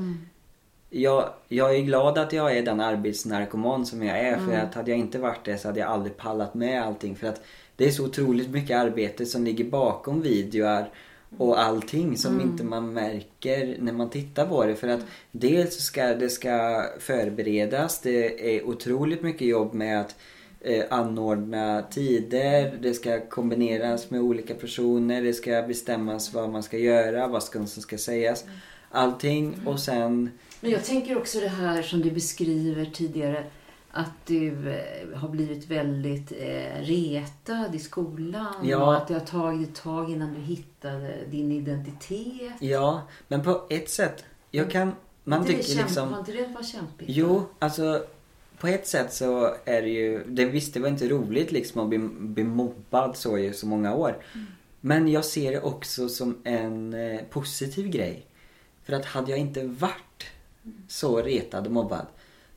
jag, 0.90 1.30
jag 1.48 1.76
är 1.76 1.80
glad 1.80 2.18
att 2.18 2.32
jag 2.32 2.56
är 2.56 2.62
den 2.62 2.80
arbetsnarkoman 2.80 3.86
som 3.86 4.02
jag 4.02 4.18
är 4.18 4.38
för 4.38 4.56
att 4.56 4.74
hade 4.74 4.90
jag 4.90 5.00
inte 5.00 5.18
varit 5.18 5.44
det 5.44 5.58
så 5.58 5.68
hade 5.68 5.80
jag 5.80 5.88
aldrig 5.88 6.16
pallat 6.16 6.54
med 6.54 6.82
allting. 6.82 7.16
För 7.16 7.26
att 7.26 7.42
det 7.78 7.86
är 7.86 7.90
så 7.90 8.04
otroligt 8.04 8.50
mycket 8.50 8.76
arbete 8.76 9.26
som 9.26 9.44
ligger 9.44 9.64
bakom 9.64 10.22
videor 10.22 10.84
och 11.36 11.60
allting 11.60 12.16
som 12.16 12.40
inte 12.40 12.64
man 12.64 12.92
märker 12.92 13.76
när 13.78 13.92
man 13.92 14.10
tittar 14.10 14.46
på 14.46 14.64
det. 14.64 14.74
För 14.74 14.88
att 14.88 15.00
dels 15.32 15.74
ska 15.74 16.14
det 16.14 16.28
ska 16.28 16.84
förberedas, 16.98 18.00
det 18.00 18.56
är 18.56 18.64
otroligt 18.66 19.22
mycket 19.22 19.48
jobb 19.48 19.74
med 19.74 20.00
att 20.00 20.16
eh, 20.60 20.84
anordna 20.90 21.82
tider, 21.90 22.78
det 22.82 22.94
ska 22.94 23.20
kombineras 23.20 24.10
med 24.10 24.20
olika 24.20 24.54
personer, 24.54 25.22
det 25.22 25.34
ska 25.34 25.62
bestämmas 25.62 26.34
vad 26.34 26.50
man 26.50 26.62
ska 26.62 26.78
göra, 26.78 27.28
vad 27.28 27.42
ska, 27.42 27.66
som 27.66 27.82
ska 27.82 27.98
sägas. 27.98 28.44
Allting 28.90 29.56
och 29.66 29.80
sen 29.80 30.30
Men 30.60 30.70
jag 30.70 30.84
tänker 30.84 31.18
också 31.18 31.40
det 31.40 31.48
här 31.48 31.82
som 31.82 32.00
du 32.00 32.10
beskriver 32.10 32.84
tidigare. 32.84 33.44
Att 33.98 34.26
du 34.26 34.70
eh, 34.70 35.18
har 35.18 35.28
blivit 35.28 35.66
väldigt 35.66 36.32
eh, 36.32 36.80
retad 36.80 37.74
i 37.74 37.78
skolan. 37.78 38.54
Ja. 38.62 38.86
Och 38.86 38.96
att 38.96 39.08
det 39.08 39.14
har 39.14 39.20
tagit 39.20 39.68
ett 39.68 39.74
tag 39.74 40.10
innan 40.10 40.34
du 40.34 40.40
hittade 40.40 41.18
din 41.30 41.52
identitet. 41.52 42.52
Ja, 42.60 43.02
men 43.28 43.42
på 43.42 43.62
ett 43.70 43.90
sätt. 43.90 44.24
Jag 44.50 44.70
kan... 44.70 44.92
Man 45.24 45.46
tycker 45.46 45.76
liksom... 45.76 46.12
Har 46.12 46.18
inte 46.18 46.32
det 46.32 46.46
varit 46.46 46.66
kämpigt? 46.66 47.10
Jo, 47.10 47.46
alltså 47.58 48.04
på 48.58 48.66
ett 48.66 48.86
sätt 48.86 49.12
så 49.12 49.54
är 49.64 49.82
det 49.82 49.88
ju... 49.88 50.24
Det 50.26 50.44
visst, 50.44 50.74
det 50.74 50.80
var 50.80 50.88
inte 50.88 51.08
roligt 51.08 51.52
liksom 51.52 51.80
att 51.80 51.88
bli, 51.88 51.98
bli 52.08 52.44
mobbad 52.44 53.16
så 53.16 53.38
i 53.38 53.52
så 53.52 53.66
många 53.66 53.94
år. 53.94 54.16
Men 54.80 55.08
jag 55.08 55.24
ser 55.24 55.52
det 55.52 55.60
också 55.60 56.08
som 56.08 56.38
en 56.44 56.94
eh, 56.94 57.20
positiv 57.30 57.88
grej. 57.88 58.26
För 58.84 58.92
att 58.92 59.04
hade 59.04 59.30
jag 59.30 59.40
inte 59.40 59.64
varit 59.64 60.24
så 60.88 61.22
retad 61.22 61.66
och 61.66 61.72
mobbad 61.72 62.06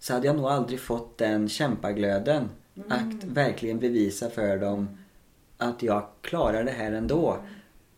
så 0.02 0.14
hade 0.14 0.28
jag 0.28 0.36
nog 0.36 0.45
aldrig 0.45 0.80
fått 0.80 1.18
den 1.18 1.49
kämpaglöden 1.49 2.49
att 2.89 3.24
verkligen 3.24 3.80
bevisa 3.80 4.30
för 4.30 4.58
dem 4.58 4.97
att 5.58 5.84
jag 5.84 6.04
klarar 6.22 6.64
det 6.64 6.72
här 6.72 6.91
ändå. 6.91 7.38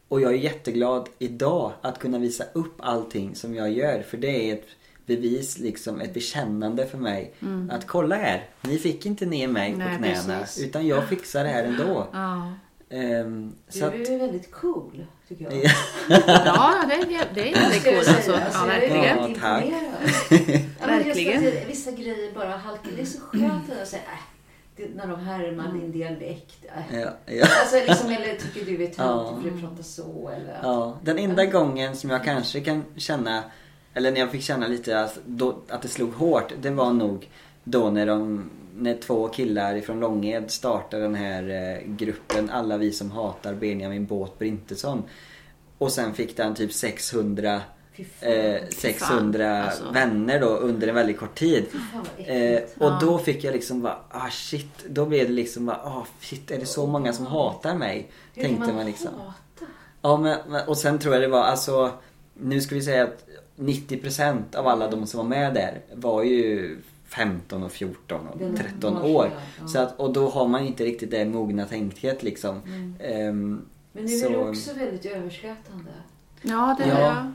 Och 0.08 0.22
jag 0.22 0.34
är 0.34 0.38
jätteglad 0.38 1.10
idag 1.20 1.72
att 1.82 1.99
kunna 1.99 2.18
visa 2.20 2.43
upp 2.54 2.74
allting 2.80 3.36
som 3.36 3.56
jag 3.56 3.72
gör 3.72 4.01
för 4.01 4.18
det 4.18 4.49
är 4.49 4.54
ett 4.54 4.68
bevis, 5.06 5.58
liksom 5.60 6.01
ett 6.01 6.14
bekännande 6.14 6.86
för 6.86 6.97
mig. 6.97 7.34
Att 7.72 7.88
kolla 7.88 8.16
här, 8.16 8.49
ni 8.62 8.78
fick 8.78 9.06
inte 9.06 9.26
ner 9.26 9.47
mig 9.47 9.72
Mm. 9.74 9.80
Nej, 9.80 9.97
på 9.97 10.04
knäna 10.24 10.39
precis. 10.39 10.64
utan 10.66 10.88
jag 10.88 11.08
fixar 11.10 11.43
det 11.43 11.49
här 11.49 11.64
ändå. 11.64 12.08
Ja, 12.14 12.54
Ehm, 12.89 13.54
Du 13.74 13.84
att, 13.84 13.93
är 13.93 14.18
väldigt 14.20 14.51
cool, 14.51 15.06
tycker 15.28 15.45
jag. 15.45 15.54
ja 16.30 16.84
det, 16.89 16.93
är, 16.95 17.28
det 17.36 17.51
är 17.54 17.60
väldigt 17.62 17.97
alltså. 17.97 18.12
Alltså, 18.14 18.32
Ja, 18.32 18.68
jag 18.68 18.84
är 18.84 18.89
verkligen. 18.89 19.18
väldigt 19.18 19.38
Ja, 19.41 19.49
tack. 19.49 20.64
Ja, 20.84 20.88
men 20.98 21.08
just 21.08 21.20
Verkligen. 21.20 21.64
att 21.64 21.70
Vissa 21.70 21.92
grejer 21.92 22.34
bara 22.34 22.58
halkar. 22.58 22.92
Det 22.96 23.02
är 23.02 23.06
så 23.06 23.20
skönt 23.20 23.72
att 23.82 23.88
säga 23.88 24.02
äh, 24.02 24.20
det, 24.76 24.96
när 24.96 25.08
de 25.08 25.20
härmar 25.20 25.74
din 25.74 25.92
dialekt. 25.92 26.66
Äh. 26.66 27.00
ja, 27.00 27.10
ja. 27.26 27.46
Alltså, 27.62 27.76
liksom, 27.88 28.10
eller 28.10 28.36
tycker 28.36 28.66
du 28.66 28.74
är 28.74 28.88
töntig 28.88 28.98
Ja. 29.04 29.40
för 29.44 29.50
du 29.50 29.62
pratar 29.62 29.84
så. 29.84 30.32
Eller, 30.36 30.60
Ja, 30.64 30.98
den 31.04 31.20
enda 31.20 31.46
gången 31.46 31.96
som 31.96 32.10
jag 32.10 32.24
kanske 32.24 32.62
kan 32.62 32.84
känna, 32.96 33.44
eller 33.94 34.12
när 34.12 34.20
jag 34.20 34.32
fick 34.32 34.44
känna 34.44 34.68
lite 34.68 35.00
att, 35.00 35.20
då, 35.26 35.56
att 35.70 35.82
det 35.82 35.88
slog 35.88 36.14
hårt, 36.14 36.54
det 36.62 36.70
var 36.70 36.94
nog 36.94 37.30
då 37.64 37.90
när 37.90 38.06
de 38.06 38.50
när 38.78 38.98
två 38.98 39.28
killar 39.28 39.82
från 39.82 40.00
Långed 40.00 40.52
startade 40.52 41.04
den 41.04 41.16
här 41.16 41.50
eh, 41.50 41.88
gruppen 41.88 42.50
Alla 42.50 42.78
vi 42.78 42.92
som 42.92 43.12
hatar 43.12 43.54
Benjamin 43.54 44.06
Båt 44.06 44.40
Brintesson. 44.40 45.04
Och 45.78 45.92
sen 45.92 46.14
fick 46.14 46.38
den 46.38 46.56
typ 46.56 46.74
600 46.74 47.42
Fy 47.44 47.52
fan. 47.52 47.62
Eh, 48.22 48.68
600 48.70 49.64
alltså. 49.64 49.91
vänner 49.91 50.39
då 50.39 50.48
under 50.48 50.88
en 50.88 50.96
väldigt 50.96 51.18
kort 51.20 51.36
tid. 51.36 51.66
Eh, 52.18 52.60
och 52.78 52.91
då 53.02 53.18
fick 53.18 53.44
jag 53.44 53.54
liksom 53.54 53.82
bara, 53.82 53.98
ah 54.10 54.30
shit. 54.30 54.86
Då 54.89 55.06
blev 55.06 55.28
det 55.28 55.34
liksom 55.34 55.66
bara, 55.66 55.76
ah 55.78 56.06
shit 56.22 56.52
är 56.52 56.60
det 56.60 56.66
så 56.66 56.88
många 56.88 57.14
som 57.14 57.26
hatar 57.26 57.76
mig? 57.76 58.12
Hur 58.34 58.44
Tänkte 58.44 58.68
man 58.68 58.76
man 58.76 58.86
liksom. 58.86 59.10
hata? 59.18 59.34
Ja 60.02 60.18
men, 60.18 60.68
och 60.68 60.78
sen 60.78 61.00
tror 61.00 61.14
jag 61.14 61.24
det 61.24 61.28
var 61.28 61.44
alltså 61.44 61.91
Nu 62.34 62.62
ska 62.62 62.76
vi 62.76 62.82
säga 62.82 63.04
att 63.04 63.26
90% 63.58 64.56
av 64.56 64.68
alla 64.68 64.88
de 64.91 65.08
som 65.08 65.18
var 65.18 65.26
med 65.28 65.54
där 65.54 65.80
var 65.94 66.24
ju 66.24 66.78
15 67.08 67.64
och 67.64 67.72
14 67.72 68.28
och 68.28 68.38
Den 68.39 68.58
13 68.58 68.94
var 68.94 69.04
år. 69.10 69.30
så, 69.68 69.78
ja. 69.78 69.82
Att, 69.82 70.00
och 70.00 70.14
då 70.14 70.30
har 70.30 70.48
man 70.48 70.66
inte 70.68 70.84
riktigt 70.84 71.12
det 71.12 71.26
mogna 71.26 71.66
tänket 71.66 72.24
liksom. 72.24 72.56
Ehm, 73.00 73.66
Men 73.91 74.06
nu 74.06 74.12
är 74.16 74.30
det 74.30 74.36
så- 74.36 74.50
också 74.50 74.74
väldigt 74.74 75.06
överslätande. 75.06 75.91
Ja, 76.41 76.76
det 76.80 76.88
Ja. 76.88 76.96
är 76.96 77.12
Eh, 77.12 77.26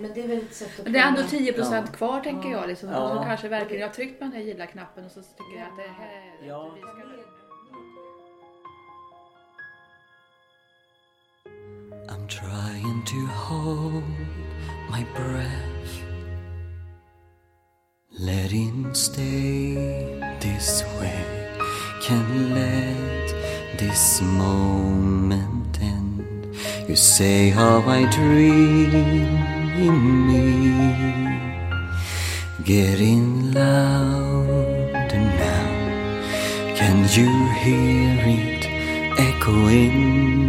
Men 0.00 0.14
det 0.14 0.22
är 0.24 0.28
väl 0.28 0.38
ett 0.38 0.54
sätt 0.54 0.78
att 0.78 0.84
Men 0.84 0.92
det 0.92 0.98
är 0.98 1.06
ändå 1.08 1.20
komma- 1.20 1.30
10 1.30 1.52
procent 1.52 1.92
kvar 1.96 2.20
tänker 2.20 2.48
jag. 2.50 2.68
Liksom. 2.68 2.88
Ja. 2.88 3.08
Som 3.14 3.24
kanske 3.24 3.48
verkligen, 3.48 3.80
jag 3.80 3.88
har 3.88 3.94
tryckt 3.94 4.18
på 4.18 4.24
den 4.24 4.32
här 4.32 4.40
gilla-knappen 4.40 5.04
och 5.04 5.10
så 5.10 5.20
tycker 5.22 5.58
jag 5.58 5.68
att 5.68 5.76
det 5.76 5.82
här... 5.82 6.48
Ja. 6.48 6.66
att 6.66 6.76
vi 6.76 6.80
ska... 6.80 6.88
I'm 12.12 12.26
trying 12.28 13.02
to 13.04 13.26
hold 13.26 14.04
my 14.90 15.04
breath. 15.16 16.02
Let 18.10 18.52
it 18.52 18.96
stay 18.96 19.74
this 20.40 20.84
way. 20.98 21.24
Can 22.02 22.54
let 22.54 23.28
this 23.78 24.20
moment 24.22 25.78
end. 25.80 26.56
You 26.88 26.96
say 26.96 27.50
how 27.50 27.80
I 27.88 28.06
dream 28.10 29.57
me. 29.78 31.28
Getting 32.64 33.52
louder 33.52 35.22
now. 35.44 35.68
Can 36.74 36.96
you 37.16 37.30
hear 37.62 38.18
it 38.38 38.62
echoing? 39.18 40.48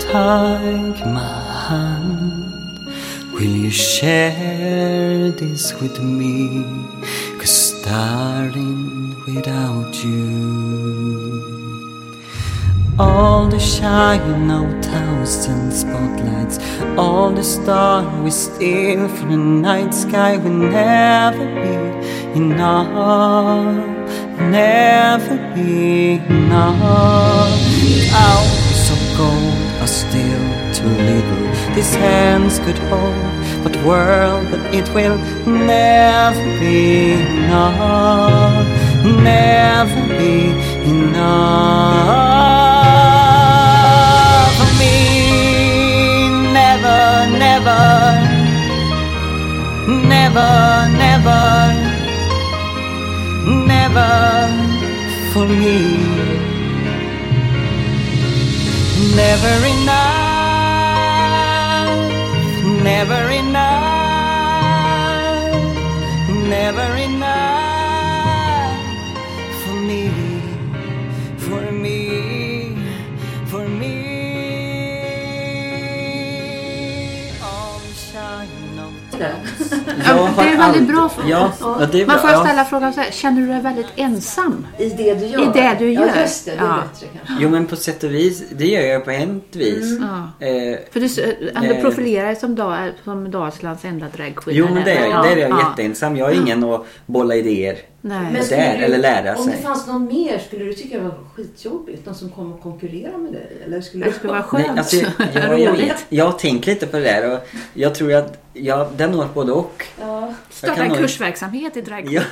Take 0.00 1.00
my 1.06 1.36
hand. 1.68 2.88
Will 3.32 3.54
you 3.64 3.70
share 3.70 5.30
this 5.30 5.74
with 5.80 6.00
me? 6.02 6.64
Cause 7.38 7.82
darling, 7.82 9.14
without 9.26 9.94
you 10.04 10.95
all 12.98 13.46
the 13.48 13.58
shine 13.58 14.50
of 14.50 14.84
thousand 14.84 15.70
spotlights, 15.70 16.58
all 16.96 17.30
the 17.30 17.44
stars 17.44 18.06
we 18.22 18.30
steal 18.30 19.08
from 19.08 19.30
the 19.30 19.36
night 19.36 19.92
sky 19.92 20.36
will 20.38 20.50
never 20.50 21.44
be 21.62 22.38
enough, 22.38 23.86
never 24.40 25.36
be 25.54 26.14
enough. 26.14 27.60
Ounce 28.28 28.90
of 28.90 29.16
gold 29.18 29.82
are 29.82 29.86
still 29.86 30.46
too 30.72 30.88
little. 30.88 31.74
These 31.74 31.94
hands 31.96 32.58
could 32.60 32.78
hold, 32.78 33.62
but 33.62 33.76
world, 33.84 34.46
but 34.50 34.74
it 34.74 34.88
will 34.94 35.18
never 35.46 36.44
be 36.58 37.12
enough, 37.12 38.66
never 39.04 40.00
be 40.16 40.50
enough 40.88 42.55
never, 50.36 50.88
never, 51.02 51.44
never 53.72 54.12
for 55.32 55.46
me. 55.46 55.78
Never 59.16 59.56
enough, 59.74 59.96
never 62.82 63.30
enough, 63.30 63.76
never 66.28 66.96
enough 66.96 67.05
Ja, 80.06 80.28
det 80.36 80.42
är 80.42 80.56
väldigt 80.58 80.88
bra. 80.88 81.10
Ja, 81.28 81.52
ja, 81.60 81.86
det 81.92 82.00
är 82.00 82.06
bra. 82.06 82.14
Men 82.22 82.34
får 82.36 82.44
ställa 82.44 82.64
frågan 82.64 82.92
så 82.92 83.00
här, 83.00 83.10
känner 83.10 83.40
du 83.40 83.46
dig 83.46 83.60
väldigt 83.60 83.86
ensam? 83.96 84.66
I 84.78 84.88
det 84.88 85.14
du 85.14 85.26
gör? 85.26 85.42
I 85.42 85.46
det 85.54 85.76
du 85.78 85.92
gör. 85.92 86.06
Ja, 86.14 86.20
just 86.22 86.44
det. 86.44 86.50
Det 86.50 86.56
är 86.56 86.62
Ja. 86.64 86.74
bättre 86.92 87.06
kanske. 87.16 87.34
Jo 87.44 87.48
men 87.50 87.66
på 87.66 87.76
sätt 87.76 88.04
och 88.04 88.10
vis, 88.14 88.42
det 88.50 88.66
gör 88.66 88.82
jag 88.82 89.04
på 89.04 89.10
ett 89.10 89.56
vis. 89.56 89.98
Ja. 90.00 90.46
Eh, 90.46 90.78
För 90.92 91.00
du 91.00 91.74
Eh. 91.74 91.80
profilerar 91.82 92.26
dig 92.26 92.36
som, 92.36 92.80
som 93.04 93.30
Dalslands 93.30 93.84
enda 93.84 94.06
dragqueen. 94.16 94.56
jo 94.58 94.66
men 94.74 94.84
det 94.84 94.92
är, 94.92 95.10
Ja, 95.10 95.22
det 95.22 95.28
är 95.32 95.36
jag 95.36 95.50
ja. 95.50 95.68
jätteensam. 95.70 96.16
Jag 96.16 96.24
har 96.26 96.32
ingen 96.32 96.64
att 96.64 96.86
bolla 97.06 97.34
idéer. 97.34 97.76
Nej. 98.08 98.32
Men- 98.32 98.44
skulle 98.44 98.60
där, 98.60 98.82
eller 98.82 98.98
lära 98.98 99.36
Om 99.36 99.44
sig. 99.44 99.52
det 99.56 99.62
fanns 99.62 99.86
någon 99.86 100.04
mer, 100.06 100.38
skulle 100.38 100.64
du 100.64 100.72
tycka 100.72 100.96
det 100.98 101.04
var 101.04 101.18
skitjobbigt? 101.34 102.06
Någon 102.06 102.14
som 102.14 102.30
kom 102.30 102.52
och 102.52 102.60
konkurrera 102.62 103.18
med 103.18 103.32
dig? 103.32 103.62
Eller 103.64 103.80
skulle 103.80 104.04
Det 104.04 104.12
skulle 104.12 104.32
vara 104.32 104.42
skönt. 104.42 104.66
Nej, 104.66 104.78
alltså, 104.78 104.96
jag, 104.96 105.10
jag, 105.60 105.60
jag, 105.80 105.94
jag 106.08 106.24
har 106.24 106.32
tänkt 106.38 106.66
lite 106.66 106.86
på 106.86 106.96
det 106.96 107.02
där 107.02 107.32
och 107.34 107.40
jag 107.74 107.94
tror 107.94 108.12
att 108.14 108.38
jag, 108.52 109.00
är 109.00 109.08
nog 109.08 109.24
både 109.34 109.52
och. 109.52 109.84
Ja, 110.00 110.34
Starta 110.50 110.82
en 110.82 110.88
nog- 110.88 110.98
kursverksamhet 110.98 111.76
i 111.76 111.80
drag. 111.80 112.12
Ja. 112.12 112.22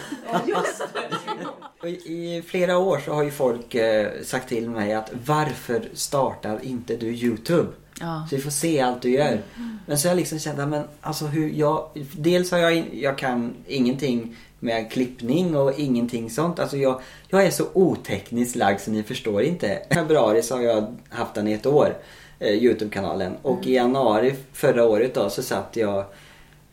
I 2.04 2.42
flera 2.46 2.78
år 2.78 3.00
så 3.04 3.12
har 3.12 3.22
ju 3.22 3.30
folk 3.30 3.74
eh, 3.74 4.08
sagt 4.24 4.48
till 4.48 4.70
mig 4.70 4.94
att 4.94 5.10
varför 5.26 5.88
startar 5.94 6.58
inte 6.62 6.96
du 6.96 7.06
Youtube? 7.06 7.68
Ja. 8.00 8.26
Så 8.30 8.36
vi 8.36 8.42
får 8.42 8.50
se 8.50 8.80
allt 8.80 9.02
du 9.02 9.10
gör. 9.10 9.40
Men 9.86 9.98
så 9.98 10.08
har 10.08 10.10
jag 10.10 10.16
liksom 10.18 10.38
känt 10.38 10.58
att 10.58 10.68
men 10.68 10.84
alltså 11.00 11.24
hur 11.26 11.48
jag... 11.50 11.88
Dels 12.12 12.50
har 12.50 12.58
jag, 12.58 12.88
jag 12.94 13.18
kan 13.18 13.54
ingenting 13.66 14.36
med 14.64 14.92
klippning 14.92 15.56
och 15.56 15.78
ingenting 15.78 16.30
sånt. 16.30 16.58
Alltså 16.58 16.76
jag, 16.76 17.00
jag 17.28 17.44
är 17.44 17.50
så 17.50 17.64
otekniskt 17.72 18.56
lagd 18.56 18.80
så 18.80 18.90
ni 18.90 19.02
förstår 19.02 19.42
inte. 19.42 19.82
I 19.90 19.94
februari 19.94 20.42
så 20.42 20.54
har 20.54 20.62
jag 20.62 20.96
haft 21.08 21.34
den 21.34 21.48
i 21.48 21.52
ett 21.52 21.66
år. 21.66 21.96
Eh, 22.38 22.54
Youtube-kanalen. 22.54 23.32
Och 23.42 23.66
i 23.66 23.74
januari 23.74 24.34
förra 24.52 24.84
året 24.84 25.14
då 25.14 25.30
så 25.30 25.42
satt 25.42 25.76
jag 25.76 26.04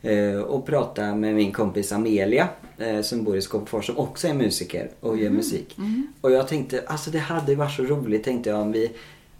eh, 0.02 0.40
och 0.40 0.66
pratade 0.66 1.14
med 1.14 1.34
min 1.34 1.52
kompis 1.52 1.92
Amelia 1.92 2.48
eh, 2.78 3.00
som 3.00 3.24
bor 3.24 3.36
i 3.36 3.42
Skåpefors 3.42 3.86
som 3.86 3.98
också 3.98 4.28
är 4.28 4.34
musiker 4.34 4.90
och 5.00 5.18
gör 5.18 5.30
musik. 5.30 5.76
Och 6.20 6.32
jag 6.32 6.48
tänkte, 6.48 6.82
alltså 6.86 7.10
det 7.10 7.18
hade 7.18 7.54
varit 7.54 7.76
så 7.76 7.82
roligt 7.82 8.24
tänkte 8.24 8.50
jag 8.50 8.60
om 8.60 8.72
vi 8.72 8.90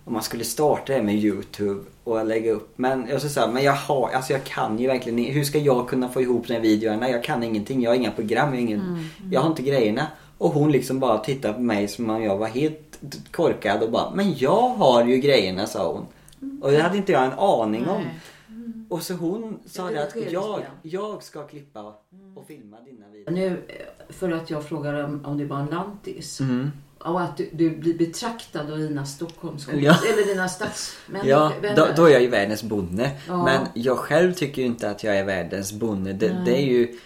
om 0.04 0.12
man 0.12 0.22
skulle 0.22 0.44
starta 0.44 0.92
det 0.92 1.02
med 1.02 1.14
Youtube 1.14 1.80
och 2.04 2.26
lägga 2.26 2.52
upp. 2.52 2.72
Men 2.76 3.06
jag 3.10 3.22
sa, 3.22 3.46
men 3.46 3.64
jag 3.64 3.72
har, 3.72 4.08
alltså 4.08 4.32
jag 4.32 4.44
kan 4.44 4.78
ju 4.78 4.86
verkligen 4.86 5.34
Hur 5.34 5.44
ska 5.44 5.58
jag 5.58 5.88
kunna 5.88 6.08
få 6.08 6.22
ihop 6.22 6.48
de 6.48 6.54
här 6.54 6.60
videorna? 6.60 7.10
Jag 7.10 7.24
kan 7.24 7.42
ingenting, 7.42 7.82
jag 7.82 7.90
har 7.90 7.96
inga 7.96 8.10
program, 8.10 8.48
jag 8.48 8.54
har, 8.54 8.60
ingen, 8.60 9.08
jag 9.30 9.40
har 9.40 9.48
inte 9.48 9.62
grejerna. 9.62 10.06
Och 10.38 10.50
hon 10.50 10.72
liksom 10.72 11.00
bara 11.00 11.18
tittade 11.18 11.54
på 11.54 11.60
mig 11.60 11.88
som 11.88 12.10
om 12.10 12.22
jag 12.22 12.36
var 12.36 12.46
helt 12.46 12.98
korkad 13.30 13.82
och 13.82 13.90
bara, 13.90 14.14
men 14.14 14.34
jag 14.36 14.68
har 14.68 15.04
ju 15.04 15.18
grejerna 15.18 15.66
sa 15.66 15.92
hon. 15.92 16.06
Och 16.60 16.70
det 16.70 16.82
hade 16.82 16.96
inte 16.96 17.12
jag 17.12 17.24
en 17.24 17.32
aning 17.32 17.88
om. 17.88 18.04
Och 18.88 19.02
så 19.02 19.14
hon 19.14 19.58
sa 19.66 19.90
det 19.90 20.02
att 20.02 20.32
jag, 20.32 20.60
jag 20.82 21.22
ska 21.22 21.46
klippa 21.46 21.94
och 22.34 22.46
filma 22.46 22.76
dina 22.80 23.08
videor. 23.08 23.32
Nu, 23.32 23.46
eh, 23.46 24.14
för 24.14 24.30
att 24.30 24.50
jag 24.50 24.64
frågar 24.64 25.04
om, 25.04 25.24
om 25.24 25.38
det 25.38 25.44
var 25.44 25.60
en 25.60 25.66
lantis. 25.66 26.40
Och 27.04 27.20
att 27.20 27.36
du, 27.36 27.50
du 27.52 27.70
blir 27.70 27.94
betraktad 27.98 28.72
av 28.72 28.78
dina 28.78 29.06
Stockholmskompisar, 29.06 29.98
Ja. 30.04 30.12
eller 30.12 30.26
dina 30.26 30.48
stadsmän. 30.48 31.28
Ja, 31.28 31.52
då, 31.76 31.88
då 31.96 32.04
är 32.04 32.10
jag 32.12 32.22
ju 32.22 32.28
världens 32.28 32.62
bonde. 32.62 33.10
Ja. 33.28 33.44
Men 33.44 33.66
jag 33.74 33.98
själv 33.98 34.32
tycker 34.32 34.62
ju 34.62 34.68
inte 34.68 34.90
att 34.90 35.04
jag 35.04 35.16
är 35.18 35.24
världens 35.24 35.72
bonde. 35.72 36.12
Det, 36.12 36.42
det 36.44 36.56
är 36.56 36.66
ju... 36.66 36.98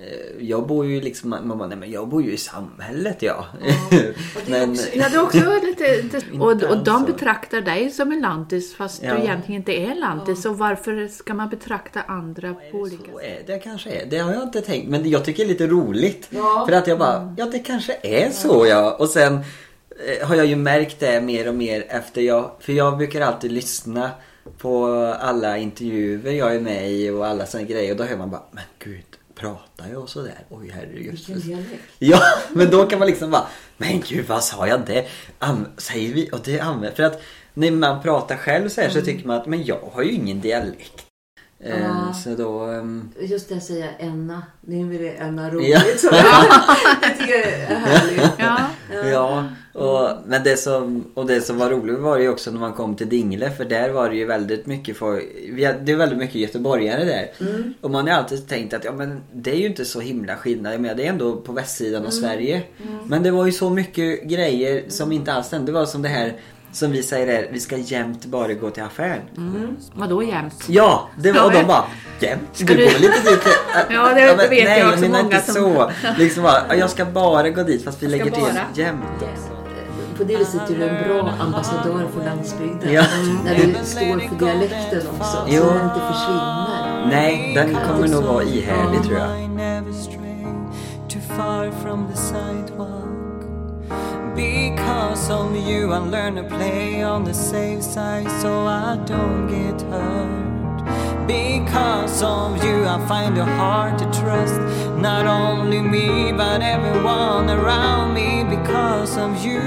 eh, 0.00 0.46
Jag 0.46 0.66
bor 0.66 0.86
ju 0.86 1.00
liksom, 1.00 1.30
man 1.30 1.58
bara, 1.58 1.68
nej 1.68 1.78
men 1.78 1.90
jag 1.90 2.08
bor 2.08 2.22
ju 2.22 2.32
i 2.32 2.36
samhället 2.36 3.16
ja. 3.22 3.46
Och 4.36 4.42
det 4.46 4.50
men, 4.50 4.70
också- 4.70 4.88
Ja, 4.94 5.08
det 5.08 5.16
är 5.16 5.22
också 5.22 5.66
lite, 5.66 6.20
och, 6.40 6.46
och 6.50 6.84
de 6.84 6.90
alls 6.90 7.06
så. 7.06 7.12
betraktar 7.12 7.60
dig 7.60 7.90
som 7.90 8.12
en 8.12 8.20
lantis 8.20 8.74
fast 8.74 9.02
Ja. 9.02 9.14
du 9.14 9.20
egentligen 9.22 9.60
inte 9.60 9.72
är 9.72 9.94
lantis. 9.94 10.42
Så 10.42 10.52
varför 10.52 11.08
ska 11.08 11.34
man 11.34 11.48
betrakta 11.48 12.00
andra 12.02 12.54
på 12.70 12.78
olika 12.78 13.04
sätt? 13.04 13.46
är 13.46 13.52
det 13.52 13.58
kanske 13.58 13.90
är. 13.90 14.06
Det 14.06 14.18
har 14.18 14.32
jag 14.32 14.42
inte 14.42 14.60
tänkt. 14.60 14.88
Men 14.88 15.10
jag 15.10 15.24
tycker 15.24 15.44
det 15.44 15.46
är 15.46 15.52
lite 15.52 15.66
roligt. 15.66 16.26
Ja. 16.30 16.64
För 16.68 16.76
att 16.76 16.86
jag 16.86 16.98
bara, 16.98 17.34
ja 17.38 17.46
det 17.46 17.58
kanske 17.58 17.96
är 18.02 18.30
så 18.30 18.66
ja. 18.66 18.96
Och 18.98 19.08
sen 19.08 19.34
eh, 20.20 20.28
har 20.28 20.34
jag 20.36 20.46
ju 20.46 20.56
märkt 20.56 21.00
det 21.00 21.20
mer 21.20 21.48
och 21.48 21.54
mer 21.54 21.84
efter 21.88 22.20
jag, 22.22 22.50
för 22.60 22.72
jag 22.72 22.98
brukar 22.98 23.20
alltid 23.20 23.52
lyssna 23.52 24.10
på 24.58 24.86
alla 25.20 25.58
intervjuer 25.58 26.32
jag 26.32 26.54
är 26.56 26.60
med 26.60 26.90
i 26.90 27.10
och 27.10 27.26
alla 27.26 27.46
såna 27.46 27.64
grejer. 27.64 27.90
Och 27.90 27.96
då 27.96 28.04
hör 28.04 28.16
man 28.16 28.30
bara, 28.30 28.42
men 28.50 28.64
gud, 28.78 29.04
pratar 29.40 29.88
jag 29.92 30.08
sådär? 30.08 30.38
Oj 30.48 30.70
herregud. 30.74 31.12
Vilken 31.12 31.40
dialekt. 31.40 31.82
Ja, 31.98 32.20
men 32.52 32.70
då 32.70 32.86
kan 32.86 32.98
man 32.98 33.08
liksom 33.08 33.30
bara, 33.30 33.46
men 33.76 34.00
gud 34.00 34.26
vad 34.26 34.44
sa 34.44 34.66
jag 34.66 34.86
det? 34.86 35.06
Säger 35.76 36.14
vi? 36.14 36.30
Och 36.32 36.40
det 36.44 36.60
använder, 36.60 36.96
för 36.96 37.02
att 37.02 37.22
när 37.54 37.70
man 37.70 38.02
pratar 38.02 38.36
själv 38.36 38.68
så 38.68 38.80
här 38.80 38.88
så 38.88 39.00
tycker 39.00 39.26
man 39.26 39.36
att, 39.36 39.46
men 39.46 39.64
jag 39.64 39.80
har 39.92 40.02
ju 40.02 40.12
ingen 40.12 40.40
dialekt. 40.40 41.09
Eh, 41.64 41.82
Ja. 41.82 42.12
Så 42.24 42.34
då, 42.34 42.60
ehm, 42.60 43.08
Just 43.20 43.48
det 43.48 43.60
säga 43.60 43.86
Enna. 43.98 44.42
Nu 44.60 44.94
är 44.94 44.98
det 44.98 45.10
Enna 45.10 45.50
roligt. 45.50 45.68
Ja. 45.70 45.80
Så 45.98 46.06
jag 47.02 47.18
tycker 47.18 47.32
det 47.38 47.54
är 47.54 47.76
härligt. 47.76 48.30
Ja, 48.38 48.58
Ja, 49.10 49.44
och, 49.72 50.08
men 50.26 50.42
det 50.44 50.56
som, 50.56 51.04
och 51.14 51.26
det 51.26 51.40
som 51.40 51.58
var 51.58 51.70
roligt 51.70 51.98
var 51.98 52.18
ju 52.18 52.28
också 52.28 52.50
när 52.50 52.60
man 52.60 52.72
kom 52.72 52.96
till 52.96 53.08
Dingle 53.08 53.50
för 53.50 53.64
där 53.64 53.90
var 53.90 54.10
det 54.10 54.16
ju 54.16 54.24
väldigt 54.24 54.66
mycket 54.66 54.96
folk, 54.96 55.24
det 55.56 55.92
är 55.92 55.96
väldigt 55.96 56.18
mycket 56.18 56.34
göteborgare 56.34 57.04
där. 57.04 57.30
Och 57.80 57.90
man 57.90 58.08
har 58.08 58.14
alltid 58.14 58.48
tänkt 58.48 58.74
att 58.74 58.84
ja 58.84 58.92
men 58.92 59.20
det 59.32 59.50
är 59.50 59.56
ju 59.56 59.66
inte 59.66 59.84
så 59.84 60.00
himla 60.00 60.36
skillnad, 60.36 60.74
jag 60.74 60.80
menar, 60.80 60.94
det 60.94 61.06
är 61.06 61.10
ändå 61.10 61.36
på 61.36 61.52
västsidan 61.52 62.06
av 62.06 62.10
Sverige. 62.10 62.62
Men 63.06 63.22
det 63.22 63.30
var 63.30 63.46
ju 63.46 63.52
så 63.52 63.70
mycket 63.70 64.22
grejer 64.22 64.82
som 64.88 65.12
inte 65.12 65.32
alls 65.32 65.46
stämde. 65.46 65.72
Det 65.72 65.78
var 65.78 65.86
som 65.86 66.02
det 66.02 66.08
här 66.08 66.34
som 66.72 66.90
vi 66.92 67.02
säger 67.02 67.26
där, 67.26 67.48
vi 67.52 67.60
ska 67.60 67.76
jämt 67.76 68.24
bara 68.24 68.52
gå 68.54 68.70
till 68.70 68.82
affären. 68.82 69.20
vadå 69.94 70.22
jämt? 70.22 70.64
Ja, 70.66 71.08
det 71.16 71.32
var, 71.32 71.44
och 71.46 71.52
Ja, 71.54 71.58
de 71.60 71.64
bara 71.66 71.84
jämt? 72.20 72.42
Ska 72.52 72.66
du 72.66 72.74
du- 72.74 72.84
går 72.84 72.98
lite 72.98 73.30
dit. 73.30 73.40
Ja, 73.90 74.08
det 74.14 74.36
men 74.36 74.50
vet 74.50 74.58
jag 74.58 74.64
nej, 74.64 74.86
också 74.86 75.00
men 75.00 75.10
många 75.10 75.20
inte 75.22 75.40
som- 75.52 75.54
så. 75.54 75.90
Liksom 76.18 76.42
bara, 76.42 76.62
ja, 76.68 76.74
jag 76.74 76.90
ska 76.90 77.04
bara 77.04 77.50
gå 77.50 77.62
dit 77.62 77.84
fast 77.84 78.02
vi 78.02 78.06
lägger 78.06 78.24
till 78.24 78.42
bara. 78.42 78.52
jämt. 78.74 79.00
På 80.18 80.24
det 80.24 80.36
viset 80.36 80.70
är 80.70 80.74
du 80.78 80.84
en 80.88 81.08
bra 81.08 81.30
ambassadör 81.40 82.06
för 82.16 82.24
landsbygden. 82.24 82.92
Ja. 82.92 83.02
När 83.44 83.54
du 83.54 83.74
står 83.84 84.28
för 84.28 84.36
dialekten 84.46 85.02
också. 85.18 85.46
Jo. 85.48 85.62
Så 85.62 85.68
den 85.74 85.84
inte 85.84 86.00
försvinner. 86.12 87.06
Nej, 87.10 87.52
den 87.54 87.76
kommer 87.88 88.08
nog 88.08 88.24
vara 88.24 88.42
ihärdig 88.42 89.02
tror 89.04 89.18
jag. 89.18 89.30
Because 94.40 95.28
of 95.28 95.54
you, 95.54 95.92
I 95.92 95.98
learn 95.98 96.36
to 96.36 96.44
play 96.44 97.02
on 97.02 97.24
the 97.24 97.34
safe 97.34 97.82
side 97.82 98.30
so 98.40 98.50
I 98.66 98.96
don't 99.04 99.46
get 99.48 99.82
hurt. 99.92 101.26
Because 101.26 102.22
of 102.22 102.64
you, 102.64 102.86
I 102.86 102.96
find 103.06 103.36
it 103.36 103.44
hard 103.44 103.98
to 103.98 104.06
trust 104.18 104.58
not 104.96 105.26
only 105.26 105.82
me 105.82 106.32
but 106.32 106.62
everyone 106.62 107.50
around 107.50 108.14
me. 108.14 108.30
Because 108.56 109.18
of 109.18 109.44
you, 109.44 109.60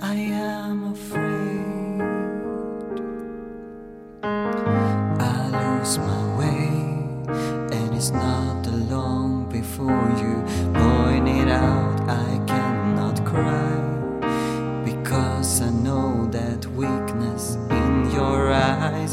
I 0.00 0.14
am 0.14 0.92
afraid. 0.96 2.02
I 5.32 5.38
lose 5.62 5.98
my 5.98 6.22
way, 6.40 6.66
and 7.76 7.94
it's 7.94 8.10
not 8.10 8.66
long 8.90 9.48
before 9.48 10.08
you 10.20 10.29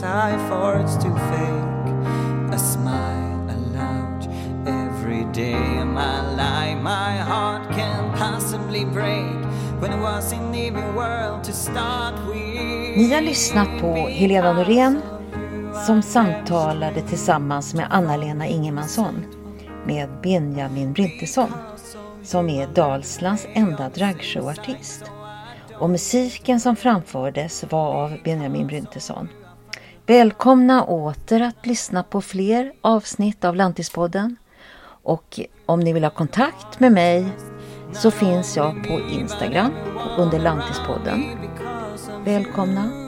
eyes. 0.04 0.34
I 0.34 0.50
forced 0.50 1.02
to 1.02 1.10
fake 1.10 2.54
a 2.54 2.60
smile 2.60 3.50
aloud 3.50 4.28
every 4.68 5.26
day 5.34 5.86
my 5.86 6.22
life. 6.36 6.84
My 6.84 7.18
heart 7.18 7.72
can 7.76 8.14
possibly 8.18 8.86
break 8.86 9.36
when 9.82 9.94
it 9.94 10.02
was 10.02 10.34
in 10.34 10.56
even 10.56 10.96
world 10.96 11.44
to 11.44 11.52
start 11.52 12.16
with. 12.28 12.98
Ni 12.98 13.14
har 13.14 13.22
lyssnat 13.22 13.68
på 13.82 13.94
Helena 13.94 14.54
Norén 14.54 15.02
som 15.86 16.02
samtalade 16.02 17.02
tillsammans 17.02 17.74
med 17.74 17.88
Anna-Lena 17.90 18.48
Ingemansson 18.48 19.26
med 19.86 20.10
Benjamin 20.24 20.94
Bryntesson 20.94 21.50
som 22.24 22.50
är 22.50 22.68
Dalslands 22.68 23.48
enda 23.54 23.90
dragshowartist. 23.90 25.04
Och 25.80 25.90
musiken 25.90 26.60
som 26.60 26.76
framfördes 26.76 27.64
var 27.70 27.94
av 27.94 28.18
Benjamin 28.24 28.68
Bryntesson. 28.68 29.30
Välkomna 30.08 30.84
åter 30.84 31.42
att 31.42 31.66
lyssna 31.66 32.04
på 32.04 32.22
fler 32.22 32.74
avsnitt 32.82 33.46
av 33.46 33.56
Lantispodden. 33.56 34.36
Och 35.04 35.40
om 35.66 35.80
ni 35.80 35.94
vill 35.94 36.04
ha 36.04 36.12
kontakt 36.12 36.80
med 36.80 36.92
mig 36.92 37.26
så 37.94 38.12
finns 38.12 38.58
jag 38.58 38.88
på 38.88 39.00
Instagram 39.00 39.72
under 40.18 40.40
Lantispodden. 40.40 41.24
Välkomna! 42.26 43.07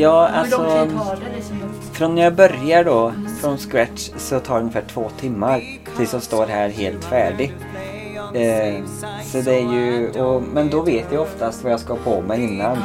Ja, 0.00 0.26
Hur 0.26 0.36
alltså, 0.36 0.62
lång 0.62 0.88
tid 0.88 0.98
tar 0.98 1.16
det 1.16 1.36
liksom? 1.36 1.56
från 1.92 2.14
när 2.14 2.22
jag 2.22 2.34
börjar 2.34 2.84
då, 2.84 3.12
från 3.40 3.58
scratch, 3.58 4.10
så 4.16 4.40
tar 4.40 4.54
det 4.54 4.60
ungefär 4.60 4.84
två 4.92 5.10
timmar 5.20 5.62
tills 5.96 6.12
jag 6.12 6.22
står 6.22 6.46
här 6.46 6.68
helt 6.68 7.04
färdig. 7.04 7.52
Eh, 8.34 8.84
så 9.24 9.40
det 9.40 9.54
är 9.54 9.72
ju, 9.72 10.10
och, 10.20 10.42
men 10.42 10.70
då 10.70 10.82
vet 10.82 11.12
jag 11.12 11.22
oftast 11.22 11.62
vad 11.62 11.72
jag 11.72 11.80
ska 11.80 11.92
ha 11.92 12.00
på 12.04 12.22
mig 12.22 12.44
innan. 12.44 12.76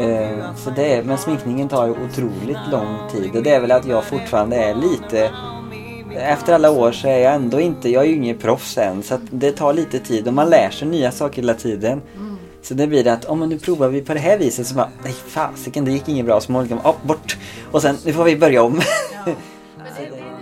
Eh, 0.00 0.54
så 0.56 0.70
det 0.70 0.94
är, 0.94 1.02
men 1.02 1.18
sminkningen 1.18 1.68
tar 1.68 1.86
ju 1.86 1.92
otroligt 1.92 2.68
lång 2.72 2.96
tid 3.12 3.36
och 3.36 3.42
det 3.42 3.50
är 3.50 3.60
väl 3.60 3.70
att 3.70 3.86
jag 3.86 4.04
fortfarande 4.04 4.56
är 4.56 4.74
lite 4.74 5.30
efter 6.16 6.54
alla 6.54 6.70
år 6.70 6.92
så 6.92 7.08
är 7.08 7.18
jag 7.18 7.34
ändå 7.34 7.60
inte, 7.60 7.88
jag 7.88 8.04
är 8.04 8.08
ju 8.08 8.14
ingen 8.14 8.38
proffs 8.38 8.78
än 8.78 9.02
så 9.02 9.18
det 9.30 9.52
tar 9.52 9.72
lite 9.72 9.98
tid 9.98 10.28
och 10.28 10.34
man 10.34 10.50
lär 10.50 10.70
sig 10.70 10.88
nya 10.88 11.10
saker 11.10 11.42
hela 11.42 11.54
tiden. 11.54 12.02
Så 12.62 12.74
det 12.74 12.86
blir 12.86 13.04
det 13.04 13.12
att, 13.12 13.24
om 13.24 13.38
men 13.38 13.48
nu 13.48 13.58
provar 13.58 13.88
vi 13.88 14.02
på 14.02 14.14
det 14.14 14.20
här 14.20 14.38
viset 14.38 14.66
så 14.66 14.74
bara, 14.74 14.90
nej 15.04 15.12
fasiken 15.12 15.84
det 15.84 15.92
gick 15.92 16.08
inget 16.08 16.26
bra 16.26 16.40
så 16.40 16.62
liksom, 16.62 16.78
oh, 16.78 16.96
bort. 17.02 17.36
Och 17.70 17.82
sen, 17.82 17.96
nu 18.04 18.12
får 18.12 18.24
vi 18.24 18.36
börja 18.36 18.62
om. 18.62 18.80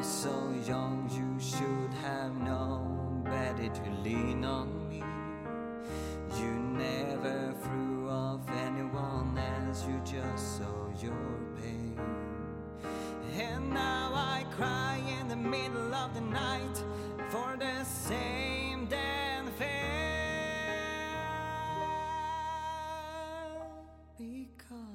So 0.02 0.30
young, 0.66 1.10
you 1.12 1.40
should 1.40 1.92
have 2.02 2.32
known 2.40 3.22
better 3.24 3.68
to 3.68 3.90
lean 4.04 4.44
on 4.44 4.88
me. 4.88 5.02
You 6.40 6.52
never 6.76 7.54
threw 7.62 8.08
off 8.08 8.40
anyone 8.66 9.38
else, 9.38 9.84
you 9.86 10.00
just 10.04 10.58
saw 10.58 10.88
your 11.02 11.38
pain. 11.62 11.98
And 13.38 13.70
now 13.70 14.12
I 14.14 14.44
cry 14.56 15.00
in 15.20 15.28
the 15.28 15.36
middle 15.36 15.94
of 15.94 16.14
the 16.14 16.20
night 16.20 16.82
for 17.30 17.56
the 17.58 17.84
same 17.84 18.86
damn 18.86 19.46
thing. 19.58 19.97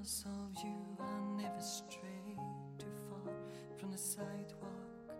Because 0.03 0.25
of 0.25 0.63
you, 0.65 0.97
I 0.99 1.41
never 1.41 1.61
strayed 1.61 2.37
too 2.77 2.91
far 3.09 3.33
from 3.77 3.91
the 3.91 3.97
sidewalk. 3.97 5.15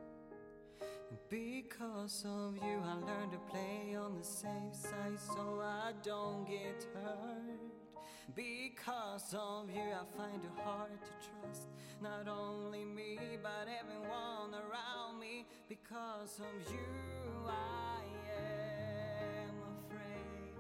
Because 1.30 2.26
of 2.28 2.58
you, 2.58 2.82
I 2.84 2.96
learned 2.96 3.32
to 3.32 3.38
play 3.50 3.96
on 3.96 4.18
the 4.18 4.26
safe 4.26 4.76
side 4.76 5.18
so 5.18 5.62
I 5.64 5.94
don't 6.04 6.46
get 6.46 6.86
hurt. 6.94 7.72
Because 8.36 9.34
of 9.34 9.70
you, 9.74 9.84
I 9.84 10.18
find 10.18 10.44
it 10.44 10.62
hard 10.66 10.92
to 11.02 11.30
trust 11.30 11.70
not 12.02 12.28
only 12.28 12.84
me 12.84 13.18
but 13.42 13.70
everyone 13.80 14.52
around. 14.52 15.18
Me. 15.18 15.46
Because 15.70 16.42
of 16.42 16.74
you 16.74 17.48
I 17.48 18.04
am 19.48 19.56
afraid 19.80 20.58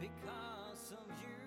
Because 0.00 0.92
of 0.92 1.06
you 1.20 1.41